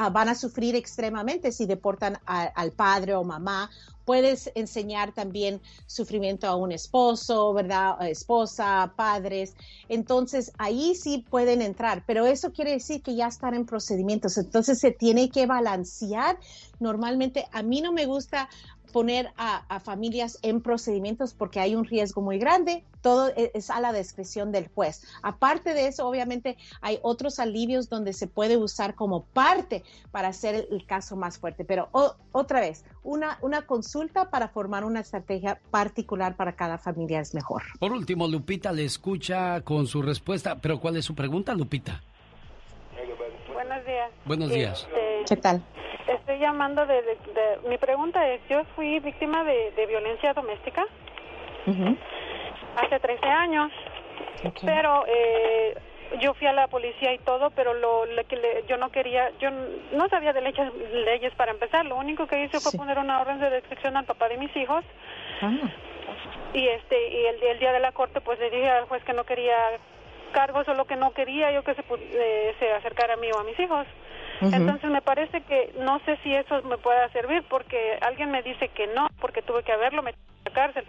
[0.00, 3.70] ah, van a sufrir extremadamente si deportan al padre o mamá.
[4.04, 7.96] Puedes enseñar también sufrimiento a un esposo, ¿verdad?
[8.08, 9.54] Esposa, padres.
[9.88, 14.36] Entonces, ahí sí pueden entrar, pero eso quiere decir que ya están en procedimientos.
[14.38, 16.38] Entonces, se tiene que balancear.
[16.80, 18.48] Normalmente, a mí no me gusta
[18.90, 22.84] poner a, familias en procedimientos porque hay un riesgo muy grande.
[23.00, 25.06] Todo e, es a la discreción del juez.
[25.22, 30.68] Aparte de eso, obviamente hay otros alivios donde se puede usar como parte para hacer
[30.70, 31.64] el, caso más fuerte.
[31.64, 31.88] Pero
[32.32, 37.62] otra vez, una, una consulta para formar una estrategia particular para cada familia es mejor.
[37.78, 40.60] Por último, Lupita le escucha con su respuesta.
[40.60, 42.02] Pero ¿cuál es su pregunta, Lupita?
[43.70, 44.10] Buenos días.
[44.24, 44.80] Buenos días.
[44.80, 45.62] Este, ¿Qué tal?
[46.06, 47.02] Estoy llamando de,
[47.68, 50.86] Mi pregunta es, yo fui víctima de, violencia doméstica
[52.76, 53.70] hace 13 años,
[54.64, 55.76] pero eh,
[56.20, 59.50] yo fui a la policía y todo, pero lo, que yo no quería, yo
[59.92, 63.38] no sabía de leyes, leyes para empezar, lo único que hice fue poner una orden
[63.38, 64.84] de restricción al papá de mis hijos.
[65.42, 65.52] Ah.
[66.52, 69.12] Y este y el, el, día de la corte pues le dije al juez que
[69.12, 69.54] no quería
[70.32, 73.38] cargos o lo que no quería yo que se, eh, se acercara a mí o
[73.38, 73.86] a mis hijos.
[74.40, 78.68] Entonces me parece que no sé si eso me pueda servir porque alguien me dice
[78.68, 80.84] que no, porque tuve que haberlo metido en la cárcel.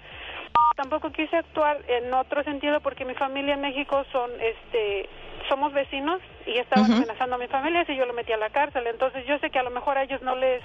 [0.75, 5.09] Tampoco quise actuar en otro sentido porque mi familia en México son, este,
[5.49, 8.87] somos vecinos y estaban amenazando a mi familia si yo lo metí a la cárcel.
[8.87, 10.61] Entonces yo sé que a lo mejor a ellos no les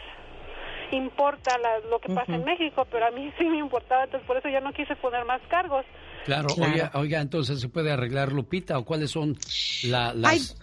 [0.93, 1.59] importa
[1.91, 4.61] lo que pasa en México, pero a mí sí me importaba, entonces por eso ya
[4.61, 5.85] no quise poner más cargos.
[6.25, 9.37] Claro, Oiga, oiga, entonces se puede arreglar Lupita o cuáles son
[9.85, 10.57] las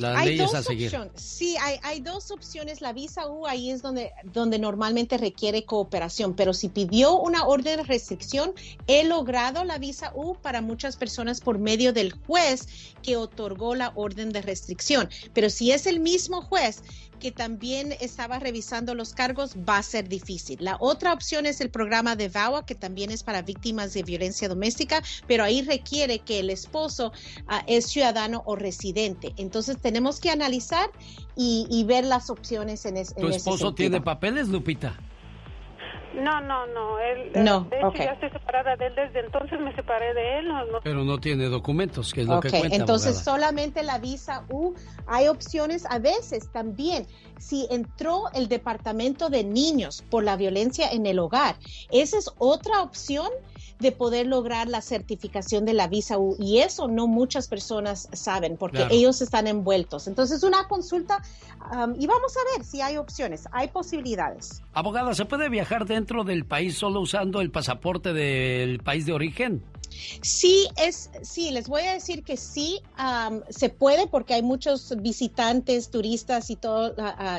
[0.00, 1.12] hay dos Opciones.
[1.16, 2.80] Sí, hay, hay, dos opciones.
[2.80, 7.78] La visa U ahí es donde, donde normalmente requiere cooperación, pero si pidió una orden
[7.78, 8.52] de restricción,
[8.86, 12.68] he logrado la visa U para muchas personas por medio del juez
[13.02, 15.10] que otorgó la orden de restricción.
[15.34, 16.82] Pero si es el mismo juez
[17.22, 20.58] que también estaba revisando los cargos, va a ser difícil.
[20.60, 24.48] La otra opción es el programa de VAWA, que también es para víctimas de violencia
[24.48, 27.12] doméstica, pero ahí requiere que el esposo
[27.46, 29.34] ah, es ciudadano o residente.
[29.36, 30.90] Entonces tenemos que analizar
[31.36, 34.98] y, ver las opciones en, es, ¿Tu esposo tiene papeles, Lupita?
[36.14, 36.98] No, no, no.
[36.98, 40.38] Él, eh, no, de hecho, ya estoy separada de él desde entonces, me separé de
[40.38, 40.48] él.
[40.82, 42.76] Pero no tiene documentos, que es lo que cuenta.
[42.76, 44.74] Entonces, solamente la visa U.
[45.06, 47.06] Hay opciones a veces también.
[47.38, 51.56] Si entró el departamento de niños por la violencia en el hogar,
[51.90, 53.28] esa es otra opción
[53.82, 56.36] de poder lograr la certificación de la visa U.
[56.38, 60.06] Y eso no muchas personas saben porque ellos están envueltos.
[60.06, 61.22] Entonces, una consulta
[61.72, 64.62] um, y vamos a ver si hay opciones, hay posibilidades.
[64.72, 69.62] Abogada, ¿se puede viajar dentro del país solo usando el pasaporte del país de origen?
[70.22, 72.80] Sí, es, sí, les voy a decir que sí,
[73.48, 76.94] se puede porque hay muchos visitantes, turistas y todo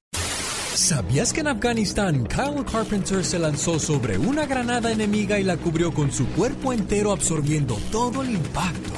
[0.73, 5.93] ¿Sabías que en Afganistán Kyle Carpenter se lanzó sobre una granada enemiga y la cubrió
[5.93, 8.91] con su cuerpo entero absorbiendo todo el impacto?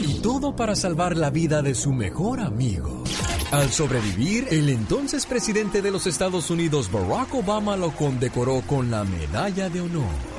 [0.00, 3.04] Y todo para salvar la vida de su mejor amigo.
[3.52, 9.04] Al sobrevivir, el entonces presidente de los Estados Unidos, Barack Obama, lo condecoró con la
[9.04, 10.38] Medalla de Honor.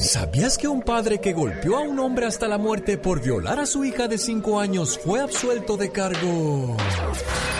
[0.00, 3.66] ¿Sabías que un padre que golpeó a un hombre hasta la muerte por violar a
[3.66, 6.74] su hija de 5 años fue absuelto de cargo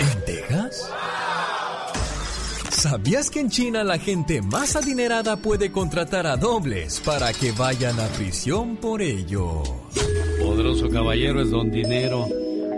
[0.01, 0.91] en Texas?
[2.71, 8.01] ¿Sabías que en China la gente más adinerada puede contratar a dobles para que vayan
[8.01, 9.62] a prisión por ello?
[10.43, 12.27] Poderoso caballero es don dinero.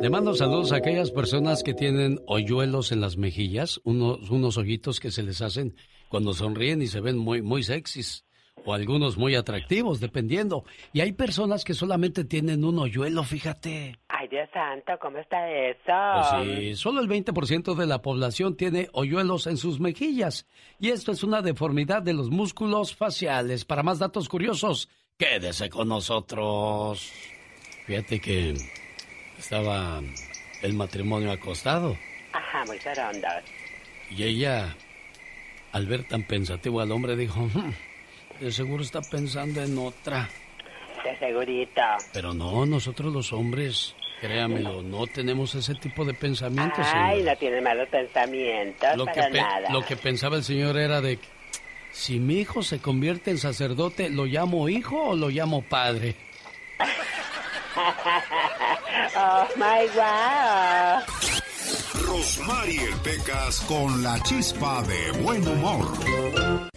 [0.02, 4.98] Le mando saludos a aquellas personas que tienen hoyuelos en las mejillas, unos, unos ojitos
[4.98, 5.76] que se les hacen
[6.08, 8.24] cuando sonríen y se ven muy, muy sexys
[8.64, 10.64] o algunos muy atractivos, dependiendo.
[10.92, 13.98] Y hay personas que solamente tienen un hoyuelo, fíjate.
[14.08, 15.78] Ay, Dios santo, ¿cómo está eso?
[15.86, 20.46] Pues sí, solo el 20% de la población tiene hoyuelos en sus mejillas.
[20.78, 23.64] Y esto es una deformidad de los músculos faciales.
[23.64, 27.10] Para más datos curiosos, quédese con nosotros.
[27.86, 28.54] Fíjate que
[29.38, 30.00] estaba
[30.62, 31.96] el matrimonio acostado.
[32.32, 33.42] Ajá, muy serondos.
[34.10, 34.76] Y ella,
[35.72, 37.48] al ver tan pensativo al hombre, dijo...
[38.42, 40.28] "Hmm, de seguro está pensando en otra.
[41.04, 41.80] De segurito.
[42.12, 46.86] Pero no, nosotros los hombres, créamelo, no tenemos ese tipo de pensamientos.
[46.92, 49.70] Ay, no tiene malos pensamientos Lo que, para nada.
[49.70, 51.18] lo que pensaba el señor era de
[51.92, 56.16] si mi hijo se convierte en sacerdote, ¿lo llamo hijo o lo llamo padre?
[59.16, 61.02] oh my wow.
[62.06, 66.71] Rosmarie Pecas con la chispa de buen humor.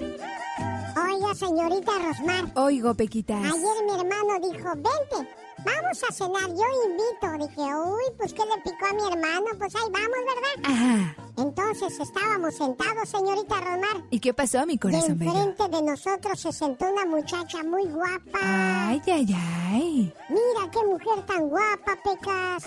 [1.35, 2.45] Señorita Rosmar.
[2.55, 3.37] Oigo, Pequitas.
[3.37, 5.29] Ayer mi hermano dijo, vente,
[5.59, 7.47] vamos a cenar, yo invito.
[7.47, 9.45] Dije, uy, pues ¿qué le picó a mi hermano?
[9.57, 10.71] Pues ahí vamos, ¿verdad?
[10.71, 11.15] Ajá.
[11.37, 14.03] Entonces estábamos sentados, señorita Rosmar.
[14.09, 15.31] ¿Y qué pasó, mi Y corazón bello?
[15.33, 18.39] enfrente de nosotros se sentó una muchacha muy guapa.
[18.41, 19.35] Ay, ay,
[19.73, 20.13] ay.
[20.29, 22.63] Mira qué mujer tan guapa, Pecas.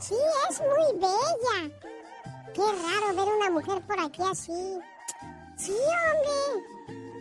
[0.00, 0.14] Sí,
[0.50, 1.74] es muy bella.
[2.54, 4.78] Qué raro ver una mujer por aquí así.
[5.56, 6.77] Sí, hombre.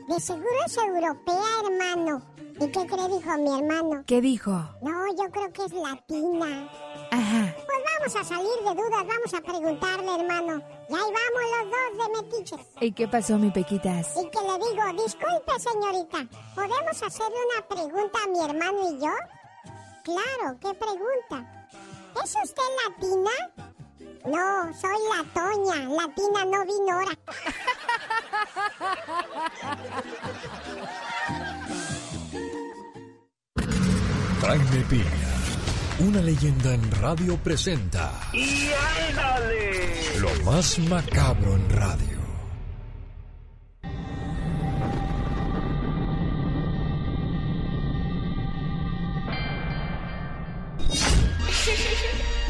[0.08, 2.22] De seguro es europea, hermano.
[2.60, 4.04] ¿Y qué cree, dijo mi hermano?
[4.08, 4.52] ¿Qué dijo?
[4.82, 6.70] No, yo creo que es latina.
[7.12, 7.56] Ajá.
[7.56, 10.64] Pues vamos a salir de dudas, vamos a preguntarle, hermano.
[10.90, 12.68] Y ahí vamos los dos de metiches.
[12.80, 14.16] ¿Y qué pasó, mi Pequitas?
[14.16, 16.26] Y que le digo, disculpe, señorita,
[16.56, 19.14] ¿podemos hacerle una pregunta a mi hermano y yo?
[20.04, 21.68] Claro, ¿qué pregunta?
[22.24, 23.67] ¿Es usted latina?
[24.26, 25.90] No, soy la Toña.
[25.90, 27.18] Latina no vino ahora.
[34.42, 35.34] Jaime Piña,
[36.00, 38.70] una leyenda en radio presenta ¡Y
[39.10, 40.20] ándale!
[40.20, 42.27] lo más macabro en radio.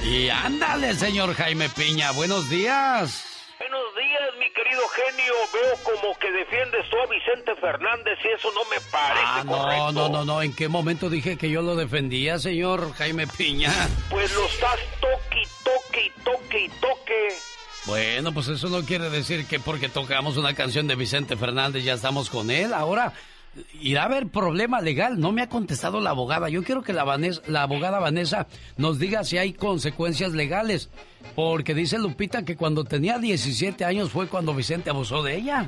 [0.09, 3.25] Y ándale, señor Jaime Piña, buenos días.
[3.59, 5.33] Buenos días, mi querido genio.
[5.53, 9.57] Veo como que defiendes tú a Vicente Fernández y eso no me parece Ah, no,
[9.57, 9.91] correcto.
[9.91, 13.73] no, no, no, ¿en qué momento dije que yo lo defendía, señor Jaime Piña?
[14.09, 17.27] Pues lo estás toque, toque, y toque, y toque.
[17.85, 21.93] Bueno, pues eso no quiere decir que porque tocamos una canción de Vicente Fernández ya
[21.93, 22.73] estamos con él.
[22.73, 23.13] Ahora
[23.81, 25.19] irá a haber problema legal.
[25.19, 26.49] No me ha contestado la abogada.
[26.49, 28.47] Yo quiero que la, Vanessa- la abogada Vanessa
[28.77, 30.89] nos diga si hay consecuencias legales.
[31.35, 35.65] Porque dice Lupita que cuando tenía 17 años fue cuando Vicente abusó de ella.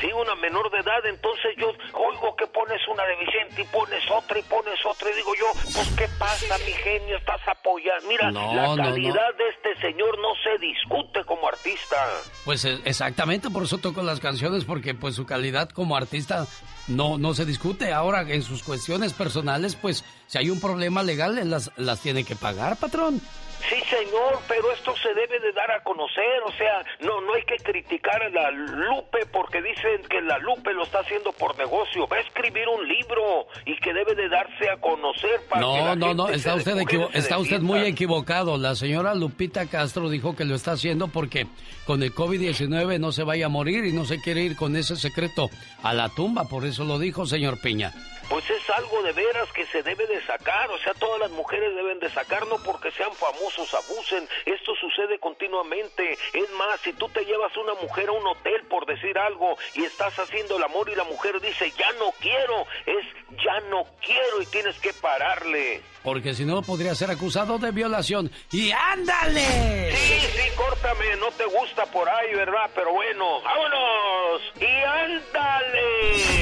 [0.00, 4.02] Sí, una menor de edad, entonces yo oigo que pones una de Vicente y pones
[4.10, 7.16] otra y pones otra y digo yo, pues ¿qué pasa, mi genio?
[7.18, 8.08] Estás apoyando.
[8.08, 8.82] Mira, No, la no, no.
[8.82, 11.96] calidad de este señor no se discute como artista.
[12.44, 16.46] Pues eh, exactamente, por eso toco las canciones, porque pues su calidad como artista
[16.88, 17.92] no, no se discute.
[17.92, 22.34] Ahora, en sus cuestiones personales, pues si hay un problema legal, las, las tiene que
[22.34, 23.20] pagar, patrón.
[23.68, 27.44] Sí, señor, pero esto se debe de dar a conocer, o sea, no no hay
[27.44, 32.06] que criticar a la Lupe porque dicen que la Lupe lo está haciendo por negocio.
[32.06, 35.76] Va a escribir un libro y que debe de darse a conocer para que No,
[35.76, 36.76] la no, no, está usted,
[37.14, 38.58] está usted muy equivocado.
[38.58, 41.46] La señora Lupita Castro dijo que lo está haciendo porque
[41.86, 44.96] con el COVID-19 no se vaya a morir y no se quiere ir con ese
[44.96, 45.48] secreto
[45.82, 46.44] a la tumba.
[46.48, 47.92] Por eso lo dijo, señor Piña.
[48.28, 51.74] Pues es algo de veras que se debe de sacar, o sea, todas las mujeres
[51.74, 57.08] deben de sacar, no porque sean famosos, abusen, esto sucede continuamente, es más, si tú
[57.08, 60.88] te llevas una mujer a un hotel por decir algo y estás haciendo el amor
[60.88, 63.04] y la mujer dice, ya no quiero, es
[63.44, 65.82] ya no quiero y tienes que pararle.
[66.02, 68.30] Porque si no podría ser acusado de violación.
[68.50, 69.94] ¡Y ándale!
[69.94, 72.70] Sí, sí, córtame, no te gusta por ahí, ¿verdad?
[72.74, 74.42] Pero bueno, vámonos.
[74.60, 76.32] ¡Y ándale!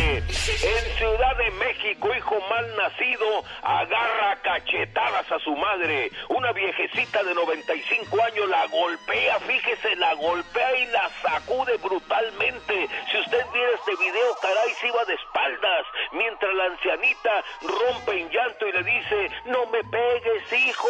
[0.62, 6.10] En Ciudad de México, hijo mal nacido, agarra cachetadas a su madre.
[6.28, 12.88] Una viejecita de 95 años la golpea, fíjese, la golpea y la sacude brutalmente.
[13.10, 15.86] Si usted viera este video, caray, se iba de espaldas.
[16.12, 20.88] Mientras la ancianita rompe en llanto y le dice, no me pegues, hijo.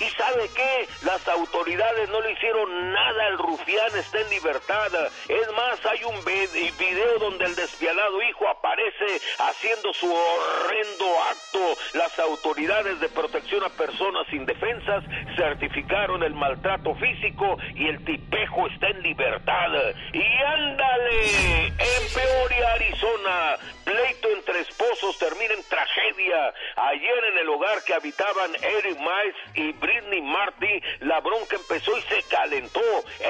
[0.00, 0.88] ¿Y sabe qué?
[1.04, 4.92] Las autoridades no le hicieron nada al rufián, está en libertad.
[5.28, 11.76] Es más, hay un video donde el despiadado hijo aparece haciendo su horrendo acto.
[11.94, 15.04] Las autoridades de protección a personas indefensas
[15.36, 19.70] certificaron el maltrato físico y el tipejo está en libertad.
[20.12, 26.52] Y ándale, en Peoria, Arizona, pleito entre esposos termina en tragedia.
[26.76, 32.02] Ayer en el hogar que habitaban Eric Miles y Britney Marty, la bronca empezó y
[32.02, 32.80] se calentó.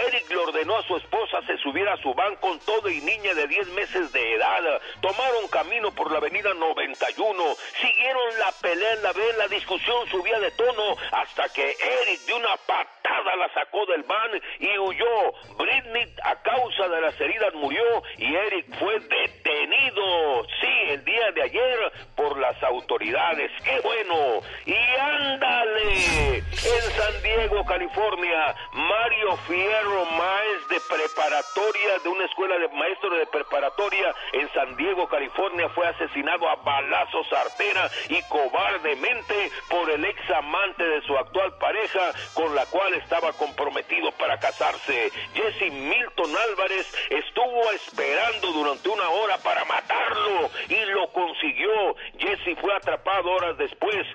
[0.07, 3.35] Eric le ordenó a su esposa se subiera a su van con todo y niña
[3.35, 4.81] de 10 meses de edad.
[5.01, 7.45] Tomaron camino por la avenida 91.
[7.81, 12.35] Siguieron la pelea en la vez, la discusión subía de tono hasta que Eric de
[12.35, 15.33] una patada la sacó del van y huyó.
[15.59, 20.45] Britney a causa de las heridas murió y Eric fue detenido.
[20.61, 23.51] Sí, el día de ayer por las autoridades.
[23.65, 24.41] ¡Qué bueno!
[24.67, 26.37] Y ándale.
[26.39, 33.27] En San Diego, California, Mario Fierro, maestro de preparatoria de una escuela de maestro de
[33.27, 40.31] preparatoria en San Diego, California, fue asesinado a balazos artera y cobardemente por el ex
[40.31, 45.11] amante de su actual pareja con la cual estaba comprometido para casarse.
[45.35, 51.97] Jesse Milton Álvarez estuvo esperando durante una hora para matarlo y lo consiguió.
[52.19, 54.07] Jesse fue atrapado horas después.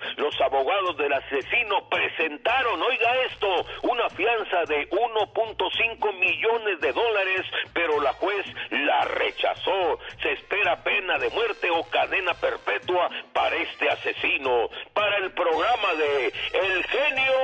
[0.41, 3.47] Abogados del asesino presentaron, oiga esto,
[3.83, 7.41] una fianza de 1.5 millones de dólares,
[7.73, 9.99] pero la juez la rechazó.
[10.21, 14.69] Se espera pena de muerte o cadena perpetua para este asesino.
[14.93, 17.35] Para el programa de El Genio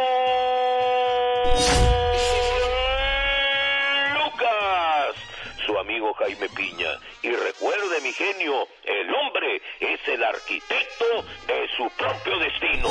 [5.71, 6.89] su amigo Jaime Piña.
[7.21, 11.05] Y recuerde, mi genio, el hombre es el arquitecto
[11.47, 12.89] de su propio destino.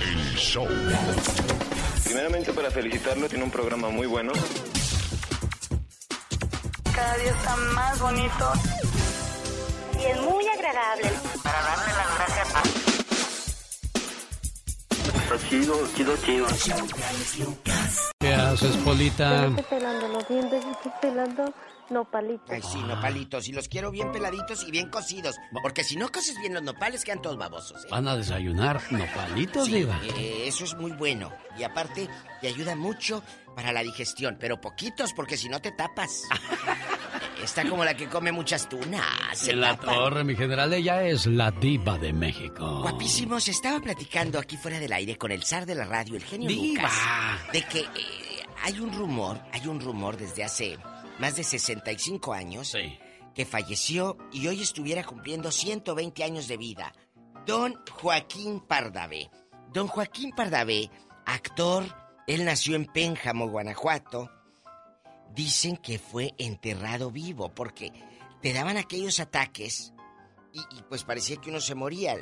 [0.00, 0.68] El show.
[2.04, 4.32] Primeramente para felicitarlo, tiene un programa muy bueno.
[6.94, 8.52] Cada día está más bonito.
[9.98, 11.10] Y es muy agradable.
[11.42, 12.85] Para darle las gracias
[15.26, 16.46] Está chido, chido, chido.
[18.20, 19.46] ¿Qué haces, Polita?
[19.46, 21.52] Estoy pelando los dientes, estoy pelando
[21.90, 22.50] nopalitos.
[22.50, 23.48] Ay, sí, nopalitos.
[23.48, 25.34] Y los quiero bien peladitos y bien cocidos.
[25.62, 27.84] Porque si no coces bien los nopales, quedan todos babosos.
[27.84, 27.88] ¿eh?
[27.90, 30.00] Van a desayunar nopalitos, Sí, Diva.
[30.16, 31.32] eh, eso es muy bueno.
[31.58, 32.08] Y aparte,
[32.40, 33.22] te ayuda mucho
[33.56, 34.36] para la digestión.
[34.38, 36.22] Pero poquitos, porque si no te tapas.
[37.42, 39.04] Está como la que come muchas tunas.
[39.34, 42.80] Se En la torre, mi general, ella es la diva de México.
[42.82, 46.48] Guapísimos, estaba platicando aquí fuera del aire con el zar de la radio, el genio
[46.48, 46.82] ¡Diva!
[46.82, 50.78] Lucas, de que eh, hay un rumor, hay un rumor desde hace
[51.18, 52.76] más de 65 años
[53.34, 56.92] que falleció y hoy estuviera cumpliendo 120 años de vida.
[57.46, 59.30] Don Joaquín Pardavé.
[59.72, 60.90] Don Joaquín Pardavé,
[61.26, 61.84] actor,
[62.26, 64.30] él nació en Pénjamo, Guanajuato.
[65.36, 67.92] Dicen que fue enterrado vivo porque
[68.42, 69.92] te daban aquellos ataques
[70.52, 72.16] y, y, pues parecía que uno se moría.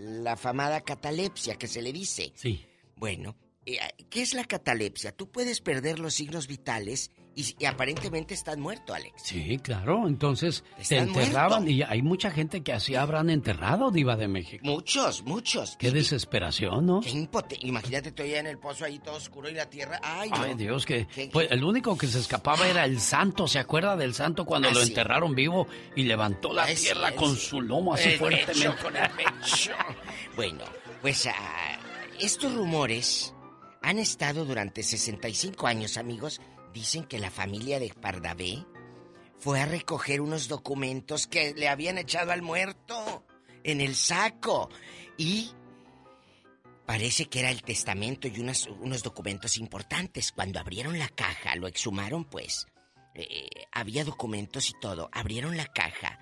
[0.00, 2.32] La famada catalepsia que se le dice.
[2.34, 2.64] Sí.
[2.96, 5.12] Bueno, eh, ¿qué es la catalepsia?
[5.12, 9.22] Tú puedes perder los signos vitales y, y aparentemente estás muerto, Alex.
[9.22, 10.08] Sí, claro.
[10.08, 11.70] Entonces te enterraban muerto.
[11.70, 14.64] y hay mucha gente que así habrán enterrado, diva de México.
[14.66, 15.76] Muchos, muchos.
[15.78, 17.00] Qué desesperación, ¿no?
[17.00, 20.00] Qué impote- Imagínate tú allá en el pozo ahí todo oscuro y la tierra.
[20.02, 20.36] Ay, no.
[20.42, 23.46] Ay, Dios, que ¿Qué- pues, el único que se escapaba era el santo.
[23.46, 24.88] ¿Se acuerda del santo cuando Ah, lo sí.
[24.88, 27.46] enterraron vivo y levantó la sí, tierra con sí.
[27.46, 28.52] su lomo así El fuertemente?
[28.54, 29.72] pecho, con el pecho.
[30.36, 30.64] bueno,
[31.02, 31.78] pues ah,
[32.18, 33.32] estos rumores
[33.82, 36.40] han estado durante 65 años, amigos.
[36.78, 38.64] Dicen que la familia de Pardavé
[39.40, 43.24] fue a recoger unos documentos que le habían echado al muerto
[43.64, 44.70] en el saco.
[45.16, 45.50] Y
[46.86, 50.30] parece que era el testamento y unos documentos importantes.
[50.30, 52.68] Cuando abrieron la caja, lo exhumaron, pues.
[53.14, 55.08] eh, había documentos y todo.
[55.10, 56.20] Abrieron la caja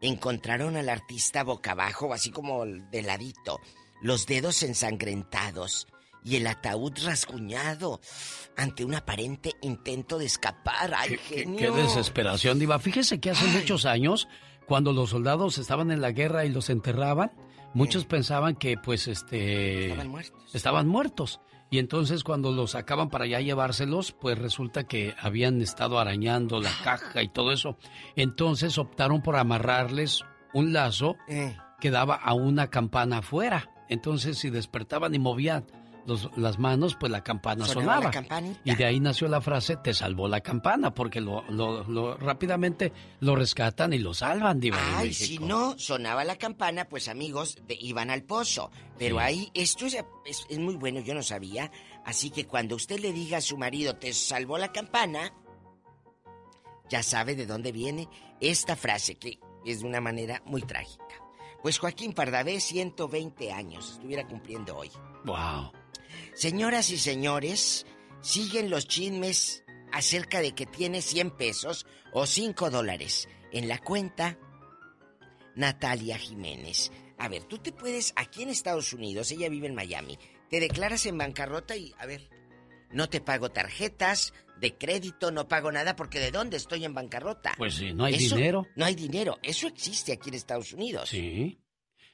[0.00, 3.60] encontraron al artista boca abajo, así como de ladito,
[4.00, 5.86] los dedos ensangrentados
[6.24, 8.00] y el ataúd rasguñado
[8.56, 10.92] ante un aparente intento de escapar.
[10.96, 11.58] ¡Ay, genio!
[11.58, 12.78] Qué desesperación, Diva.
[12.78, 14.28] Fíjese que hace muchos años,
[14.66, 17.32] cuando los soldados estaban en la guerra y los enterraban,
[17.74, 19.86] muchos pensaban que, pues, este.
[19.90, 20.54] Estaban muertos.
[20.54, 21.40] Estaban muertos.
[21.70, 26.70] Y entonces, cuando los sacaban para allá llevárselos, pues resulta que habían estado arañando la
[26.82, 27.76] caja y todo eso.
[28.16, 30.24] Entonces optaron por amarrarles
[30.54, 31.56] un lazo Eh.
[31.80, 33.70] que daba a una campana afuera.
[33.90, 35.66] Entonces, si despertaban y movían
[36.08, 38.04] los- las manos, pues la campana Sonaba sonaba.
[38.06, 38.60] la campanita.
[38.64, 42.92] y de ahí nació la frase, te salvó la campana, porque lo, lo- lo- rápidamente
[43.20, 47.76] lo rescatan y lo salvan, Diva Ay, si no sonaba la campana, pues amigos, de-
[47.80, 48.70] iban al pozo.
[48.98, 49.22] Pero Sí.
[49.22, 49.94] ahí, esto es,
[50.24, 51.70] es- es muy bueno, yo no sabía.
[52.04, 55.32] Así que cuando usted le diga a su marido, te salvó la campana,
[56.88, 58.08] ya sabe de dónde viene
[58.40, 61.04] esta frase, que es de una manera muy trágica.
[61.62, 64.90] Pues Joaquín Pardavé, 120 años, estuviera cumpliendo hoy.
[65.24, 65.72] Wow.
[66.34, 67.86] Señoras y señores,
[68.20, 74.38] siguen los chismes acerca de que tiene 100 pesos o 5 dólares en la cuenta
[75.56, 76.92] Natalia Jiménez.
[77.18, 80.18] A ver, tú te puedes, aquí en Estados Unidos, ella vive en Miami,
[80.48, 82.30] te declaras en bancarrota y, a ver,
[82.92, 87.54] no te pago tarjetas de crédito, no pago nada porque ¿de dónde estoy en bancarrota?
[87.58, 88.66] Pues sí, no hay Eso- dinero.
[88.76, 91.08] No hay dinero, eso existe aquí en Estados Unidos.
[91.08, 91.58] Sí.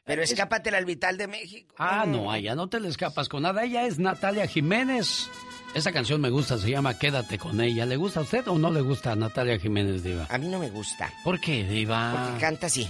[0.04, 1.74] Pero escápate al vital de México.
[1.78, 3.64] Ah, no, allá no te le escapas con nada.
[3.64, 5.28] Ella es Natalia Jiménez.
[5.74, 7.86] Esa canción me gusta, se llama Quédate con ella.
[7.86, 10.26] ¿Le gusta a usted o no le gusta a Natalia Jiménez, Diva?
[10.28, 11.10] A mí no me gusta.
[11.24, 12.12] ¿Por qué, Diva?
[12.12, 12.88] Porque canta así.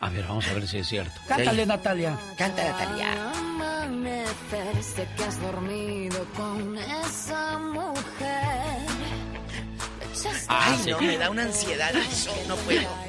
[0.00, 1.18] A ver, vamos a ver si es cierto.
[1.26, 2.16] Cántale, Natalia.
[2.36, 3.32] Canta, Natalia.
[3.32, 7.96] Amanecer, sé que has dormido con esa mujer.
[10.48, 10.90] Ah, Ay, sí.
[10.90, 12.30] no, me da una ansiedad eso.
[12.46, 13.05] No puedo.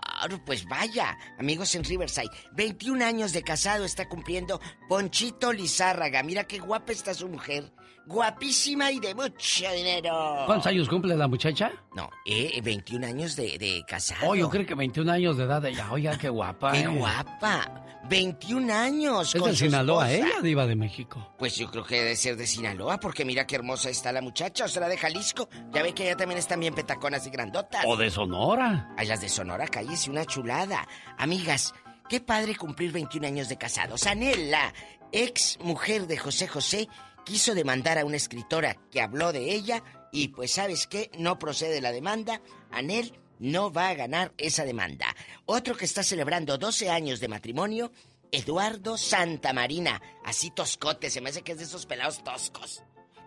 [0.45, 1.17] pues vaya.
[1.39, 6.23] Amigos en Riverside, 21 años de casado está cumpliendo Ponchito Lizárraga.
[6.23, 7.71] Mira qué guapa está su mujer.
[8.07, 10.43] Guapísima y de mucho dinero.
[10.45, 11.73] ¿Cuántos años cumple la muchacha?
[11.93, 14.29] No, eh, 21 años de, de casado.
[14.29, 15.91] Oh, yo creo que 21 años de edad ella.
[15.91, 16.71] Oiga, qué guapa.
[16.71, 16.87] Qué eh.
[16.87, 17.83] guapa.
[18.07, 19.35] 21 años.
[19.35, 21.33] Es con de Sinaloa, ella, diva de México.
[21.37, 24.63] Pues yo creo que debe ser de Sinaloa, porque mira qué hermosa está la muchacha.
[24.63, 25.49] ¿O será de Jalisco?
[25.73, 27.83] Ya ve que allá también están bien petaconas y grandotas.
[27.85, 28.93] O de Sonora.
[28.97, 30.87] Ay, las de Sonora, cállese, una chulada.
[31.17, 31.73] Amigas,
[32.07, 34.07] qué padre cumplir 21 años de casados.
[34.07, 34.73] Anel, la
[35.11, 36.87] ex mujer de José José,
[37.27, 41.81] quiso demandar a una escritora que habló de ella y pues sabes qué, no procede
[41.81, 42.41] la demanda.
[42.71, 45.13] Anel no va a ganar esa demanda.
[45.45, 47.91] Otro que está celebrando 12 años de matrimonio,
[48.31, 50.01] Eduardo Santamarina.
[50.23, 52.81] Así toscote, se me hace que es de esos pelados toscos.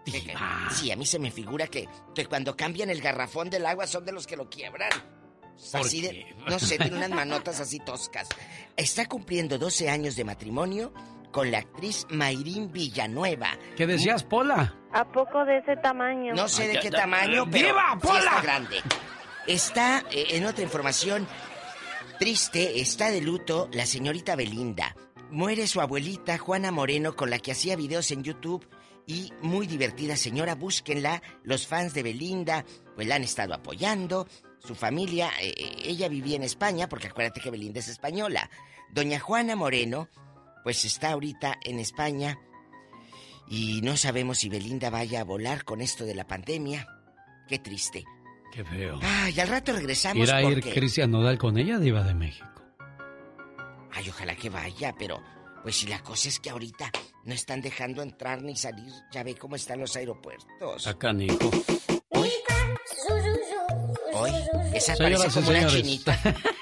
[0.06, 0.34] Que-
[0.74, 4.04] Sí, a mí se me figura que, que cuando cambian el garrafón del agua son
[4.06, 4.90] de los que lo quiebran.
[5.72, 8.28] ¿Por Así de, no sé, tiene unas manotas así toscas.
[8.78, 10.90] Está cumpliendo 12 años de matrimonio
[11.30, 13.50] con la actriz Mayrín Villanueva.
[13.76, 14.74] ¿Qué decías, Pola?
[14.92, 16.34] ¿A poco de ese tamaño?
[16.34, 18.18] No sé Ay, de qué ya- tamaño, pero ¡Viva, sí Pola!
[18.20, 18.76] está grande.
[19.46, 21.26] Está, eh, en otra información,
[22.18, 24.94] triste, está de luto la señorita Belinda.
[25.30, 28.66] Muere su abuelita Juana Moreno con la que hacía videos en YouTube
[29.06, 31.22] y muy divertida señora, búsquenla.
[31.44, 34.26] Los fans de Belinda pues la han estado apoyando.
[34.58, 38.50] Su familia, eh, eh, ella vivía en España porque acuérdate que Belinda es española.
[38.90, 40.08] Doña Juana Moreno
[40.62, 42.38] pues está ahorita en España
[43.48, 46.86] y no sabemos si Belinda vaya a volar con esto de la pandemia.
[47.48, 48.04] Qué triste.
[48.52, 48.98] Qué feo.
[49.02, 50.72] Ay, al rato regresamos ¿Irá a ir porque...
[50.72, 52.46] Cristian Nodal con ella, diva de México?
[53.92, 55.20] Ay, ojalá que vaya, pero
[55.62, 56.90] pues si la cosa es que ahorita
[57.24, 60.86] no están dejando entrar ni salir, ya ve cómo están los aeropuertos.
[60.86, 61.50] Acá, Nico.
[64.12, 64.32] Hoy,
[64.74, 66.20] esa Señoras parece como una chinita.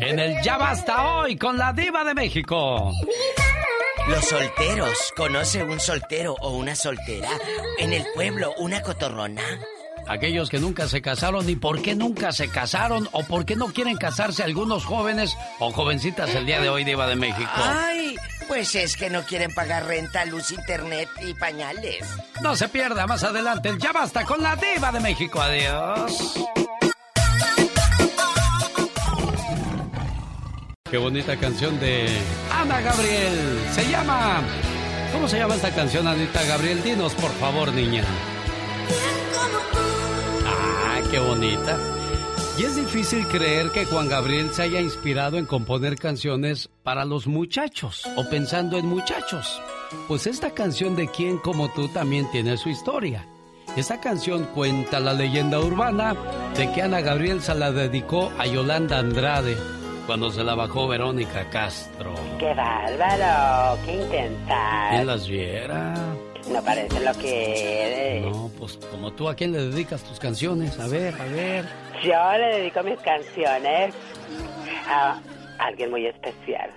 [0.00, 2.92] En el Ya Basta Hoy con la diva de México.
[4.08, 7.28] Los solteros, ¿conoce un soltero o una soltera?
[7.78, 9.42] En el pueblo, una cotorrona.
[10.06, 13.66] Aquellos que nunca se casaron y por qué nunca se casaron o por qué no
[13.68, 17.50] quieren casarse algunos jóvenes o jovencitas el día de hoy, diva de México.
[17.54, 18.16] Ay,
[18.46, 22.06] Pues es que no quieren pagar renta, luz, internet y pañales.
[22.40, 25.40] No se pierda más adelante el Ya Basta con la Diva de México.
[25.42, 26.34] Adiós.
[30.90, 32.06] Qué bonita canción de
[32.50, 33.60] Ana Gabriel.
[33.72, 34.40] Se llama.
[35.12, 36.82] ¿Cómo se llama esta canción, Anita Gabriel?
[36.82, 38.04] Dinos, por favor, niña.
[40.46, 41.78] Ah, qué bonita.
[42.58, 47.26] Y es difícil creer que Juan Gabriel se haya inspirado en componer canciones para los
[47.26, 49.60] muchachos o pensando en muchachos.
[50.08, 53.26] Pues esta canción de Quién como tú también tiene su historia.
[53.76, 56.16] Esta canción cuenta la leyenda urbana
[56.56, 59.77] de que Ana Gabriel se la dedicó a Yolanda Andrade
[60.08, 62.14] cuando se la bajó Verónica Castro.
[62.38, 63.78] ¡Qué bárbaro!
[63.84, 64.90] ¡Qué intentar!
[64.90, 65.94] ¿Quién las viera?
[66.50, 68.22] No parece lo que eres.
[68.24, 70.80] No, pues como tú, ¿a quién le dedicas tus canciones?
[70.80, 71.66] A ver, a ver.
[72.02, 73.94] Yo le dedico mis canciones
[74.88, 75.20] a
[75.58, 76.70] alguien muy especial.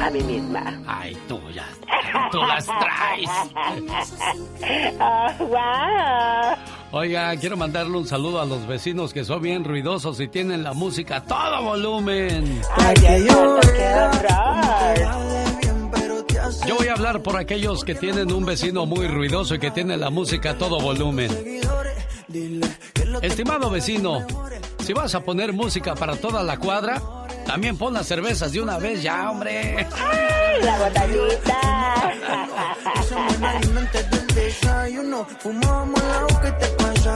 [0.00, 0.80] A mí misma.
[0.86, 1.66] Ay, tú ya.
[2.30, 3.30] Tú las traes.
[5.00, 6.56] Oh, wow.
[6.90, 10.72] Oiga, quiero mandarle un saludo a los vecinos que son bien ruidosos y tienen la
[10.72, 12.60] música a todo volumen.
[12.76, 13.34] Ay, ay, ay, qué
[13.94, 15.28] horror.
[16.66, 19.96] Yo voy a hablar por aquellos que tienen un vecino muy ruidoso y que tiene
[19.96, 21.30] la música a todo volumen.
[23.22, 24.26] Estimado vecino,
[24.80, 27.00] si vas a poner música para toda la cuadra,
[27.48, 29.74] también pon las cervezas de una vez ya, hombre.
[29.78, 32.12] Ay, la botellita.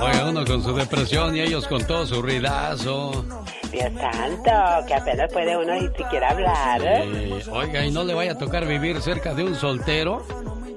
[0.01, 3.27] Oiga, uno con su depresión y ellos con todo su ruidazo.
[3.71, 6.81] Dios santo, que apenas puede uno ni siquiera hablar.
[6.83, 10.25] Eh, oiga, y no le vaya a tocar vivir cerca de un soltero.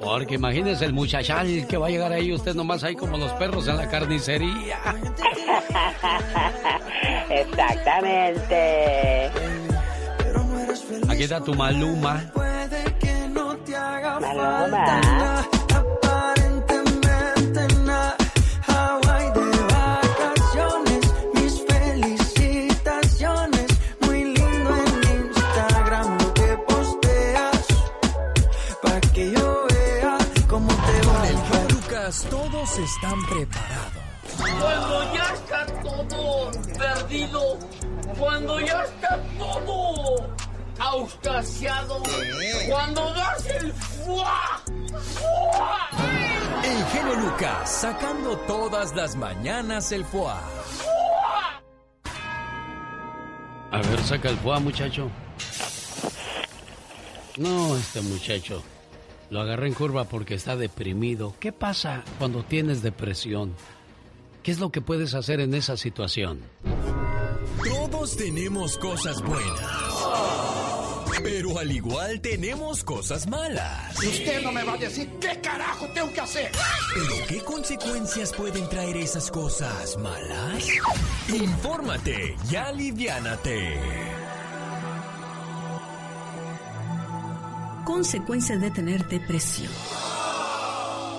[0.01, 3.67] Porque imagínese el muchachal que va a llegar ahí, usted nomás ahí como los perros
[3.67, 4.77] en la carnicería.
[7.29, 9.31] Exactamente.
[11.09, 12.31] Aquí está tu maluma.
[14.21, 15.49] Maluma.
[32.65, 34.03] Todos están preparados.
[34.37, 37.59] Cuando ya está todo perdido,
[38.17, 40.35] cuando ya está todo
[40.79, 42.01] auscasiado,
[42.67, 44.61] cuando das el fuá,
[45.13, 45.89] fuá,
[46.63, 50.33] El genio Lucas sacando todas las mañanas el foie.
[53.71, 55.09] A ver, saca el fuá, muchacho.
[57.37, 58.63] No, este muchacho.
[59.29, 61.33] Lo agarré en curva porque está deprimido.
[61.39, 63.53] ¿Qué pasa cuando tienes depresión?
[64.43, 66.41] ¿Qué es lo que puedes hacer en esa situación?
[67.63, 69.85] Todos tenemos cosas buenas.
[71.23, 74.03] Pero al igual tenemos cosas malas.
[74.03, 76.51] Y usted no me va a decir qué carajo tengo que hacer.
[76.93, 80.67] ¿Pero qué consecuencias pueden traer esas cosas malas?
[81.27, 84.24] Infórmate y aliviánate.
[87.85, 89.71] Consecuencia de tener depresión.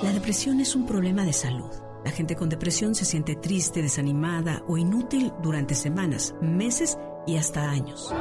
[0.03, 1.71] La depresión es un problema de salud.
[2.05, 7.71] La gente con depresión se siente triste, desanimada o inútil durante semanas, meses y hasta
[7.71, 8.13] años.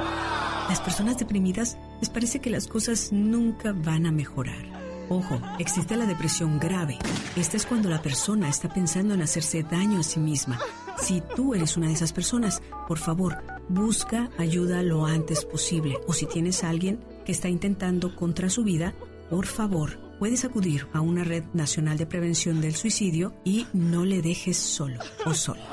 [0.70, 4.64] Las personas deprimidas les parece que las cosas nunca van a mejorar.
[5.10, 7.00] Ojo, existe la depresión grave.
[7.36, 10.60] Esta es cuando la persona está pensando en hacerse daño a sí misma.
[11.00, 15.98] Si tú eres una de esas personas, por favor, busca ayuda lo antes posible.
[16.08, 18.94] O si tienes a alguien que está intentando contra su vida,
[19.30, 24.22] por favor, puedes acudir a una red nacional de prevención del suicidio y no le
[24.22, 25.64] dejes solo o sola.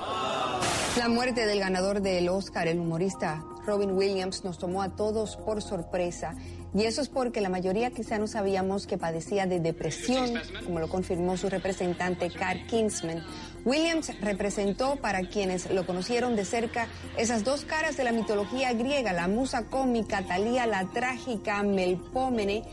[0.99, 5.63] La muerte del ganador del Oscar, el humorista Robin Williams, nos tomó a todos por
[5.63, 6.35] sorpresa.
[6.75, 10.35] Y eso es porque la mayoría quizá no sabíamos que padecía de depresión,
[10.65, 13.23] como lo confirmó su representante Carl Kingsman.
[13.65, 19.13] Williams representó, para quienes lo conocieron de cerca, esas dos caras de la mitología griega,
[19.13, 22.65] la musa cómica, Talía la trágica, Melpómene,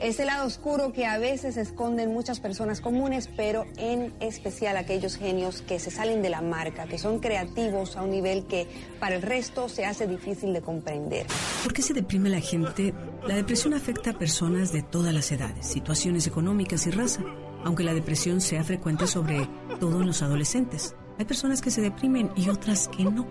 [0.00, 5.62] ese lado oscuro que a veces esconden muchas personas comunes, pero en especial aquellos genios
[5.62, 8.66] que se salen de la marca, que son creativos a un nivel que
[8.98, 11.26] para el resto se hace difícil de comprender.
[11.62, 12.92] ¿Por qué se deprime la gente?
[13.26, 17.22] La depresión afecta a personas de todas las edades, situaciones económicas y raza,
[17.64, 19.48] aunque la depresión sea frecuente sobre
[19.80, 20.94] todo en los adolescentes.
[21.18, 23.26] Hay personas que se deprimen y otras que no.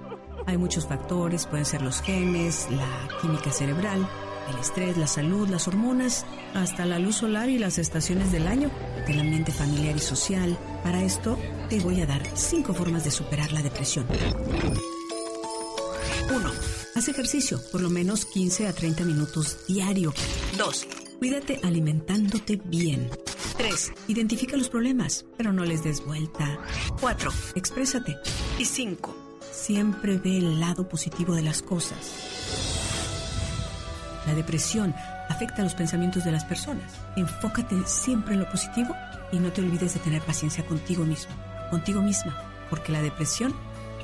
[0.46, 4.08] Hay muchos factores, pueden ser los genes, la química cerebral,
[4.50, 8.70] el estrés, la salud, las hormonas, hasta la luz solar y las estaciones del año,
[9.08, 10.58] del ambiente familiar y social.
[10.84, 11.38] Para esto
[11.70, 14.06] te voy a dar cinco formas de superar la depresión.
[16.30, 16.52] 1.
[16.96, 20.14] Haz ejercicio, por lo menos 15 a 30 minutos diario.
[20.58, 21.03] 2.
[21.20, 23.10] Cuídate alimentándote bien.
[23.58, 23.94] 3.
[24.08, 26.60] Identifica los problemas, pero no les des vuelta.
[27.00, 27.32] 4.
[27.56, 28.18] Exprésate.
[28.60, 29.16] Y 5.
[29.52, 32.34] Siempre ve el lado positivo de las cosas.
[34.26, 34.96] La depresión
[35.30, 36.94] afecta los pensamientos de las personas.
[37.16, 38.96] Enfócate siempre en lo positivo
[39.32, 41.34] y no te olvides de tener paciencia contigo mismo,
[41.70, 42.36] contigo misma,
[42.70, 43.54] porque la depresión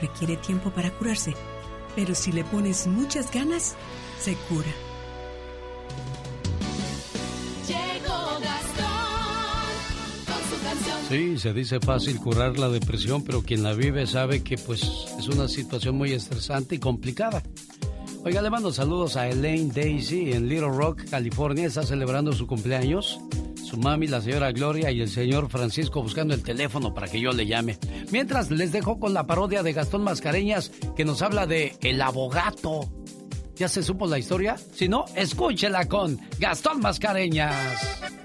[0.01, 1.33] requiere tiempo para curarse,
[1.95, 3.75] pero si le pones muchas ganas,
[4.19, 4.71] se cura.
[11.09, 14.83] Sí, se dice fácil curar la depresión, pero quien la vive sabe que pues
[15.17, 17.41] es una situación muy estresante y complicada.
[18.23, 21.65] Oiga, le mando saludos a Elaine Daisy en Little Rock, California.
[21.65, 23.19] Está celebrando su cumpleaños.
[23.55, 27.31] Su mami, la señora Gloria y el señor Francisco buscando el teléfono para que yo
[27.31, 27.79] le llame.
[28.11, 32.81] Mientras les dejo con la parodia de Gastón Mascareñas que nos habla de El Abogato.
[33.55, 34.57] ¿Ya se supo la historia?
[34.73, 38.18] Si no, escúchela con Gastón Mascareñas.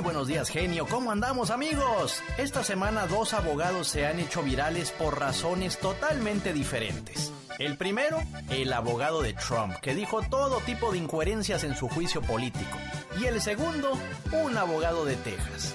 [0.00, 0.86] Muy buenos días, genio.
[0.86, 2.22] ¿Cómo andamos, amigos?
[2.38, 7.30] Esta semana dos abogados se han hecho virales por razones totalmente diferentes.
[7.58, 8.18] El primero,
[8.48, 12.78] el abogado de Trump, que dijo todo tipo de incoherencias en su juicio político.
[13.20, 13.92] Y el segundo,
[14.32, 15.74] un abogado de Texas.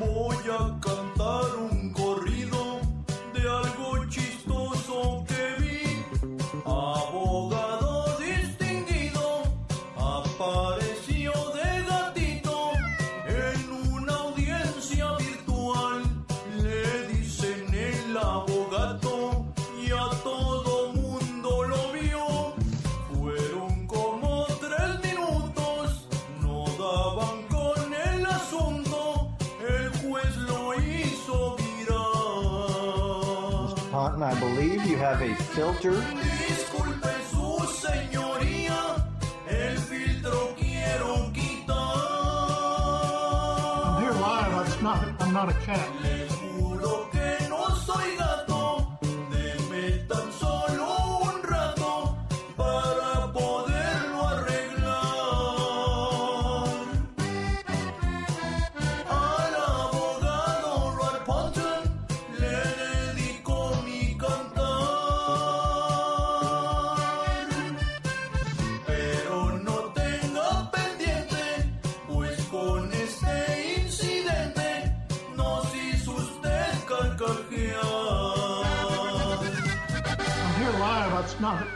[0.00, 2.33] Voy a cantar un corrido
[35.04, 35.92] have a filter.
[36.48, 37.46] Disculpe su
[37.86, 38.96] señoría,
[39.46, 41.74] el filtro quiero quitar.
[43.84, 44.66] I'm here live.
[44.66, 46.03] It's not, I'm not a cat.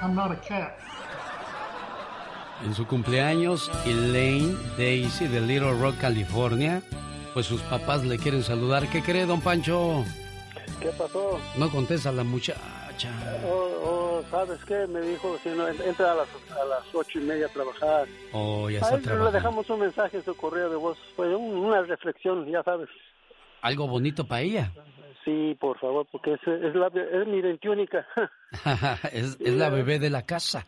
[0.03, 0.73] I'm not a cat.
[2.65, 6.83] En su cumpleaños, Elaine Daisy de Little Rock, California,
[7.33, 8.89] pues sus papás le quieren saludar.
[8.89, 10.05] ¿Qué cree, don Pancho?
[10.81, 11.39] ¿Qué pasó?
[11.57, 12.59] No contesta la muchacha.
[13.47, 14.87] Oh, oh, ¿sabes qué?
[14.89, 16.29] Me dijo, si no, entra a las,
[16.61, 18.09] a las ocho y media a trabajar.
[18.33, 19.33] Oh, ya A está él le trabajando.
[19.33, 20.99] dejamos un mensaje en su correo de voz.
[21.15, 22.89] Fue un- una reflexión, ya sabes.
[23.63, 24.73] Algo bonito para ella.
[25.29, 28.07] Sí, por favor, porque es, es, la, es mi veintiúnica.
[29.13, 30.65] es, es la bebé de la casa.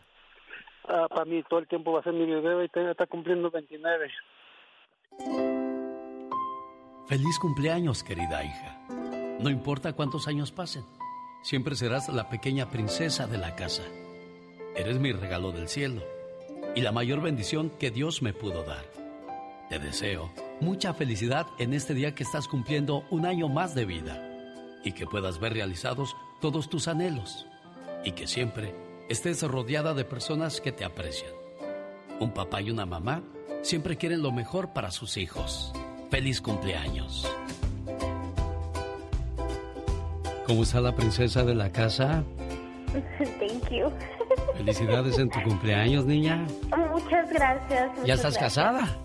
[0.87, 3.49] Ah, para mí todo el tiempo va a ser mi bebé y te- está cumpliendo
[3.49, 4.07] 29.
[7.07, 8.79] Feliz cumpleaños, querida hija.
[9.39, 10.83] No importa cuántos años pasen,
[11.41, 13.81] siempre serás la pequeña princesa de la casa.
[14.75, 16.03] Eres mi regalo del cielo
[16.75, 18.85] y la mayor bendición que Dios me pudo dar.
[19.69, 24.27] Te deseo mucha felicidad en este día que estás cumpliendo un año más de vida
[24.83, 27.47] y que puedas ver realizados todos tus anhelos
[28.03, 28.73] y que siempre
[29.09, 31.31] estés rodeada de personas que te aprecian.
[32.19, 33.21] Un papá y una mamá
[33.61, 35.71] siempre quieren lo mejor para sus hijos.
[36.09, 37.27] Feliz cumpleaños.
[40.47, 42.23] ¿Cómo está la princesa de la casa?
[43.19, 43.89] Thank you.
[44.57, 46.45] Felicidades en tu cumpleaños, niña.
[46.91, 47.91] Muchas gracias.
[48.05, 48.37] ¿Ya estás gracias.
[48.37, 48.97] casada?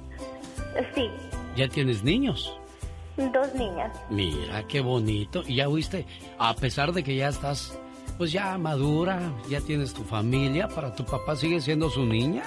[0.94, 1.08] Sí,
[1.56, 2.58] ¿Ya tienes niños?
[3.16, 3.92] Dos niñas.
[4.10, 5.42] Mira, qué bonito.
[5.46, 6.06] Y ya oíste,
[6.38, 7.78] a pesar de que ya estás,
[8.18, 12.44] pues ya madura, ya tienes tu familia, para tu papá sigue siendo su niña.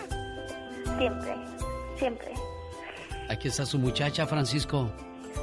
[0.97, 1.35] Siempre,
[1.97, 2.33] siempre.
[3.29, 4.89] Aquí está su muchacha, Francisco.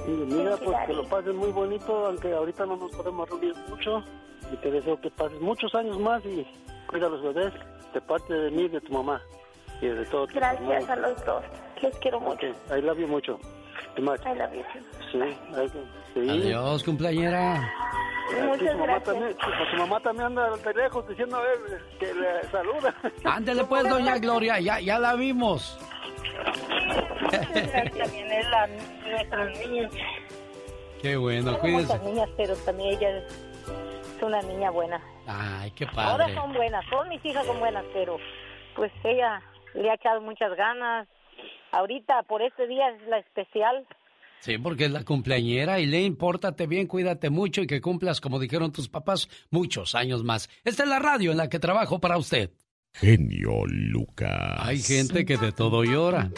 [0.07, 4.03] Y mira, pues que lo pases muy bonito, aunque ahorita no nos podemos reunir mucho.
[4.53, 6.47] Y te deseo que pases muchos años más y
[6.86, 7.53] cuida a los bebés
[7.93, 9.20] de parte de mí y de tu mamá.
[9.81, 10.27] Y de todo.
[10.32, 11.44] Gracias a los dos.
[11.82, 12.47] Les quiero mucho.
[12.47, 13.39] I love you mucho.
[13.98, 14.95] I love you too.
[15.12, 15.18] Sí,
[16.14, 16.28] sí.
[16.30, 17.56] Adiós, cumpleañera.
[18.28, 19.04] Aquí Muchas su mamá gracias.
[19.04, 21.58] también, su, su mamá también anda de lejos diciendo a ver,
[22.00, 22.94] que le saluda.
[23.24, 25.78] Ándele pues, doña Gloria, ya, ya la vimos.
[27.30, 29.88] También es la nuestra niña.
[31.00, 31.84] Qué bueno, cuídese.
[31.86, 35.00] muchas niñas, pero también ella es una niña buena.
[35.26, 36.34] Ay, qué Todas padre.
[36.34, 38.16] son buenas, todas mis hijas son buenas, pero
[38.74, 39.40] pues ella
[39.74, 41.06] le ha echado muchas ganas.
[41.72, 43.86] Ahorita, por este día es la especial.
[44.40, 45.80] Sí, porque es la cumpleañera.
[45.80, 50.22] Y Lane, pórtate bien, cuídate mucho y que cumplas, como dijeron tus papás, muchos años
[50.24, 50.48] más.
[50.64, 52.50] Esta es la radio en la que trabajo para usted.
[52.98, 54.56] Genio Lucas.
[54.59, 56.31] Hay gente que de todo llora.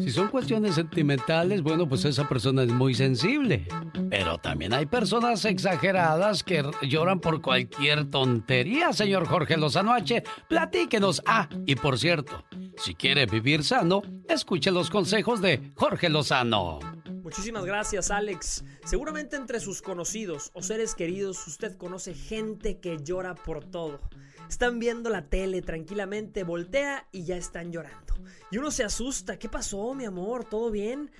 [0.00, 3.66] Si son cuestiones sentimentales, bueno, pues esa persona es muy sensible.
[4.08, 10.22] Pero también hay personas exageradas que lloran por cualquier tontería, señor Jorge Lozano H.
[10.48, 11.22] Platíquenos.
[11.26, 12.42] Ah, y por cierto,
[12.78, 16.78] si quiere vivir sano, escuche los consejos de Jorge Lozano.
[17.22, 18.64] Muchísimas gracias, Alex.
[18.84, 24.00] Seguramente entre sus conocidos o seres queridos usted conoce gente que llora por todo.
[24.48, 28.14] Están viendo la tele tranquilamente, voltea y ya están llorando.
[28.50, 29.38] Y uno se asusta.
[29.38, 30.44] ¿Qué pasó, mi amor?
[30.44, 31.10] ¿Todo bien?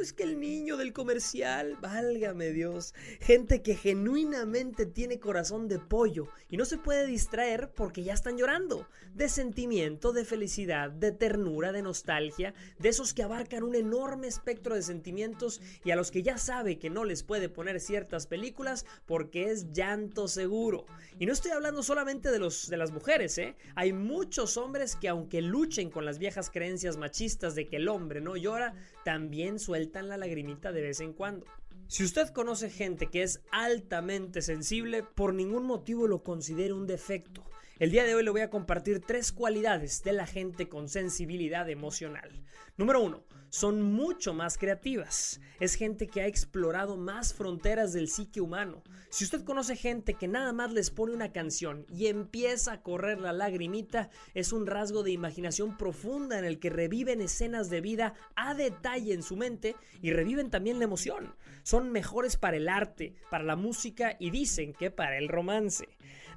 [0.00, 2.92] Es que el niño del comercial, válgame Dios.
[3.20, 8.36] Gente que genuinamente tiene corazón de pollo y no se puede distraer porque ya están
[8.36, 8.88] llorando.
[9.14, 14.74] De sentimiento, de felicidad, de ternura, de nostalgia, de esos que abarcan un enorme espectro
[14.74, 18.86] de sentimientos y a los que ya sabe que no les puede poner ciertas películas
[19.06, 20.86] porque es llanto seguro.
[21.20, 23.54] Y no estoy hablando solamente de, los, de las mujeres, ¿eh?
[23.76, 28.20] Hay muchos hombres que aunque luchen con las viejas creencias machistas de que el hombre
[28.20, 28.74] no llora,
[29.04, 31.46] también sueltan la lagrimita de vez en cuando.
[31.88, 37.44] Si usted conoce gente que es altamente sensible, por ningún motivo lo considere un defecto.
[37.78, 41.68] El día de hoy le voy a compartir tres cualidades de la gente con sensibilidad
[41.68, 42.30] emocional.
[42.76, 45.38] Número uno, son mucho más creativas.
[45.60, 48.82] Es gente que ha explorado más fronteras del psique humano.
[49.10, 53.20] Si usted conoce gente que nada más les pone una canción y empieza a correr
[53.20, 58.14] la lagrimita, es un rasgo de imaginación profunda en el que reviven escenas de vida
[58.36, 61.34] a detalle en su mente y reviven también la emoción.
[61.62, 65.88] Son mejores para el arte, para la música y dicen que para el romance.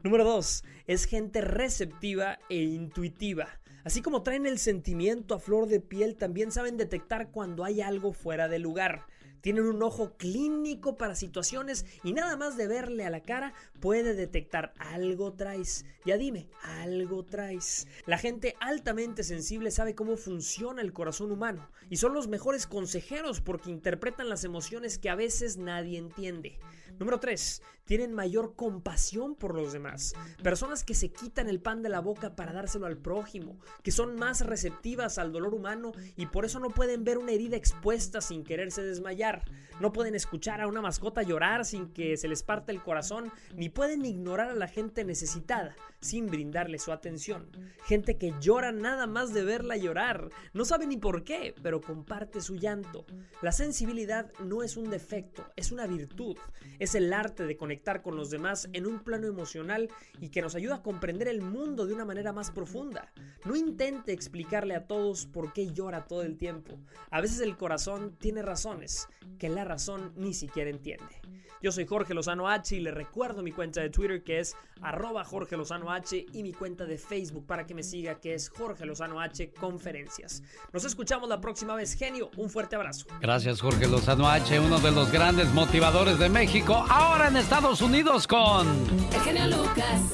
[0.03, 0.65] Número 2.
[0.87, 3.47] Es gente receptiva e intuitiva.
[3.85, 8.13] Así como traen el sentimiento a flor de piel, también saben detectar cuando hay algo
[8.13, 9.05] fuera de lugar.
[9.41, 14.15] Tienen un ojo clínico para situaciones y nada más de verle a la cara puede
[14.15, 15.85] detectar algo traes.
[16.03, 17.87] Ya dime, algo traes.
[18.07, 23.39] La gente altamente sensible sabe cómo funciona el corazón humano y son los mejores consejeros
[23.39, 26.57] porque interpretan las emociones que a veces nadie entiende.
[26.99, 27.61] Número 3.
[27.85, 30.15] Tienen mayor compasión por los demás.
[30.41, 34.15] Personas que se quitan el pan de la boca para dárselo al prójimo, que son
[34.15, 38.43] más receptivas al dolor humano y por eso no pueden ver una herida expuesta sin
[38.43, 39.43] quererse desmayar.
[39.79, 43.69] No pueden escuchar a una mascota llorar sin que se les parte el corazón, ni
[43.69, 47.49] pueden ignorar a la gente necesitada sin brindarle su atención.
[47.85, 50.29] Gente que llora nada más de verla llorar.
[50.53, 53.05] No sabe ni por qué, pero comparte su llanto.
[53.41, 56.37] La sensibilidad no es un defecto, es una virtud.
[56.79, 59.89] Es el arte de conectar con los demás en un plano emocional
[60.19, 63.11] y que nos ayuda a comprender el mundo de una manera más profunda.
[63.45, 66.77] No intente explicarle a todos por qué llora todo el tiempo.
[67.11, 69.07] A veces el corazón tiene razones
[69.39, 71.21] que la razón ni siquiera entiende.
[71.61, 75.23] Yo soy Jorge Lozano H y le recuerdo mi cuenta de Twitter que es arroba
[75.23, 78.85] Jorge Lozano H y mi cuenta de Facebook para que me siga que es Jorge
[78.85, 80.43] Lozano H Conferencias.
[80.73, 82.29] Nos escuchamos la próxima vez, genio.
[82.37, 83.07] Un fuerte abrazo.
[83.19, 88.27] Gracias, Jorge Lozano H, uno de los grandes motivadores de México, ahora en Estados Unidos
[88.27, 88.67] con...
[89.13, 90.13] El genio Lucas.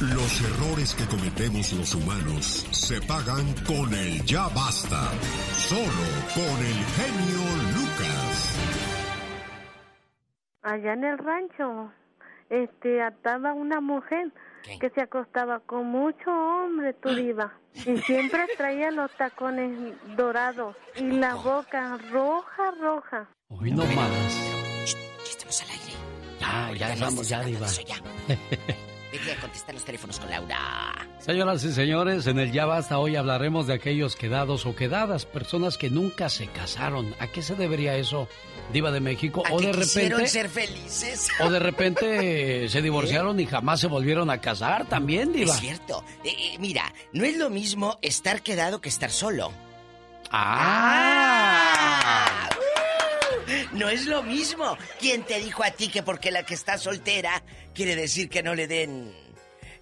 [0.00, 5.10] Los errores que cometemos los humanos se pagan con el ya basta.
[5.52, 5.82] Solo
[6.34, 7.40] con el genio
[7.76, 8.58] Lucas.
[10.62, 11.92] Allá en el rancho,
[12.50, 14.32] este, ataba una mujer
[14.80, 17.52] que se acostaba con mucho hombre, tu diva.
[17.74, 23.28] Y siempre traía los tacones dorados y la boca roja, roja.
[23.48, 24.52] Hoy no más.
[25.24, 25.81] Estamos al aire.
[26.42, 27.66] Ya, ya vamos, ya, Diva.
[29.12, 31.06] Vete a contestar los teléfonos con Laura.
[31.18, 35.78] Señoras y señores, en el Ya Basta hoy hablaremos de aquellos quedados o quedadas, personas
[35.78, 37.14] que nunca se casaron.
[37.20, 38.26] ¿A qué se debería eso,
[38.72, 39.44] Diva de México?
[39.46, 40.26] ¿A o que de repente.
[40.26, 41.28] ser felices?
[41.40, 45.54] O de repente se divorciaron y jamás se volvieron a casar también, Diva.
[45.54, 46.02] Es cierto.
[46.24, 49.52] Eh, eh, mira, no es lo mismo estar quedado que estar solo.
[50.30, 51.68] ¡Ah!
[52.56, 52.71] ¡Uh!
[53.72, 54.76] No es lo mismo.
[54.98, 57.42] ¿Quién te dijo a ti que porque la que está soltera
[57.74, 59.14] quiere decir que no le den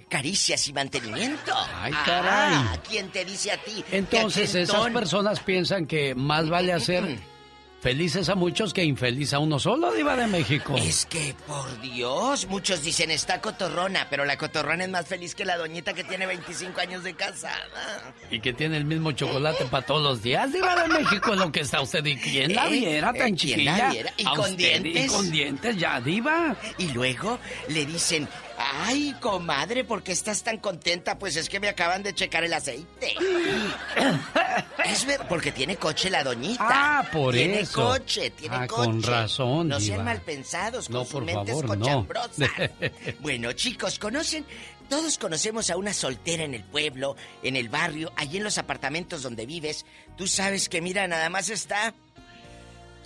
[0.09, 1.53] caricias y mantenimiento?
[1.75, 2.55] Ay, caray.
[2.55, 3.85] Ah, ¿Quién te dice a ti?
[3.93, 7.05] Entonces esas personas piensan que más vale hacer
[7.81, 10.77] felices a muchos que infeliz a uno solo, Diva de México.
[10.77, 15.45] Es que, por Dios, muchos dicen está cotorrona, pero la cotorrona es más feliz que
[15.45, 18.15] la doñita que tiene 25 años de casada.
[18.31, 21.61] Y que tiene el mismo chocolate para todos los días, Diva de México, lo que
[21.61, 22.05] está usted.
[22.05, 22.71] ¿Y quién la ¿Eh?
[22.71, 23.77] viera tan Eh, ¿quién chiquilla?
[23.77, 24.13] la viera?
[24.17, 25.05] ¿Y con usted, dientes?
[25.05, 26.57] Y con dientes ya, Diva.
[26.79, 27.39] Y luego
[27.69, 28.29] le dicen,
[28.63, 31.19] Ay, comadre, ¿por qué estás tan contenta?
[31.19, 33.15] Pues es que me acaban de checar el aceite.
[34.85, 36.67] es ver, porque tiene coche la doñita.
[36.69, 37.83] Ah, por tiene eso.
[37.83, 38.85] coche, tiene Ah, coche.
[38.85, 40.05] con razón, No sean diva.
[40.05, 41.85] mal pensados, con No, sus por mentes favor, no.
[41.85, 42.51] cochambrosas.
[43.21, 44.45] bueno, chicos, ¿conocen?
[44.89, 47.15] Todos conocemos a una soltera en el pueblo,
[47.45, 49.87] en el barrio, allí en los apartamentos donde vives.
[50.17, 51.95] Tú sabes que, mira, nada más está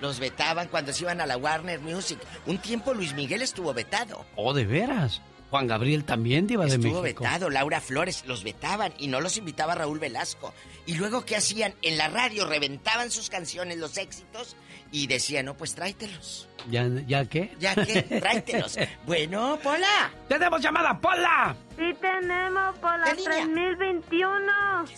[0.00, 2.18] los vetaban cuando se iban a la Warner Music.
[2.46, 4.24] Un tiempo Luis Miguel estuvo vetado.
[4.36, 5.20] Oh, de veras.
[5.50, 7.22] Juan Gabriel también, Diva de Estuvo México.
[7.24, 10.52] vetado, Laura Flores, los vetaban y no los invitaba Raúl Velasco.
[10.84, 11.74] Y luego, ¿qué hacían?
[11.80, 14.56] En la radio reventaban sus canciones, los éxitos,
[14.92, 16.48] y decían, no, pues tráetelos.
[16.70, 17.54] ¿Ya, ¿Ya qué?
[17.58, 18.02] ¿Ya qué?
[18.02, 18.76] Tráetelos.
[19.06, 20.10] bueno, Pola.
[20.28, 21.56] ¡Tenemos llamada, Pola!
[21.78, 24.42] Sí tenemos por la 3021.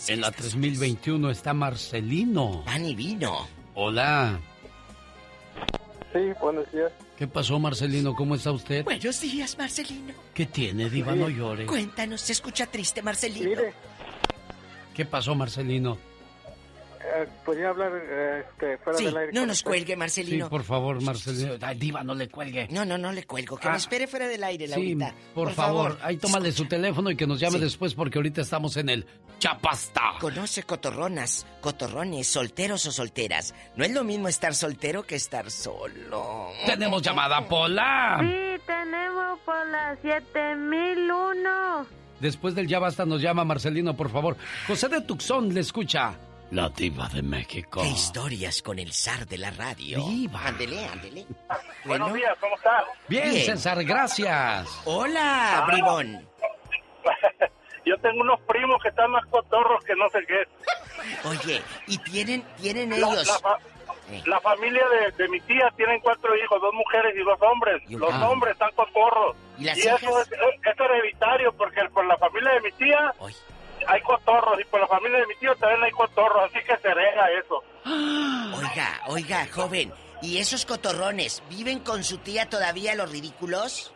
[0.07, 2.63] En la 3021 está Marcelino.
[2.65, 3.47] Pan y vino.
[3.73, 4.37] Hola.
[6.13, 6.91] Sí, buenos días.
[7.17, 8.15] ¿Qué pasó, Marcelino?
[8.15, 8.83] ¿Cómo está usted?
[8.83, 10.13] Buenos días, Marcelino.
[10.33, 11.15] ¿Qué tiene, Diva?
[11.15, 11.65] No llore.
[11.65, 13.49] Cuéntanos, se escucha triste, Marcelino.
[13.49, 13.73] Mire,
[14.93, 15.97] ¿Qué pasó, Marcelino?
[17.03, 19.31] Eh, podría hablar eh, este, fuera Sí, del aire.
[19.33, 19.69] no nos usted?
[19.69, 20.49] cuelgue, Sí, Marcelino.
[20.49, 21.53] por favor, Marcelino.
[21.61, 22.67] Ay, Diva, no le cuelgue.
[22.71, 23.57] No, no, no le cuelgo.
[23.57, 23.71] Que Ah.
[23.71, 25.13] me espere fuera del aire, Sí, Laurita.
[25.33, 25.97] por, favor.
[26.01, 27.63] Ahí tómale su teléfono y que nos llame Sí.
[27.63, 29.05] después porque ahorita estamos en el
[29.39, 30.01] Chapasta.
[30.19, 33.55] Conoce cotorronas, cotorrones, solteros o solteras.
[33.75, 36.49] No es lo mismo estar soltero que estar solo.
[36.65, 38.17] Tenemos llamada, Pola.
[38.21, 41.85] Sí tenemos por la 7001.
[42.19, 44.37] Después del ya basta nos llama Marcelino, por favor.
[44.67, 46.13] José de Tucson le escucha.
[46.51, 47.81] La diva de México.
[47.81, 50.03] ¿Qué historias con el zar de la radio?
[50.05, 50.47] Diva.
[50.47, 51.25] Ándele, ándele.
[51.85, 52.83] Buenos días, ¿cómo estás?
[53.07, 53.45] Bien, Bien.
[53.45, 54.67] César, gracias.
[54.85, 55.65] Hola, Ah.
[55.71, 56.27] bribón.
[57.85, 60.43] Yo tengo unos primos que están más cotorros que no sé qué.
[61.27, 63.27] Oye, ¿y tienen, tienen La, ellos?
[63.27, 63.57] la fa-
[64.11, 64.21] Eh.
[64.25, 67.81] la familia de, de mi tía tienen cuatro hijos, dos mujeres y dos hombres.
[67.87, 68.29] Y Los Ah.
[68.29, 69.37] hombres están cotorros.
[69.57, 70.27] ¿Y las eso hijas?
[70.27, 73.33] es, es hereditario porque por la familia de mi tía Ay.
[73.87, 76.87] Hay cotorros y por la familia de mi tío también hay cotorros, así que se
[76.87, 77.63] hereda eso.
[78.55, 79.91] Oiga, oiga, joven.
[80.21, 83.93] ¿Y esos cotorrones viven con su tía todavía los ridículos?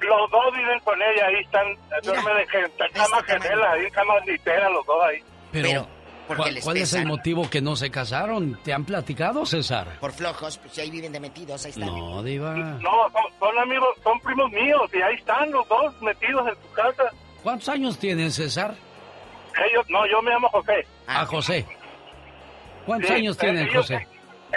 [0.00, 1.66] Los dos viven con ella, ahí están,
[2.02, 3.24] duermen en cama este tamaño.
[3.26, 5.22] gemela, ahí en cama litera los dos ahí.
[5.52, 5.86] Pero,
[6.26, 8.58] porque ¿cuál, les cuál es el motivo que no se casaron?
[8.62, 9.98] ¿Te han platicado, César?
[10.00, 11.86] Por flojos, pues ahí viven de metidos, ahí están.
[11.86, 12.54] No, diva.
[12.54, 16.72] No, son, son amigos, son primos míos y ahí están los dos metidos en su
[16.72, 17.10] casa.
[17.42, 18.74] ¿Cuántos años tienen, César?
[19.66, 20.86] Ellos, no, yo me llamo José.
[21.06, 21.66] A José.
[22.86, 24.06] ¿Cuántos Sí, años eh, tienen, ellos- José?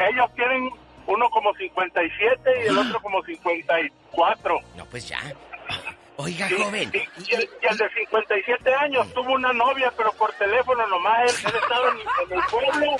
[0.10, 0.70] Ellos tienen
[1.08, 4.60] uno como 57 y el otro como 54.
[4.76, 5.20] No, pues ya.
[6.18, 6.92] Oiga, Sí, joven.
[6.92, 11.22] sí, y, el, y el de 57 años tuvo una novia, pero por teléfono nomás.
[11.44, 11.98] Él, él estaba en,
[12.32, 12.96] en el pueblo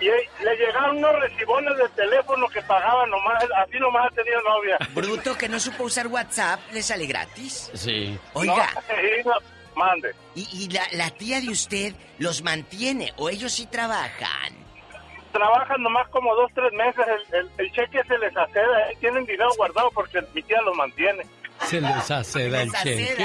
[0.00, 3.42] y él- le llegaron unos recibones de teléfono que pagaban nomás.
[3.64, 4.76] Así nomás ha tenido novia.
[4.94, 7.70] Bruto que no supo usar WhatsApp, le sale gratis.
[7.74, 8.18] Sí.
[8.34, 9.32] Oiga, No, sí, no,
[9.76, 10.12] mande.
[10.34, 14.54] ¿y, y la, la tía de usted los mantiene o ellos sí trabajan?
[15.32, 17.04] Trabajan nomás como dos, tres meses.
[17.32, 18.90] El, el- el cheque se les aceda.
[18.90, 21.24] eh, Tienen dinero guardado porque mi tía lo mantiene.
[21.66, 23.16] Se les hace el cheque.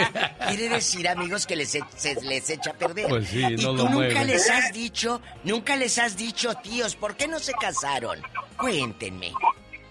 [0.47, 3.07] Quiere decir, amigos, que les, e- se les echa a perder.
[3.09, 4.27] Pues sí, y tú lo nunca mueven.
[4.27, 8.21] les has dicho, nunca les has dicho, tíos, ¿por qué no se casaron?
[8.57, 9.33] Cuéntenme.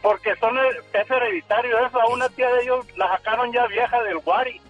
[0.00, 2.00] Porque son es hereditario eso.
[2.00, 4.60] A una tía de ellos la sacaron ya vieja del Guari.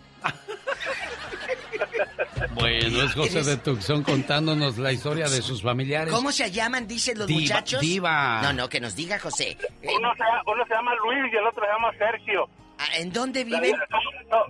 [2.55, 6.13] Bueno, es José de Tucson contándonos la historia de sus familiares.
[6.13, 7.81] ¿Cómo se llaman, dicen los Diva- muchachos?
[7.81, 8.41] diva.
[8.43, 9.57] No, no, que nos diga José.
[9.83, 12.49] Uno se, llama- uno se llama Luis y el otro se llama Sergio.
[12.79, 13.75] Ah, ¿En dónde viven?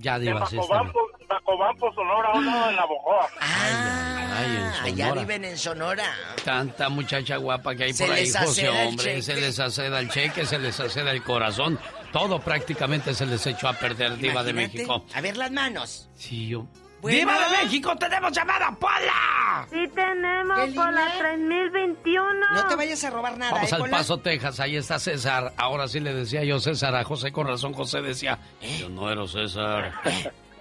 [0.01, 0.93] Ya, Diva, en sí está bien.
[0.93, 3.29] Bacobampo, Bacobampo, Sonora, uno en la Bojoa.
[3.41, 6.05] Ay, en Ah, allá viven en Sonora.
[6.45, 9.05] Tanta muchacha guapa que hay Se por ahí, José, hombre.
[9.05, 9.23] cheque.
[9.23, 11.79] Se les aceda el cheque, se les aceda el corazón.
[12.17, 14.79] Todo prácticamente se les echó a perder, Diva de Imagínate.
[14.79, 15.05] México.
[15.13, 16.09] A ver las manos.
[16.15, 16.67] Sí, yo.
[17.03, 17.19] Bueno.
[17.19, 17.95] ¡Diva de México!
[17.97, 19.67] ¡Tenemos llamada, Pola!
[19.71, 22.55] Sí tenemos por la 3021.
[22.55, 23.97] No te vayas a robar nada, Vamos ¿eh, al Pola?
[23.99, 24.61] Paso, Texas.
[24.61, 25.53] Ahí está César.
[25.59, 27.33] Ahora sí le decía yo César a José.
[27.33, 28.79] Con razón, José decía: ¿Eh?
[28.81, 29.93] Yo no era César.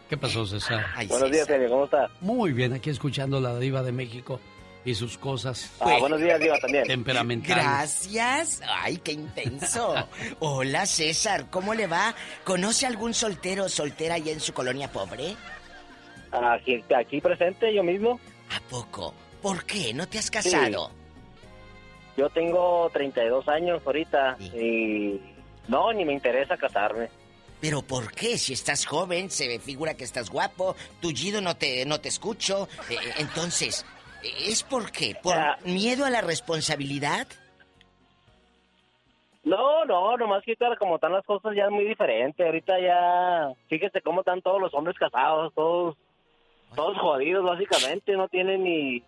[0.10, 0.86] ¿Qué pasó, César?
[1.07, 2.10] Buenos días, Sergio, ¿cómo está?
[2.19, 4.41] Muy bien, aquí escuchando la Diva de México
[4.86, 5.72] y sus cosas.
[5.80, 6.86] Ah, buenos días, Diva, también.
[6.86, 7.64] Temperamentales.
[7.64, 8.62] Gracias.
[8.68, 9.95] Ay, qué intenso.
[10.40, 11.49] Hola, César.
[11.49, 12.16] ¿Cómo le va?
[12.44, 15.36] ¿Conoce algún soltero o soltera allá en su colonia pobre?
[16.32, 18.20] Aquí, aquí presente, yo mismo.
[18.56, 19.14] ¿A poco?
[19.41, 19.94] ¿Por qué?
[19.94, 20.91] ¿No te has casado?
[22.16, 25.20] Yo tengo 32 años ahorita y
[25.68, 27.10] no, ni me interesa casarme.
[27.60, 28.38] ¿Pero por qué?
[28.38, 32.70] Si estás joven, se me figura que estás guapo, tullido no te, no te escucho.
[32.90, 33.86] Eh, eh, entonces,
[34.39, 35.15] ¿es por qué?
[35.22, 35.35] ¿Por
[35.65, 37.27] miedo a la responsabilidad?
[39.43, 42.43] No, no, nomás que ahora como están las cosas ya es muy diferente.
[42.43, 45.95] Ahorita ya, fíjese cómo están todos los hombres casados, todos,
[46.73, 49.03] todos jodidos básicamente, no tienen ni,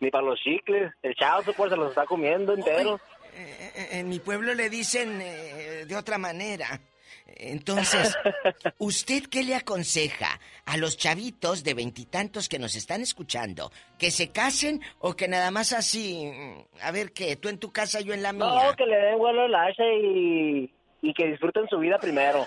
[0.00, 0.92] ni para los chicles.
[1.02, 3.00] El chavo pues se los está comiendo enteros.
[3.34, 6.80] Eh, eh, En mi pueblo le dicen eh, de otra manera.
[7.26, 8.14] Entonces,
[8.78, 13.70] ¿usted qué le aconseja a los chavitos de veintitantos que nos están escuchando?
[13.98, 17.72] ¿Que se casen o que nada más así, mm, a ver qué, tú en tu
[17.72, 18.46] casa, yo en la mía?
[18.46, 20.72] No, que le den vuelo al hacha y,
[21.02, 22.46] y que disfruten su vida primero.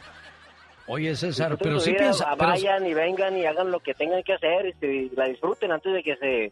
[0.88, 2.35] Oye, César, Disfruten pero sí vida, piensa.
[2.35, 5.72] pero- Vayan y vengan y hagan lo que tengan que hacer y se- la disfruten
[5.72, 6.51] antes de que se,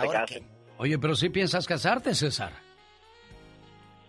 [0.00, 0.46] se casen.
[0.78, 2.52] Oye, pero sí piensas casarte, César.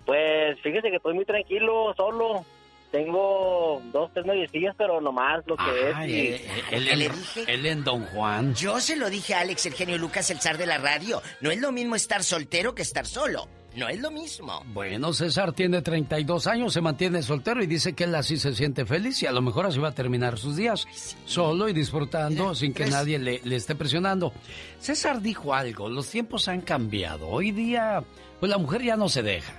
[0.05, 2.45] Pues fíjese que estoy muy tranquilo, solo.
[2.91, 6.09] Tengo dos, tres noviecillas, pero nomás lo que es.
[6.09, 6.41] y- eh,
[6.71, 7.11] él, en,
[7.47, 8.55] él en Don Juan.
[8.55, 11.21] Yo se lo dije a Alex, el genio Lucas, el zar de la radio.
[11.41, 13.47] No es lo mismo estar soltero que estar solo.
[13.75, 14.63] No es lo mismo.
[14.73, 18.83] Bueno, César tiene 32 años, se mantiene soltero y dice que él así se siente
[18.83, 20.87] feliz y a lo mejor así va a terminar sus días,
[21.25, 22.95] solo y disfrutando sin que tres.
[22.95, 24.33] nadie le, le esté presionando.
[24.79, 27.27] César dijo algo, los tiempos han cambiado.
[27.27, 28.03] Hoy día,
[28.39, 29.59] pues la mujer ya no se deja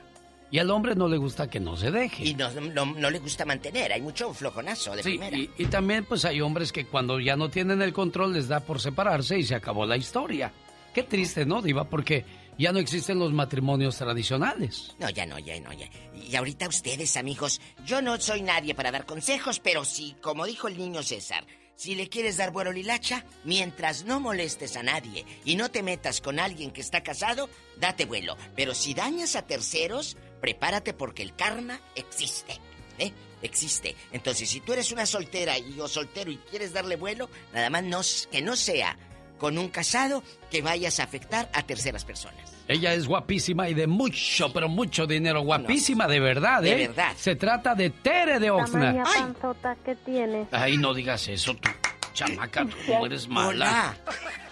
[0.51, 2.25] y al hombre no le gusta que no se deje.
[2.25, 3.93] Y no, no, no le gusta mantener.
[3.93, 5.37] Hay mucho flojonazo de Sí, primera.
[5.37, 8.61] y, y también pues hay hombres que cuando ya no tienen el control les da
[8.61, 10.53] por separarse y se acabó la historia.
[10.95, 11.85] Qué triste, ¿no, Diva?
[11.85, 12.25] Porque
[12.59, 14.95] ya no existen los matrimonios tradicionales.
[14.99, 15.89] No, ya no, ya no, ya.
[16.15, 20.69] Y ahorita ustedes, amigos, yo no soy nadie para dar consejos, pero sí, como dijo
[20.69, 21.47] el niño César,
[21.77, 26.21] si le quieres dar vuelo lilacha, mientras no molestes a nadie y no te metas
[26.21, 27.49] con alguien que está casado,
[27.79, 28.37] date vuelo.
[28.55, 32.59] Pero si dañas a terceros, prepárate porque el karma existe.
[32.99, 33.13] ¿Eh?
[33.43, 33.97] Existe.
[34.13, 37.83] Entonces, si tú eres una soltera y yo soltero y quieres darle vuelo, nada más
[37.85, 38.01] no,
[38.31, 38.97] que no sea
[39.39, 42.53] con un casado que vayas a afectar a terceras personas.
[42.69, 45.41] Ella es guapísima y de mucho, pero mucho dinero.
[45.41, 46.89] Guapísima de verdad, De ¿eh?
[46.89, 47.15] verdad.
[47.17, 49.03] Se trata de Tere de Oxnard.
[49.03, 50.47] panzota que tiene.
[50.53, 51.71] Ay, no digas eso, tú,
[52.13, 53.49] chamaca, tú no eres mala.
[53.49, 53.97] Hola.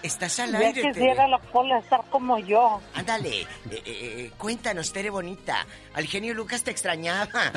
[0.03, 1.29] Estás al Ya aire, quisiera Tere.
[1.29, 2.81] la pola estar como yo.
[2.95, 5.67] Ándale, eh, eh, eh, cuéntanos, Tere Bonita.
[5.95, 7.53] Al genio Lucas te extrañaba.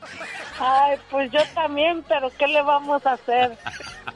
[0.58, 3.56] Ay, pues yo también, pero ¿qué le vamos a hacer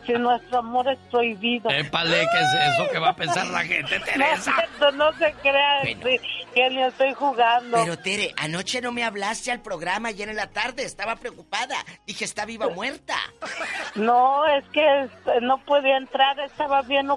[0.07, 1.69] si nuestro amor es prohibido?
[1.71, 4.53] Épale, ¿qué es eso que va a pensar la gente, No, Teresa?
[4.55, 5.83] cierto, no se crea
[6.55, 7.77] que ni estoy jugando.
[7.83, 10.85] Pero Tere, anoche no me hablaste al programa ayer en la tarde.
[10.85, 11.77] Estaba preocupada.
[12.07, 13.17] Dije, ¿está viva o muerta?
[13.97, 17.11] No, es que este, no podía entrar, estaba bien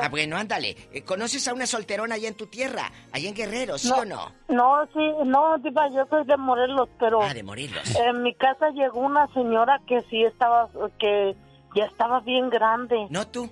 [0.00, 0.76] Ah, bueno, ándale.
[0.92, 2.90] Eh, ¿Conoces a una solterona allá en tu tierra?
[3.12, 3.96] Allá en Guerrero, ¿sí No.
[3.98, 4.32] o no?
[4.48, 7.94] No, sí, no, Diva, yo soy de Morelos, pero Ah, de Morelos.
[7.96, 10.68] en mi casa llegó una señora que sí estaba,
[10.98, 11.34] que
[11.74, 13.06] ya estaba bien grande.
[13.10, 13.48] ¿No tú?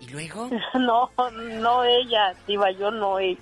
[0.00, 0.48] ¿Y luego?
[0.78, 1.10] No,
[1.60, 3.40] no ella, Diva, yo no ella.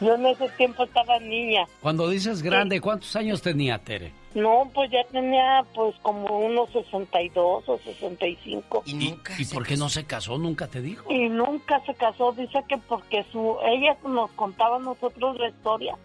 [0.00, 1.64] Yo en ese tiempo estaba niña.
[1.80, 4.12] Cuando dices grande, ¿cuántos años tenía Tere?
[4.34, 8.82] No, pues ya tenía pues como unos 62 o 65.
[8.84, 9.34] ¿Y nunca?
[9.38, 10.38] ¿Y por qué no se casó?
[10.38, 11.10] Nunca te dijo.
[11.10, 15.96] Y nunca se casó, dice que porque su ella nos contaba a nosotros la historia,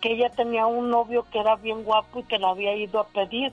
[0.00, 3.08] que ella tenía un novio que era bien guapo y que la había ido a
[3.08, 3.52] pedir,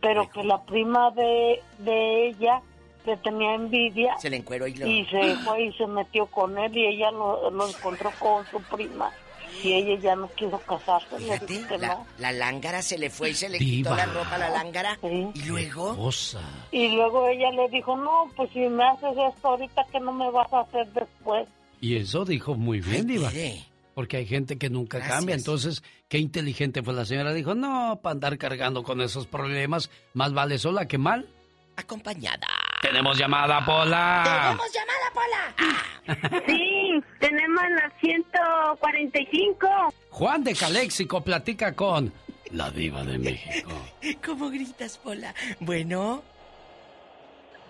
[0.00, 2.60] pero que la prima de, de ella
[3.06, 4.86] le tenía envidia Se le encueró y lo...
[4.86, 8.60] y se fue y se metió con él y ella lo, lo encontró con su
[8.62, 9.12] prima
[9.62, 11.18] Y ella ya no quiso casarse.
[11.18, 12.06] le Fíjate, que la, no.
[12.18, 13.90] la lángara se le fue y se le Diva.
[13.92, 14.98] quitó la ropa a la lángara.
[15.02, 16.40] Y luego, Cosa.
[16.72, 20.30] Y luego ella le dijo, no, pues si me haces esto ahorita, que no me
[20.30, 21.46] vas a hacer después?
[21.80, 23.30] Y eso dijo muy bien, Diva.
[23.30, 23.64] mire,
[23.94, 25.16] Porque hay gente que nunca Gracias.
[25.18, 25.34] cambia.
[25.36, 27.32] Entonces, qué inteligente fue la señora.
[27.32, 31.28] Dijo, no, para andar cargando con esos problemas, más vale sola que mal.
[31.76, 32.46] acompañada.
[32.84, 34.22] Tenemos llamada, Pola.
[34.24, 35.54] ¡Tenemos llamada, Pola!
[36.46, 39.94] Sí, tenemos la 145.
[40.10, 42.12] Juan de Caléxico platica con
[42.50, 43.70] la diva de México.
[44.24, 45.34] ¿Cómo gritas, Pola?
[45.60, 46.22] Bueno,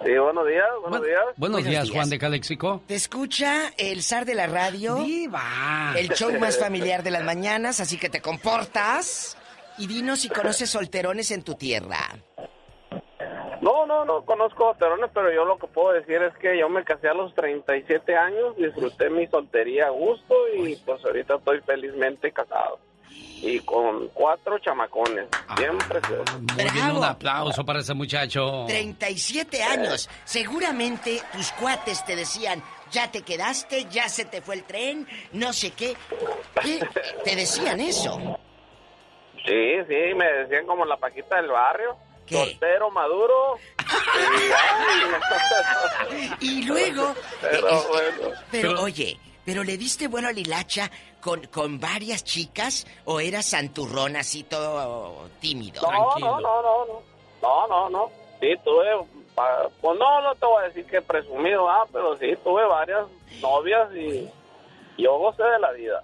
[0.05, 1.21] Sí, buenos días, buenos días.
[1.23, 1.95] Buenos, Buenos días, días.
[1.95, 2.83] Juan de Caléxico.
[2.89, 4.97] te escucha el zar de la radio.
[4.97, 5.95] Diva.
[5.97, 9.39] El show más familiar de las mañanas, así que te comportas.
[9.79, 11.99] Y dinos si conoces solterones en tu tierra.
[13.65, 16.85] No, no, no conozco terones, pero yo lo que puedo decir es que yo me
[16.85, 22.31] casé a los 37 años, disfruté mi soltería a gusto y pues ahorita estoy felizmente
[22.31, 22.79] casado.
[23.41, 26.43] Y con cuatro chamacones, bien preciosos.
[26.43, 28.67] Muy bien, un aplauso para ese muchacho.
[28.67, 30.11] 37 años.
[30.25, 35.55] Seguramente tus cuates te decían, ya te quedaste, ya se te fue el tren, no
[35.55, 35.97] sé qué.
[36.63, 36.87] ¿Qué?
[37.25, 38.19] Te decían eso.
[39.47, 41.97] Sí, sí, me decían como la paquita del barrio.
[42.27, 42.37] ¿Qué?
[42.37, 43.59] Soltero, maduro.
[46.41, 47.15] y, Y luego...
[47.41, 48.35] Pero eh, eh, bueno.
[48.51, 50.91] Pero, oye, ¿pero le diste bueno a Lilacha
[51.21, 55.83] con, con varias chicas o eras santurrón así todo tímido?
[55.83, 57.03] No, no, no, no, no.
[57.43, 58.11] No, no, no.
[58.41, 58.87] Sí, tuve.
[59.35, 63.07] pa- Pues no, no te voy a decir que presumido, ah, pero sí, tuve varias
[63.43, 64.29] novias y
[65.03, 66.03] yo gocé de la vida.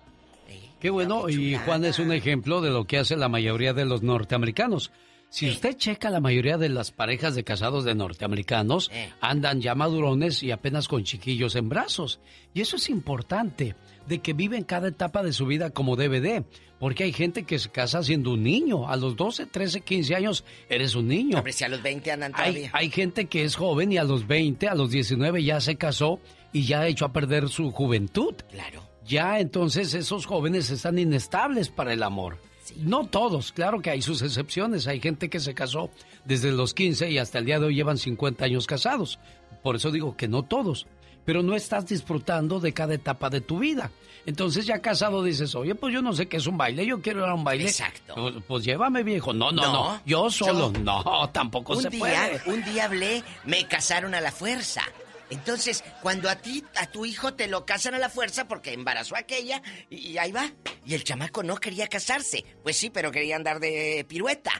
[0.80, 4.02] Qué bueno, y Juan es un ejemplo de lo que hace la mayoría de los
[4.02, 4.90] norteamericanos.
[5.30, 8.90] Si usted checa la mayoría de las parejas de casados de norteamericanos,
[9.20, 12.18] andan ya madurones y apenas con chiquillos en brazos.
[12.52, 13.76] Y eso es importante,
[14.08, 16.44] de que viven cada etapa de su vida como debe de.
[16.80, 18.88] Porque hay gente que se casa siendo un niño.
[18.88, 21.38] A los 12, 13, 15 años eres un niño.
[21.38, 22.70] Hombre, si a los 20 andan Hay, todavía.
[22.72, 26.18] hay gente que es joven y a los 20, a los 19 ya se casó
[26.52, 28.34] y ya ha hecho a perder su juventud.
[28.50, 28.82] Claro.
[29.06, 32.38] Ya entonces esos jóvenes están inestables para el amor.
[32.76, 34.86] No todos, claro que hay sus excepciones.
[34.86, 35.90] Hay gente que se casó
[36.24, 39.18] desde los 15 y hasta el día de hoy llevan 50 años casados.
[39.62, 40.86] Por eso digo que no todos.
[41.24, 43.90] Pero no estás disfrutando de cada etapa de tu vida.
[44.26, 47.20] Entonces ya casado dices, oye, pues yo no sé qué es un baile, yo quiero
[47.20, 47.64] ir a un baile.
[47.66, 48.14] Exacto.
[48.14, 49.32] Pues, pues llévame viejo.
[49.32, 49.72] No, no, no.
[49.92, 50.72] No, Yo solo.
[50.72, 52.40] yo- No, tampoco un se día, puede.
[52.46, 54.82] un día hablé, me casaron a la fuerza.
[55.30, 59.16] Entonces, cuando a ti, a tu hijo te lo casan a la fuerza porque embarazó
[59.16, 60.50] a aquella, y, y ahí va.
[60.84, 62.44] Y el chamaco no quería casarse.
[62.62, 64.50] Pues sí, pero quería andar de pirueta.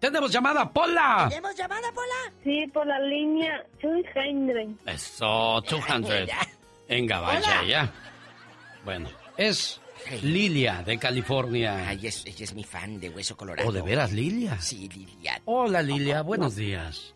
[0.00, 1.26] Tenemos llamada, Pola.
[1.28, 2.32] ¿Tenemos llamada, Pola?
[2.44, 4.86] Sí, por la línea 200.
[4.86, 6.28] Eso, 200.
[6.88, 7.64] Venga, vaya Hola.
[7.68, 7.92] ya.
[8.84, 9.80] Bueno, es
[10.22, 11.88] Lilia de California.
[11.88, 13.68] Ay, es- ella es mi fan de Hueso Colorado.
[13.68, 14.60] ¿O de veras, Lilia?
[14.60, 15.40] Sí, Lilia.
[15.46, 17.12] Hola, Lilia, buenos días.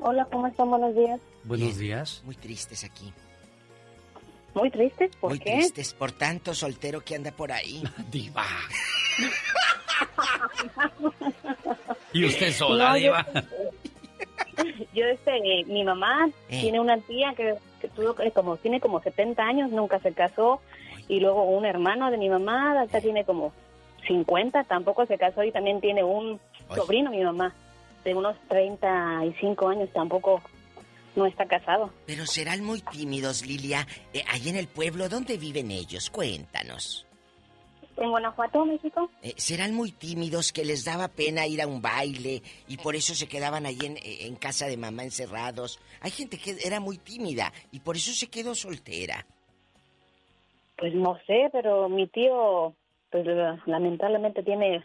[0.00, 0.68] Hola, ¿cómo están?
[0.70, 1.20] Buenos días.
[1.48, 2.20] Buenos días.
[2.26, 3.10] Muy tristes aquí.
[4.54, 5.52] Muy tristes, ¿por Muy qué?
[5.52, 7.82] tristes por tanto soltero que anda por ahí.
[8.10, 8.44] Diva.
[12.12, 13.26] ¿Y usted sola, No, Diva?
[14.92, 16.60] Yo, este, mi mamá Eh.
[16.60, 20.60] tiene una tía que, que tuvo eh, como, tiene como 70 años, nunca se casó.
[21.08, 23.52] Y luego un hermano de mi mamá, hasta tiene como
[24.06, 25.42] 50, tampoco se casó.
[25.44, 26.38] Y también tiene un
[26.74, 27.54] sobrino, mi mamá,
[28.04, 30.42] de unos 35 años, tampoco
[31.18, 31.92] no está casado.
[32.06, 33.86] Pero serán muy tímidos, Lilia.
[34.14, 36.08] Eh, ahí en el pueblo, ¿dónde viven ellos?
[36.10, 37.04] Cuéntanos.
[37.96, 39.10] En Guanajuato, México.
[39.22, 43.12] Eh, serán muy tímidos que les daba pena ir a un baile y por eso
[43.14, 45.80] se quedaban ahí en, eh, en casa de mamá encerrados.
[46.00, 49.26] Hay gente que era muy tímida y por eso se quedó soltera.
[50.76, 52.72] Pues no sé, pero mi tío,
[53.10, 54.84] pues la- lamentablemente tiene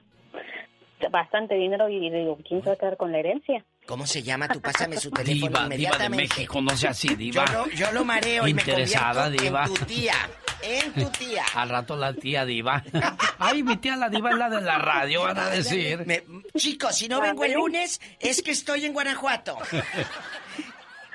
[1.11, 3.63] bastante dinero y digo, ¿quién se va a quedar con la herencia?
[3.85, 4.47] ¿Cómo se llama?
[4.47, 6.35] Tú pásame su teléfono Diva, diva de inmediatamente.
[6.35, 7.45] México, no sea así, diva.
[7.45, 9.65] Yo lo, yo lo mareo y me Interesada, convierto diva.
[9.65, 10.15] en tu tía.
[10.61, 11.43] En tu tía.
[11.55, 12.81] Al rato la tía diva.
[13.39, 16.05] Ay, mi tía la diva es la de la radio, van a decir.
[16.05, 16.23] Me-
[16.57, 19.57] chicos, si no vengo el lunes, es que estoy en Guanajuato.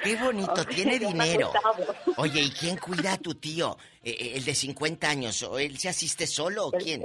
[0.02, 1.50] Qué bonito, tiene dinero.
[2.16, 3.76] Oye, ¿y quién cuida a tu tío?
[4.02, 5.42] Eh, eh, ¿El de 50 años?
[5.42, 7.02] ¿O él se asiste solo o quién?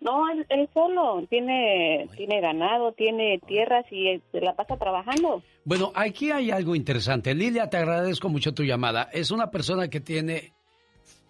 [0.00, 0.30] No.
[0.32, 1.24] Él, él solo.
[1.28, 5.42] Tiene, tiene ganado, tiene tierras y se la pasa trabajando.
[5.64, 7.34] Bueno, aquí hay algo interesante.
[7.34, 9.08] Lilia, te agradezco mucho tu llamada.
[9.12, 10.52] Es una persona que tiene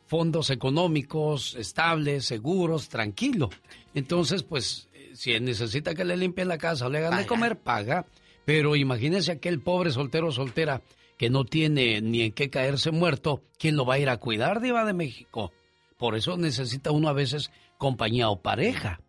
[0.06, 3.50] fondos económicos estables, seguros, tranquilo.
[3.94, 7.58] Entonces, pues, eh, si necesita que le limpien la casa o le hagan de comer,
[7.58, 8.06] paga.
[8.44, 10.82] Pero imagínese aquel pobre soltero o soltera
[11.16, 14.60] que no tiene ni en qué caerse muerto, ¿quién lo va a ir a cuidar,
[14.60, 15.52] Diva de México?
[15.96, 19.00] Por eso necesita uno a veces compañía o pareja.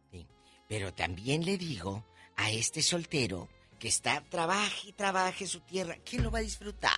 [0.68, 2.06] Pero también le digo
[2.36, 3.50] a este soltero
[3.80, 6.94] que está, trabaje y trabaje su tierra, ¿quién lo va a disfrutar?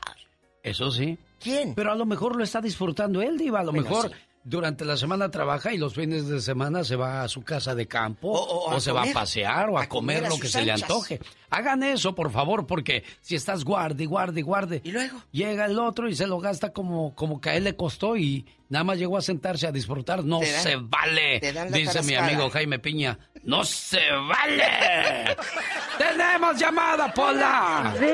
[0.63, 1.17] Eso sí.
[1.39, 1.75] ¿Quién?
[1.75, 3.61] Pero a lo mejor lo está disfrutando él, Diva.
[3.61, 4.15] A lo Bueno, mejor sí.
[4.49, 7.85] Durante la semana trabaja y los fines de semana se va a su casa de
[7.87, 10.61] campo O- se va a pasear o a, A comer, comer a lo que se
[10.63, 11.19] le antoje.
[11.49, 14.81] Hagan eso, por favor, porque si estás guarde, guarde, guarde.
[14.83, 15.21] ¿Y luego?
[15.31, 18.45] Llega el otro y se lo gasta como, como que a él le costó y
[18.69, 20.23] nada más llegó a sentarse a disfrutar.
[20.23, 23.19] No dan- se vale, te dan la dice mi amigo Jaime Piña.
[23.43, 24.63] ¡No se vale!
[25.97, 27.93] ¡Tenemos llamada, Pola!
[27.97, 28.05] Sí,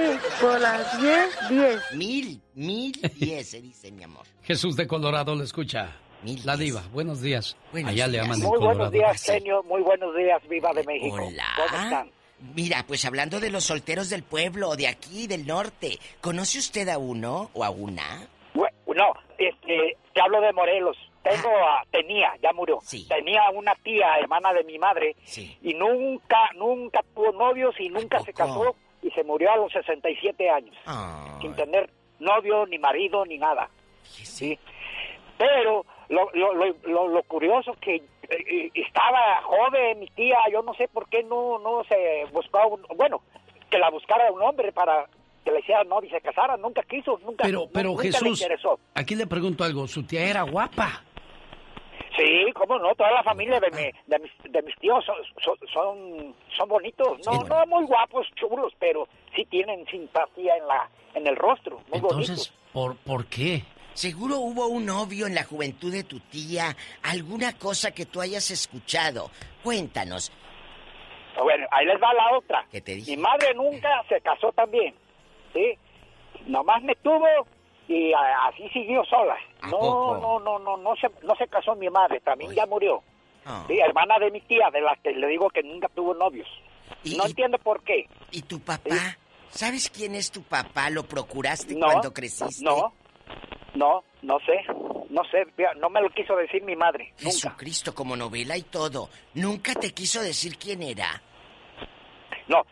[0.41, 1.81] por las 10, 10.
[1.95, 4.25] Mil, mil diez, se dice mi amor.
[4.43, 5.95] Jesús de Colorado le escucha.
[6.45, 7.57] La diva, buenos días.
[7.85, 9.61] Allá le aman Muy buenos días, genio.
[9.63, 11.15] Muy buenos días, Viva de México.
[11.15, 11.45] Hola.
[11.55, 12.11] ¿Cómo están?
[12.55, 16.97] Mira, pues hablando de los solteros del pueblo, de aquí, del norte, ¿conoce usted a
[16.97, 18.27] uno o a una?
[18.55, 20.95] No, este, te hablo de Morelos.
[21.23, 22.77] Tengo, a- tenía, ya murió.
[23.09, 25.15] Tenía una tía, hermana de mi madre,
[25.63, 30.49] y nunca, nunca tuvo novios y nunca se casó y se murió a los 67
[30.49, 30.75] años,
[31.41, 31.89] sin tener
[32.19, 33.67] novio, ni marido, ni nada.
[34.03, 34.59] Sí.
[35.39, 40.61] Pero lo, lo, lo, lo- lo curioso que eh, eh, estaba joven mi tía, yo
[40.61, 43.21] no sé por qué no, no se buscaba un, bueno,
[43.69, 45.07] que la buscara un hombre para
[45.43, 48.41] que le hiciera novia y se casara, nunca quiso, nunca, Pero, pero nunca le Jesús,
[48.41, 48.79] interesó.
[48.95, 49.87] aquí le pregunto algo.
[49.87, 51.03] Su tía era guapa.
[52.15, 55.57] Sí, cómo no, toda la familia de, mi- de, mis, de mis tíos son, son,
[55.73, 61.27] son, son bonitos, no, no muy guapos, chulos, pero sí tienen simpatía en la en
[61.27, 62.29] el rostro, muy bonitos.
[62.29, 63.63] Entonces, ¿por, ¿por qué?
[63.93, 68.49] Seguro hubo un novio en la juventud de tu tía, alguna cosa que tú hayas
[68.51, 69.29] escuchado.
[69.63, 70.31] Cuéntanos.
[71.41, 72.65] Bueno, ahí les va la otra.
[72.71, 74.93] ¿Qué te Mi madre nunca se casó también,
[75.53, 75.77] ¿sí?
[76.47, 77.25] Nomás me tuvo
[77.87, 79.35] y a- así siguió sola.
[79.69, 83.01] No, no, no, no, no se, no se casó mi madre, también ya murió.
[83.45, 83.63] Ah.
[83.67, 86.47] Sí, hermana de mi tía, de la que le digo que nunca tuvo novios.
[87.17, 88.07] no entiendo por qué.
[88.31, 89.17] ¿Y tu papá?
[89.49, 90.89] ¿Sabes quién es tu papá?
[90.89, 92.63] ¿Lo procuraste No, cuando creciste?
[92.63, 92.93] No,
[93.75, 94.63] no, no sé,
[95.09, 95.45] no sé,
[95.77, 97.31] no me lo quiso decir mi madre, nunca.
[97.31, 99.09] Jesucristo, como novela y todo.
[99.33, 101.21] ¿Nunca te quiso decir quién era?
[102.47, 102.63] No,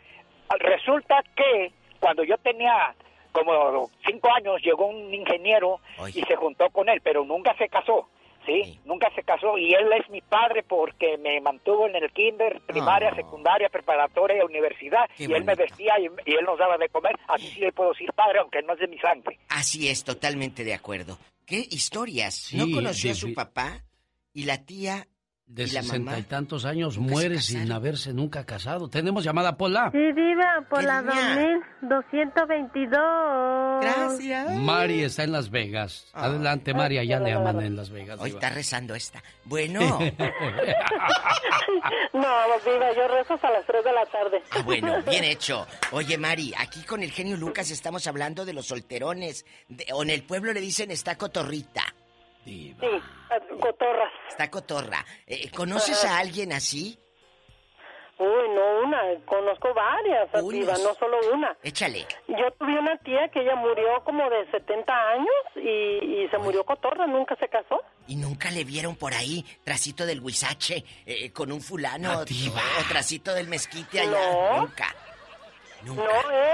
[0.60, 2.96] resulta que cuando yo tenía
[3.32, 5.80] como cinco años llegó un ingeniero
[6.14, 8.10] y se juntó con él, pero nunca se casó,
[8.46, 8.80] ¿sí?
[8.86, 13.14] Nunca se casó y él es mi padre porque me mantuvo en el kinder, primaria,
[13.16, 16.90] secundaria, preparatoria y universidad Qué y él me vestía y, y él nos daba de
[16.90, 19.38] comer, así sí le puedo decir padre, aunque no es de mi sangre.
[19.50, 21.18] Así es, totalmente de acuerdo.
[21.46, 22.54] ¿Qué historias?
[22.54, 23.34] ¿No Sí, conoció a su sí.
[23.34, 23.84] papá?
[24.34, 25.08] Y la tía
[25.52, 28.88] De sesenta y tantos años muere sin haberse nunca casado.
[28.88, 29.90] ¿Tenemos llamada, Pola?
[29.92, 31.60] Sí, diva, por la niña?
[31.82, 34.62] 2222.
[34.62, 36.08] Mari está en Las Vegas.
[36.14, 38.18] Adelante, Mari, allá le aman en Las Vegas.
[38.22, 38.40] Hoy diva.
[38.40, 39.22] está rezando esta.
[39.44, 39.82] Bueno,
[42.14, 42.28] No,
[42.66, 44.42] Viva, yo rezo hasta las 3 de la tarde.
[44.52, 45.66] ah, bueno, bien hecho.
[45.92, 49.46] Oye, Mari, aquí con el genio Lucas estamos hablando de los solterones.
[49.68, 51.81] De- o en el pueblo le dicen está cotorrita.
[52.44, 52.76] Sí,
[53.60, 54.12] cotorras.
[54.30, 55.06] Está cotorra.
[55.28, 56.98] Eh, ¿Conoces a alguien así?
[58.18, 61.58] Uy, no una, conozco varias, Viva, no solo una.
[61.64, 62.06] Échale.
[62.28, 66.64] Yo tuve una tía que ella murió como de 70 años y, y se murió
[66.64, 67.82] cotorra, nunca se casó.
[68.08, 72.26] Y nunca le vieron por ahí, trasito del huizache, eh, con un fulano, o, o
[72.90, 74.32] trasito del mezquite allá.
[74.34, 74.58] No.
[74.62, 74.96] Nunca.
[75.84, 75.96] No,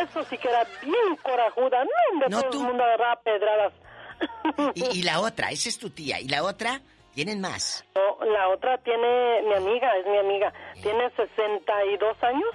[0.01, 1.83] eso sí que era bien corajuda.
[1.83, 2.61] No, hombre, No, todo tú.
[2.61, 3.73] el mundo agarraba pedradas.
[4.75, 6.19] Y, y la otra, esa es tu tía.
[6.19, 6.81] Y la otra,
[7.13, 7.85] tienen más.
[7.95, 12.49] No, la otra tiene, mi amiga, es mi amiga, tiene 62 años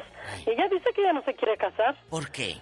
[0.46, 1.96] y ella dice que ya no se quiere casar.
[2.08, 2.56] ¿Por qué?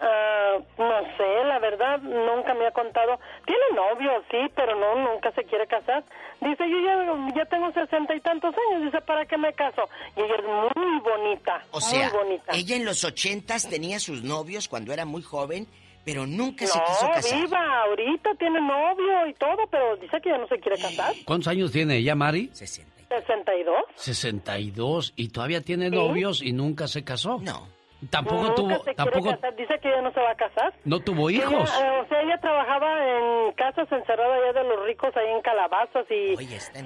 [0.00, 3.18] Ah, no sé, la verdad, nunca me ha contado.
[3.46, 6.04] Tiene novio, sí, pero no, nunca se quiere casar.
[6.40, 9.88] Dice, yo ya, ya tengo sesenta y tantos años, dice, ¿para qué me caso?
[10.16, 10.44] Y ella es
[10.76, 12.52] muy bonita, O sea, muy bonita.
[12.52, 15.66] ella en los ochentas tenía sus novios cuando era muy joven,
[16.04, 17.40] pero nunca se no, quiso casar.
[17.40, 21.14] viva, ahorita tiene novio y todo, pero dice que ya no se quiere casar.
[21.24, 22.50] ¿Cuántos años tiene ella, Mari?
[22.52, 23.74] 62.
[23.94, 25.12] 62.
[25.16, 27.38] ¿Y todavía tiene novios y nunca se casó?
[27.40, 27.68] No.
[28.10, 30.74] Tampoco nunca tuvo, se tampoco, casar, dice que ya no se va a casar.
[30.84, 31.70] no tuvo Ella, hijos.
[31.80, 36.04] eh, o sea, ella trabajaba en casas encerradas allá de los ricos, ahí en Calabazas
[36.10, 36.34] y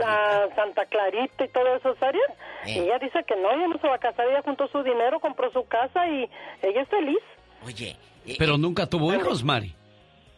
[0.04, 2.30] ah, Santa Clarita y todas esas áreas.
[2.66, 2.72] Eh.
[2.74, 5.18] Y ella dice que no, ella no se va a casar, ella juntó su dinero,
[5.18, 6.30] compró su casa y
[6.62, 7.18] ella es feliz.
[7.66, 7.96] Oye,
[8.36, 9.77] Pero nunca tuvo hijos, Mari.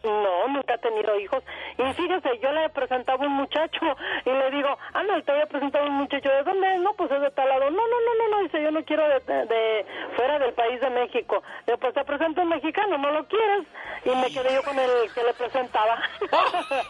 [0.03, 1.43] No, nunca he tenido hijos.
[1.77, 3.79] Y fíjese, yo le presentaba un muchacho
[4.25, 6.27] y le digo, ah, no, te voy a presentar un muchacho.
[6.29, 6.77] ¿De dónde?
[6.79, 7.69] No, pues es de tal lado.
[7.69, 10.81] No, no, no, no, no, dice, yo no quiero de, de- de fuera del país
[10.81, 11.43] de México.
[11.67, 13.67] Yo, pues te presento un mexicano, ¿no lo quieres?
[14.05, 16.01] Y me quedé yo con el que le presentaba.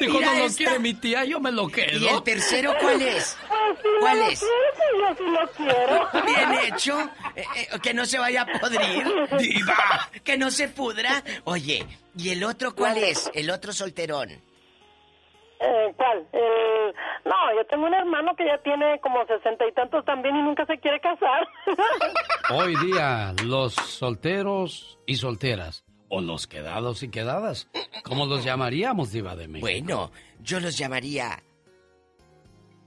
[0.00, 0.56] Dijo, Mira no lo esta.
[0.58, 1.98] quiere mi tía, yo me lo quedo.
[1.98, 3.36] ¿Y el tercero cuál es?
[3.64, 4.40] Pues ¿Cuál es?
[4.40, 6.08] quiero, pues yo sí lo quiero.
[6.26, 7.00] Bien hecho.
[7.34, 9.04] Eh, eh, que no se vaya a podrir.
[9.38, 10.08] Diva.
[10.22, 11.22] Que no se pudra.
[11.44, 11.84] Oye,
[12.16, 13.30] ¿y el otro cuál es?
[13.34, 14.30] El otro solterón.
[14.30, 16.26] Eh, ¿Cuál?
[16.32, 16.94] El...
[17.24, 20.66] No, yo tengo un hermano que ya tiene como sesenta y tantos también y nunca
[20.66, 21.46] se quiere casar.
[22.50, 27.70] Hoy día, los solteros y solteras, o los quedados y quedadas,
[28.02, 29.66] ¿cómo los llamaríamos, Diva de México?
[29.66, 31.42] Bueno, yo los llamaría.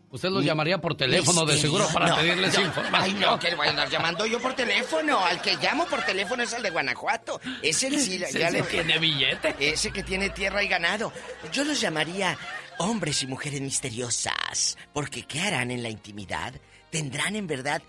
[0.10, 2.66] Usted los llamaría por teléfono de seguro para No, pedirles no.
[2.66, 3.04] información.
[3.04, 5.20] Ay, no, que le voy a andar llamando yo por teléfono.
[5.26, 7.42] Al que llamo por teléfono es el de Guanajuato.
[7.62, 9.56] Es el sí, Ese ya sí tiene billete.
[9.60, 11.12] Ese que tiene tierra y ganado.
[11.52, 12.38] Yo los llamaría
[12.78, 14.78] hombres y mujeres misteriosas.
[14.94, 16.54] Porque ¿qué harán en la intimidad?
[16.90, 17.82] ¿Tendrán en verdad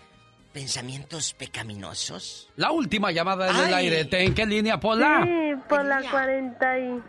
[0.51, 2.49] pensamientos pecaminosos?
[2.57, 4.07] La última llamada en el aire.
[4.11, 5.21] ¿En qué línea, Pola?
[5.23, 7.01] Sí, por la 41.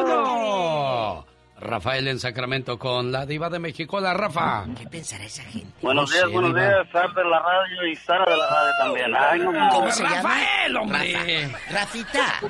[0.00, 1.26] ¡Uno!
[1.60, 3.98] Rafael en Sacramento con la diva de México.
[3.98, 4.64] Hola, Rafa.
[4.78, 5.68] ¿Qué pensará esa gente?
[5.82, 6.66] Buenos No días, buenos Diva.
[6.68, 9.14] días, Sar de la radio y Sara de la radio también.
[9.14, 10.16] Ay, no, ¿Cómo se llama?
[10.16, 11.12] Rafael, hombre.
[11.12, 11.72] Rafa.
[11.72, 12.40] Rafita,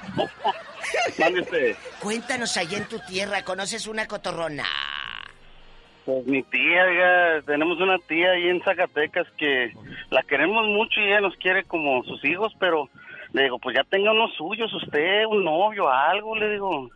[2.00, 4.64] cuéntanos allá en tu tierra, ¿conoces una cotorrona?
[6.06, 9.72] Pues mi tía, oiga, tenemos una tía ahí en Zacatecas que
[10.10, 12.89] la queremos mucho y ella nos quiere como sus hijos, pero
[13.32, 16.89] le digo, pues ya tenga unos suyos usted, un novio, algo, le digo.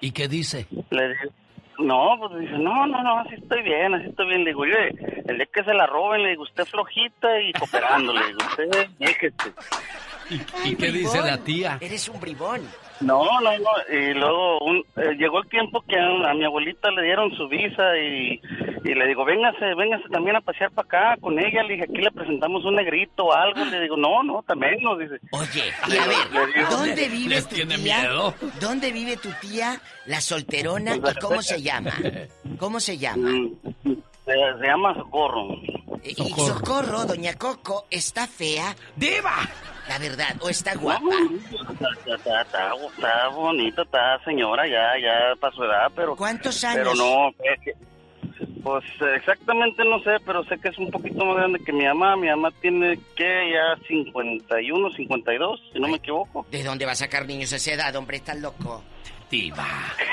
[0.00, 0.66] ¿Y qué dice?
[0.90, 1.32] Le digo,
[1.78, 4.44] no, pues dice, no, no, no, así estoy bien, así estoy bien.
[4.44, 4.88] Le digo, oye,
[5.26, 8.88] el día que se la roben, le digo, usted flojita y cooperando, le digo, usted,
[8.98, 9.52] déjese.
[10.64, 11.78] ¿Y qué dice la tía?
[11.80, 12.60] Eres un bribón.
[13.00, 13.96] No, no, no.
[13.96, 17.46] Y luego un- eh, llegó el tiempo que a, a mi abuelita le dieron su
[17.48, 18.40] visa y,
[18.84, 21.62] y le digo, véngase, véngase también a pasear para acá con ella.
[21.62, 23.64] Le dije, aquí le presentamos un negrito o algo.
[23.64, 25.14] Le digo, no, no, también nos dice.
[25.30, 27.98] Oye, y a ver, le digo- ¿dónde vive ¿Les tu tiene tía?
[28.00, 28.34] miedo?
[28.60, 31.92] ¿Dónde vive tu tía, la solterona, y cómo se llama?
[32.58, 33.30] ¿Cómo se llama?
[34.28, 35.48] Se, se llama Socorro.
[36.04, 38.74] Y Socorro, doña Coco, ¿está fea?
[38.94, 39.36] ¡Diva!
[39.88, 41.06] La verdad, ¿o está guapa?
[41.72, 46.14] Está, está, está, está bonita, está señora, ya, ya para su edad, pero...
[46.14, 46.98] ¿Cuántos Pero años?
[46.98, 47.72] no, es que-
[48.62, 48.84] pues
[49.16, 52.16] exactamente no sé, pero sé que es un poquito más grande que mi mamá.
[52.16, 56.46] Mi mamá tiene que ya 51, 52, si no me equivoco.
[56.50, 58.18] ¿De dónde va a sacar niños a esa edad, hombre?
[58.18, 58.84] ¿Estás loco?
[59.30, 59.66] Diva.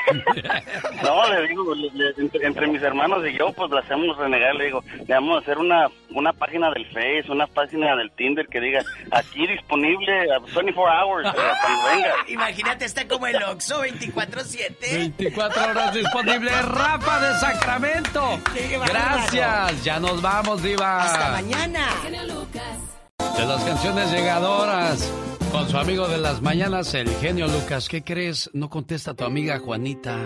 [1.03, 4.53] No, le digo, le- le- entre, entre mis hermanos y yo, pues la hacemos renegar.
[4.55, 8.47] Le digo, le vamos a hacer una, una página del Face, una página del Tinder
[8.47, 12.13] que diga aquí disponible a 24 hours, eh, cuando venga.
[12.27, 14.75] Imagínate, está como el Oxxo 24-7.
[14.91, 16.51] 24 horas disponible.
[16.61, 18.39] Rafa de Sacramento.
[18.87, 19.83] Gracias.
[19.83, 21.03] Ya nos vamos, Diva.
[21.03, 21.87] Hasta mañana.
[23.37, 25.11] De las canciones llegadoras.
[25.55, 27.87] Con su amigo de las mañanas, el genio Lucas.
[27.87, 28.49] ¿Qué crees?
[28.51, 30.17] No contesta tu amiga Juanita.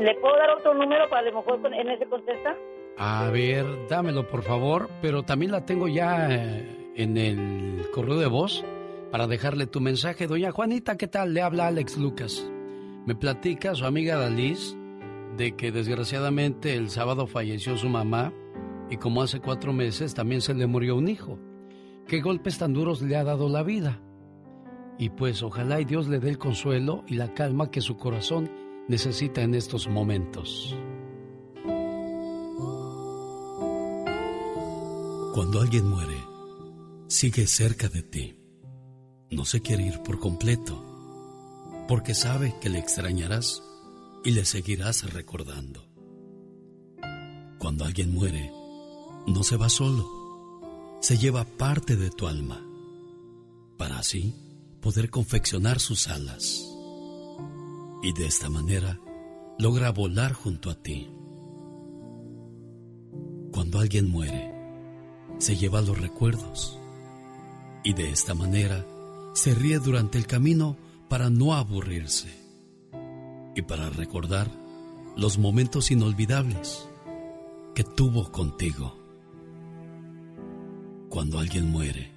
[0.00, 2.56] ¿Le puedo dar otro número para a lo mejor en ese contesta?
[2.98, 8.26] A ver, dámelo por favor, pero también la tengo ya eh, en el correo de
[8.26, 8.64] voz
[9.12, 10.26] para dejarle tu mensaje.
[10.26, 11.32] Doña Juanita, ¿qué tal?
[11.32, 12.50] Le habla Alex Lucas.
[13.06, 14.76] Me platica su amiga Dalis
[15.36, 18.32] de que desgraciadamente el sábado falleció su mamá
[18.90, 21.38] y como hace cuatro meses también se le murió un hijo.
[22.08, 24.00] ¿Qué golpes tan duros le ha dado la vida?
[24.98, 28.50] Y pues ojalá y Dios le dé el consuelo y la calma que su corazón
[28.88, 30.76] necesita en estos momentos.
[35.34, 36.16] Cuando alguien muere,
[37.08, 38.36] sigue cerca de ti.
[39.30, 40.80] No se quiere ir por completo,
[41.88, 43.62] porque sabe que le extrañarás
[44.24, 45.88] y le seguirás recordando.
[47.58, 48.52] Cuando alguien muere,
[49.26, 50.08] no se va solo,
[51.00, 52.64] se lleva parte de tu alma,
[53.76, 54.34] para así
[54.84, 56.62] poder confeccionar sus alas.
[58.02, 59.00] Y de esta manera
[59.58, 61.08] logra volar junto a ti.
[63.50, 64.52] Cuando alguien muere,
[65.38, 66.78] se lleva los recuerdos
[67.82, 68.84] y de esta manera
[69.32, 70.76] se ríe durante el camino
[71.08, 72.28] para no aburrirse
[73.56, 74.50] y para recordar
[75.16, 76.86] los momentos inolvidables
[77.74, 78.98] que tuvo contigo.
[81.08, 82.12] Cuando alguien muere,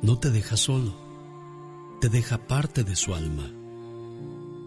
[0.00, 1.01] no te deja solo,
[2.02, 3.48] te deja parte de su alma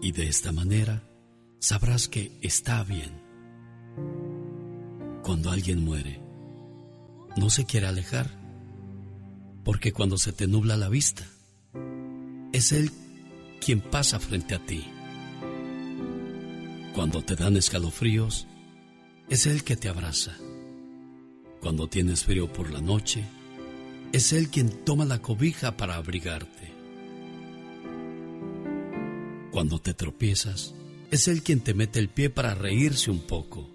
[0.00, 1.06] y de esta manera
[1.58, 3.12] sabrás que está bien.
[5.22, 6.18] Cuando alguien muere,
[7.36, 8.30] no se quiere alejar,
[9.64, 11.26] porque cuando se te nubla la vista,
[12.54, 12.90] es Él
[13.60, 14.82] quien pasa frente a ti.
[16.94, 18.46] Cuando te dan escalofríos,
[19.28, 20.32] es Él que te abraza.
[21.60, 23.26] Cuando tienes frío por la noche,
[24.14, 26.55] es Él quien toma la cobija para abrigarte.
[29.56, 30.74] Cuando te tropiezas,
[31.10, 33.66] es Él quien te mete el pie para reírse un poco.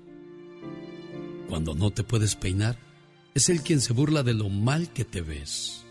[1.49, 2.77] Cuando no te puedes peinar,
[3.33, 5.83] es Él quien se burla de lo mal que te ves.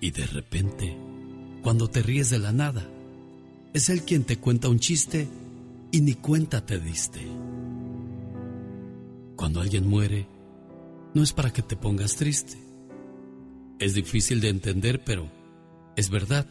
[0.00, 0.98] Y de repente,
[1.62, 2.90] cuando te ríes de la nada,
[3.72, 5.28] es Él quien te cuenta un chiste
[5.92, 7.20] y ni cuenta te diste.
[9.36, 10.26] Cuando alguien muere,
[11.14, 12.58] no es para que te pongas triste.
[13.78, 15.30] Es difícil de entender, pero
[15.94, 16.48] es verdad.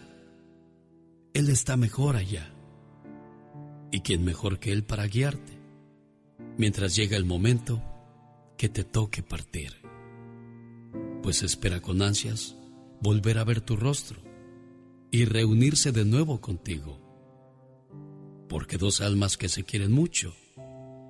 [1.35, 2.49] Él está mejor allá.
[3.91, 5.59] ¿Y quién mejor que Él para guiarte?
[6.57, 7.83] Mientras llega el momento
[8.57, 9.73] que te toque partir.
[11.21, 12.55] Pues espera con ansias
[13.01, 14.21] volver a ver tu rostro
[15.11, 17.01] y reunirse de nuevo contigo.
[18.47, 20.33] Porque dos almas que se quieren mucho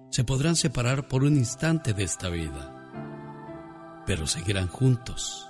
[0.09, 5.45] se podrán separar por un instante de esta vida, pero seguirán juntos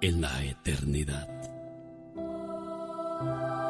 [0.00, 1.49] en la eternidad.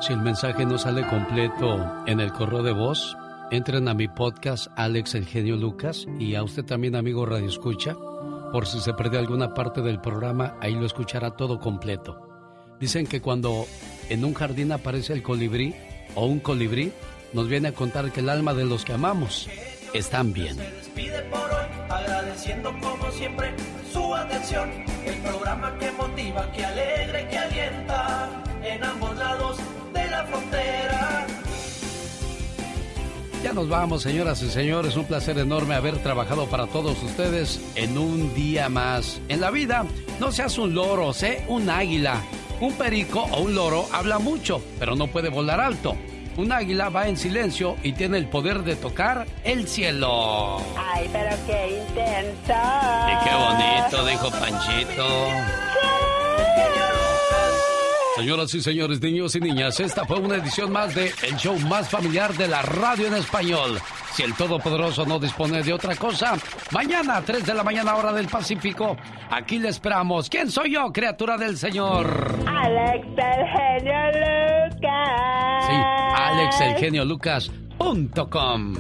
[0.01, 3.17] Si el mensaje no sale completo en el correo de voz,
[3.51, 7.95] entren a mi podcast Alex El Genio Lucas y a usted también, amigo Radio Escucha,
[8.51, 12.19] por si se perdió alguna parte del programa, ahí lo escuchará todo completo.
[12.81, 13.67] Dicen que cuando
[14.09, 15.75] en un jardín aparece el colibrí
[16.15, 16.93] o un colibrí,
[17.35, 19.51] nos viene a contar que el alma de los que amamos
[19.93, 20.57] están bien.
[20.57, 23.55] Se despide por hoy, agradeciendo como siempre
[23.93, 24.71] su atención.
[25.05, 29.59] El programa que motiva, que alegra y que alienta en ambos lados
[29.93, 31.27] de la frontera.
[33.43, 34.97] Ya nos vamos, señoras y señores.
[34.97, 39.21] Un placer enorme haber trabajado para todos ustedes en un día más.
[39.29, 39.87] En la vida,
[40.21, 42.21] no seas un loro, sé un águila.
[42.61, 45.97] Un perico o un loro habla mucho, pero no puede volar alto.
[46.41, 50.57] Un águila va en silencio y tiene el poder de tocar el cielo.
[50.75, 52.55] Ay, pero qué intenso.
[53.11, 55.07] Y qué bonito, dijo Panchito.
[58.17, 61.89] Señoras y señores, niños y niñas, esta fue una edición más de El Show Más
[61.89, 63.79] Familiar de la Radio en Español.
[64.13, 66.37] Si el Todopoderoso no dispone de otra cosa,
[66.73, 68.97] mañana a 3 de la mañana hora del Pacífico,
[69.31, 70.29] aquí le esperamos.
[70.29, 72.37] ¿Quién soy yo, criatura del Señor?
[72.47, 74.11] Alex el genio
[74.75, 75.67] Lucas.
[75.67, 75.73] Sí,
[76.17, 78.75] alexelgeniolucas.com.